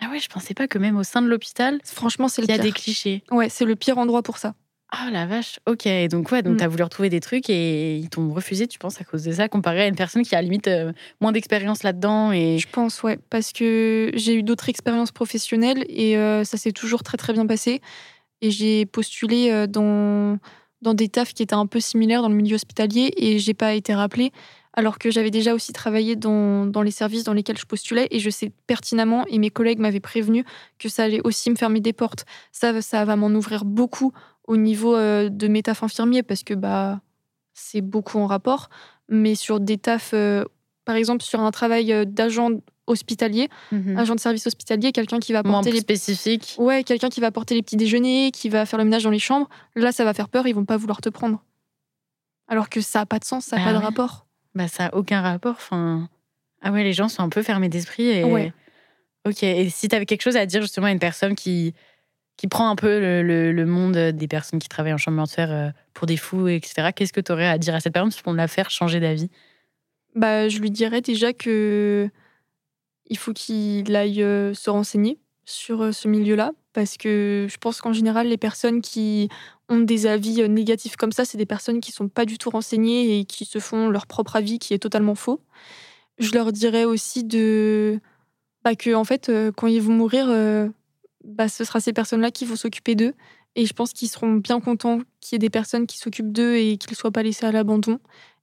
Ah 0.00 0.08
ouais, 0.10 0.18
je 0.20 0.28
pensais 0.28 0.54
pas 0.54 0.68
que 0.68 0.78
même 0.78 0.96
au 0.96 1.02
sein 1.04 1.22
de 1.22 1.26
l'hôpital, 1.28 1.80
franchement, 1.84 2.28
c'est 2.28 2.42
il 2.42 2.46
le 2.48 2.50
y 2.50 2.54
a 2.54 2.56
pire. 2.56 2.64
des 2.64 2.72
clichés. 2.72 3.22
Ouais, 3.30 3.48
c'est 3.48 3.64
le 3.64 3.76
pire 3.76 3.98
endroit 3.98 4.22
pour 4.22 4.38
ça. 4.38 4.54
Ah 4.90 5.08
la 5.10 5.26
vache, 5.26 5.58
ok. 5.66 5.88
Donc 6.10 6.30
ouais, 6.30 6.42
donc 6.42 6.54
Mm. 6.54 6.56
t'as 6.58 6.68
voulu 6.68 6.82
retrouver 6.84 7.08
des 7.10 7.18
trucs 7.20 7.50
et 7.50 7.96
ils 7.96 8.08
t'ont 8.08 8.32
refusé, 8.32 8.68
tu 8.68 8.78
penses, 8.78 9.00
à 9.00 9.04
cause 9.04 9.24
de 9.24 9.32
ça, 9.32 9.48
comparé 9.48 9.82
à 9.82 9.86
une 9.88 9.96
personne 9.96 10.22
qui 10.22 10.34
a 10.36 10.42
limite 10.42 10.68
euh, 10.68 10.92
moins 11.20 11.32
d'expérience 11.32 11.82
là-dedans 11.82 12.30
et. 12.30 12.58
Je 12.58 12.68
pense, 12.68 13.02
ouais, 13.02 13.18
parce 13.30 13.52
que 13.52 14.12
j'ai 14.14 14.34
eu 14.36 14.42
d'autres 14.44 14.68
expériences 14.68 15.10
professionnelles 15.12 15.84
et 15.88 16.16
euh, 16.16 16.44
ça 16.44 16.56
s'est 16.56 16.72
toujours 16.72 17.02
très 17.02 17.16
très 17.16 17.32
bien 17.32 17.46
passé. 17.46 17.80
Et 18.42 18.50
j'ai 18.52 18.86
postulé 18.86 19.50
euh, 19.50 19.66
dans, 19.66 20.38
dans 20.82 20.94
des 20.94 21.08
tafs 21.08 21.32
qui 21.32 21.42
étaient 21.42 21.54
un 21.54 21.66
peu 21.66 21.80
similaires 21.80 22.22
dans 22.22 22.28
le 22.28 22.34
milieu 22.36 22.54
hospitalier 22.54 23.12
et 23.16 23.38
j'ai 23.40 23.54
pas 23.54 23.74
été 23.74 23.92
rappelée, 23.92 24.30
alors 24.76 24.98
que 24.98 25.10
j'avais 25.10 25.30
déjà 25.30 25.54
aussi 25.54 25.72
travaillé 25.72 26.16
dans, 26.16 26.66
dans 26.66 26.82
les 26.82 26.90
services 26.90 27.24
dans 27.24 27.32
lesquels 27.32 27.58
je 27.58 27.64
postulais 27.64 28.06
et 28.10 28.18
je 28.20 28.30
sais 28.30 28.52
pertinemment, 28.66 29.24
et 29.28 29.38
mes 29.38 29.50
collègues 29.50 29.78
m'avaient 29.78 30.00
prévenu 30.00 30.44
que 30.78 30.88
ça 30.88 31.04
allait 31.04 31.20
aussi 31.24 31.50
me 31.50 31.56
fermer 31.56 31.80
des 31.80 31.92
portes. 31.94 32.24
Ça, 32.52 32.80
ça 32.82 33.04
va 33.04 33.16
m'en 33.16 33.28
ouvrir 33.30 33.64
beaucoup 33.64 34.12
au 34.46 34.56
niveau 34.56 34.94
euh, 34.94 35.28
de 35.30 35.48
mes 35.48 35.62
tafs 35.62 35.82
infirmiers 35.82 36.22
parce 36.22 36.42
que 36.42 36.54
bah, 36.54 37.00
c'est 37.54 37.80
beaucoup 37.80 38.18
en 38.18 38.26
rapport, 38.26 38.68
mais 39.08 39.34
sur 39.34 39.60
des 39.60 39.78
tafs, 39.78 40.10
euh, 40.12 40.44
par 40.84 40.94
exemple 40.94 41.22
sur 41.24 41.40
un 41.40 41.50
travail 41.50 41.92
euh, 41.92 42.04
d'agent 42.04 42.50
hospitalier, 42.86 43.48
Mhm. 43.72 43.96
agent 43.98 44.14
de 44.14 44.20
service 44.20 44.46
hospitalier, 44.46 44.92
quelqu'un 44.92 45.18
qui 45.18 45.32
va 45.32 45.42
porter 45.42 45.72
les 45.72 45.80
spécifique. 45.80 46.54
ouais, 46.58 46.84
quelqu'un 46.84 47.08
qui 47.08 47.20
va 47.20 47.32
porter 47.32 47.54
les 47.56 47.62
petits 47.62 47.76
déjeuners, 47.76 48.30
qui 48.30 48.48
va 48.48 48.64
faire 48.66 48.78
le 48.78 48.84
ménage 48.84 49.02
dans 49.04 49.10
les 49.10 49.18
chambres, 49.18 49.48
là 49.74 49.90
ça 49.90 50.04
va 50.04 50.12
faire 50.14 50.28
peur, 50.28 50.46
ils 50.46 50.54
vont 50.54 50.64
pas 50.66 50.76
vouloir 50.76 51.00
te 51.00 51.08
prendre. 51.08 51.42
Alors 52.46 52.68
que 52.68 52.80
ça 52.80 53.00
a 53.00 53.06
pas 53.06 53.18
de 53.18 53.24
sens, 53.24 53.46
ça 53.46 53.56
a 53.56 53.58
Bah 53.58 53.64
pas 53.64 53.72
de 53.72 53.78
rapport. 53.78 54.25
Bah 54.56 54.66
ça 54.66 54.86
a 54.86 54.94
aucun 54.94 55.20
rapport. 55.20 55.54
Enfin. 55.56 56.08
Ah 56.62 56.72
ouais, 56.72 56.82
les 56.82 56.92
gens 56.92 57.08
sont 57.08 57.22
un 57.22 57.28
peu 57.28 57.42
fermés 57.44 57.68
d'esprit 57.68 58.08
et. 58.08 58.24
Ouais. 58.24 58.52
Ok. 59.24 59.42
Et 59.44 59.68
si 59.70 59.86
t'avais 59.88 60.06
quelque 60.06 60.22
chose 60.22 60.36
à 60.36 60.46
dire 60.46 60.62
justement 60.62 60.86
à 60.88 60.90
une 60.90 60.98
personne 60.98 61.34
qui 61.36 61.74
qui 62.36 62.48
prend 62.48 62.68
un 62.68 62.76
peu 62.76 63.00
le, 63.00 63.22
le- 63.22 63.52
le 63.52 63.66
monde 63.66 63.96
des 63.96 64.28
personnes 64.28 64.58
qui 64.58 64.68
travaillent 64.68 64.92
en 64.92 64.98
chambre 64.98 65.16
mortuaire 65.16 65.50
euh, 65.52 65.70
pour 65.94 66.06
des 66.06 66.16
fous, 66.18 66.48
etc. 66.48 66.92
Qu'est-ce 66.94 67.12
que 67.12 67.20
tu 67.20 67.32
aurais 67.32 67.46
à 67.46 67.56
dire 67.58 67.74
à 67.74 67.80
cette 67.80 67.92
personne 67.94 68.12
pour 68.24 68.32
la 68.34 68.48
faire 68.48 68.68
changer 68.70 68.98
d'avis? 69.00 69.30
Bah, 70.14 70.48
Je 70.48 70.58
lui 70.58 70.70
dirais 70.70 71.00
déjà 71.00 71.32
que 71.32 72.10
il 73.08 73.16
faut 73.18 73.32
qu'il 73.32 73.94
aille 73.94 74.22
euh, 74.22 74.52
se 74.54 74.68
renseigner 74.68 75.18
sur 75.44 75.82
euh, 75.82 75.92
ce 75.92 76.08
milieu-là, 76.08 76.50
parce 76.72 76.96
que 76.96 77.46
je 77.48 77.56
pense 77.58 77.80
qu'en 77.80 77.92
général, 77.92 78.26
les 78.28 78.36
personnes 78.36 78.80
qui 78.82 79.28
ont 79.68 79.80
des 79.80 80.06
avis 80.06 80.42
euh, 80.42 80.48
négatifs 80.48 80.96
comme 80.96 81.12
ça, 81.12 81.24
c'est 81.24 81.38
des 81.38 81.46
personnes 81.46 81.80
qui 81.80 81.92
sont 81.92 82.08
pas 82.08 82.24
du 82.24 82.38
tout 82.38 82.50
renseignées 82.50 83.18
et 83.18 83.24
qui 83.24 83.44
se 83.44 83.58
font 83.58 83.88
leur 83.88 84.06
propre 84.06 84.36
avis 84.36 84.58
qui 84.58 84.74
est 84.74 84.78
totalement 84.78 85.14
faux. 85.14 85.40
Je 86.18 86.32
leur 86.32 86.52
dirais 86.52 86.84
aussi 86.84 87.24
de 87.24 88.00
bah, 88.64 88.74
que 88.74 88.94
en 88.94 89.04
fait, 89.04 89.30
quand 89.56 89.66
ils 89.66 89.82
vont 89.82 89.92
mourir, 89.92 90.28
bah, 91.24 91.48
ce 91.48 91.64
sera 91.64 91.80
ces 91.80 91.92
personnes-là 91.92 92.30
qui 92.30 92.44
vont 92.44 92.56
s'occuper 92.56 92.94
d'eux. 92.94 93.14
Et 93.56 93.66
je 93.66 93.72
pense 93.72 93.92
qu'ils 93.92 94.08
seront 94.08 94.34
bien 94.34 94.60
contents 94.60 95.00
qu'il 95.20 95.34
y 95.34 95.36
ait 95.36 95.38
des 95.38 95.50
personnes 95.50 95.86
qui 95.86 95.98
s'occupent 95.98 96.32
d'eux 96.32 96.56
et 96.56 96.76
qu'ils 96.76 96.92
ne 96.92 96.96
soient 96.96 97.10
pas 97.10 97.22
laissés 97.22 97.46
à 97.46 97.52
l'abandon. 97.52 97.98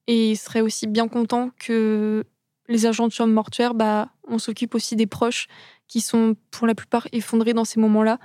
Et 0.07 0.31
ils 0.31 0.37
seraient 0.37 0.61
aussi 0.61 0.87
bien 0.87 1.07
contents 1.07 1.51
que 1.59 2.25
les 2.67 2.85
agents 2.85 3.07
de 3.07 3.13
chambre 3.13 3.33
mortuaire, 3.33 3.73
bah, 3.73 4.09
on 4.27 4.39
s'occupe 4.39 4.75
aussi 4.75 4.95
des 4.95 5.07
proches 5.07 5.47
qui 5.87 6.01
sont 6.01 6.35
pour 6.51 6.65
la 6.65 6.75
plupart 6.75 7.07
effondrés 7.11 7.53
dans 7.53 7.65
ces 7.65 7.79
moments-là. 7.79 8.19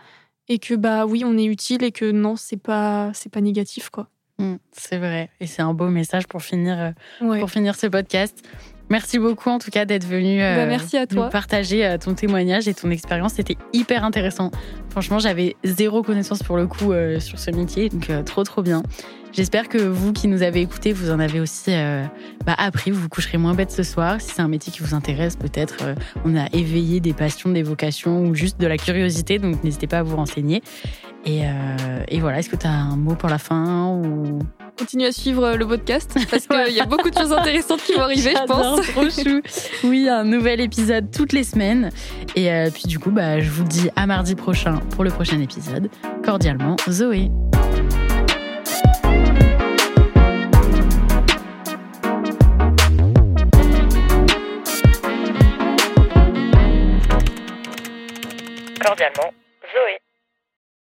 Et 0.49 0.59
que 0.59 0.75
bah 0.75 1.07
oui, 1.07 1.23
on 1.25 1.37
est 1.37 1.45
utile 1.45 1.85
et 1.85 1.93
que 1.93 2.11
non, 2.11 2.37
c'est 2.37 2.57
pas 2.57 3.11
c'est 3.15 3.31
pas 3.31 3.41
négatif 3.41 3.91
quoi. 3.91 4.09
Mmh, 4.39 4.55
c'est 4.73 4.99
vrai. 4.99 5.31
Et 5.41 5.47
c'est 5.47 5.63
un 5.63 5.75
beau 5.75 5.89
message 5.89 6.27
pour 6.27 6.43
finir, 6.43 6.95
euh, 7.21 7.39
pour 7.41 7.51
finir 7.51 7.75
ce 7.75 7.89
podcast. 7.89 8.47
Merci 8.91 9.19
beaucoup 9.19 9.51
en 9.51 9.59
tout 9.59 9.71
cas 9.71 9.85
d'être 9.85 10.07
venu 10.07 10.39
bah, 10.39 10.67
merci 10.67 10.97
à 10.97 11.07
toi. 11.07 11.25
nous 11.25 11.31
partager 11.31 11.85
euh, 11.85 11.99
ton 11.99 12.15
témoignage 12.15 12.69
et 12.69 12.75
ton 12.75 12.91
expérience. 12.91 13.35
C'était 13.35 13.57
hyper 13.73 14.05
intéressant. 14.05 14.51
Franchement, 14.91 15.19
j'avais 15.19 15.57
zéro 15.65 16.03
connaissance 16.03 16.43
pour 16.43 16.57
le 16.57 16.67
coup 16.67 16.93
euh, 16.93 17.21
sur 17.21 17.39
ce 17.39 17.51
métier, 17.51 17.89
donc 17.89 18.09
euh, 18.09 18.23
trop 18.23 18.45
trop 18.45 18.63
bien. 18.63 18.83
J'espère 19.33 19.69
que 19.69 19.77
vous 19.77 20.15
qui 20.15 20.27
nous 20.27 20.43
avez 20.43 20.63
écoutés, 20.63 20.95
vous 20.95 21.11
en 21.11 21.21
avez 21.21 21.39
aussi 21.39 21.71
bah, 22.47 22.55
appris. 22.57 22.91
Vous 22.91 23.03
vous 23.03 23.09
coucherez 23.11 23.37
moins 23.37 23.53
bête 23.53 23.71
ce 23.71 23.83
soir. 23.83 24.23
Si 24.23 24.31
c'est 24.33 24.41
un 24.41 24.49
métier 24.49 24.73
qui 24.73 24.81
vous 24.83 24.95
intéresse, 24.95 25.37
peut-être 25.37 25.95
on 26.25 26.35
a 26.35 26.47
éveillé 26.55 27.01
des 27.01 27.13
passions, 27.13 27.51
des 27.51 27.63
vocations 27.63 28.23
ou 28.23 28.35
juste 28.35 28.59
de 28.59 28.67
la 28.67 28.79
curiosité. 28.79 29.39
Donc 29.39 29.63
n'hésitez 29.63 29.87
pas 29.87 29.99
à 29.99 30.03
vous 30.03 30.17
renseigner. 30.17 30.63
Et, 31.27 31.43
et 32.09 32.21
voilà, 32.21 32.39
est-ce 32.39 32.49
que 32.49 32.57
tu 32.57 32.67
as 32.67 32.73
un 32.73 32.97
mot 32.97 33.17
pour 33.17 33.29
la 33.29 33.37
fin 33.37 33.89
ou 33.89 34.39
Continuez 34.79 35.07
à 35.07 35.13
suivre 35.13 35.57
le 35.57 35.67
podcast 35.67 36.15
parce 36.31 36.47
qu'il 36.47 36.75
y 36.75 36.81
a 36.81 36.87
beaucoup 36.87 37.11
de 37.11 37.19
choses 37.19 37.33
intéressantes 37.33 37.83
qui 37.83 37.95
vont 37.95 38.03
arriver, 38.03 38.31
je 38.31 38.47
pense. 38.47 38.87
Trop 38.87 39.11
chou. 39.11 39.43
Oui, 39.85 40.09
un 40.09 40.25
nouvel 40.25 40.61
épisode 40.61 41.11
toutes 41.11 41.33
les 41.33 41.43
semaines. 41.43 41.91
Et 42.37 42.53
euh, 42.53 42.71
puis 42.71 42.85
du 42.85 43.01
coup, 43.01 43.11
bah, 43.11 43.41
je 43.41 43.51
vous 43.51 43.65
dis 43.65 43.91
à 43.97 44.07
mardi 44.07 44.37
prochain 44.37 44.77
pour 44.95 45.03
le 45.03 45.11
prochain 45.11 45.41
épisode. 45.41 45.91
Cordialement, 46.25 46.77
Zoé. 46.89 47.29
Cordialement, 58.81 59.33
Zoé. 59.75 60.08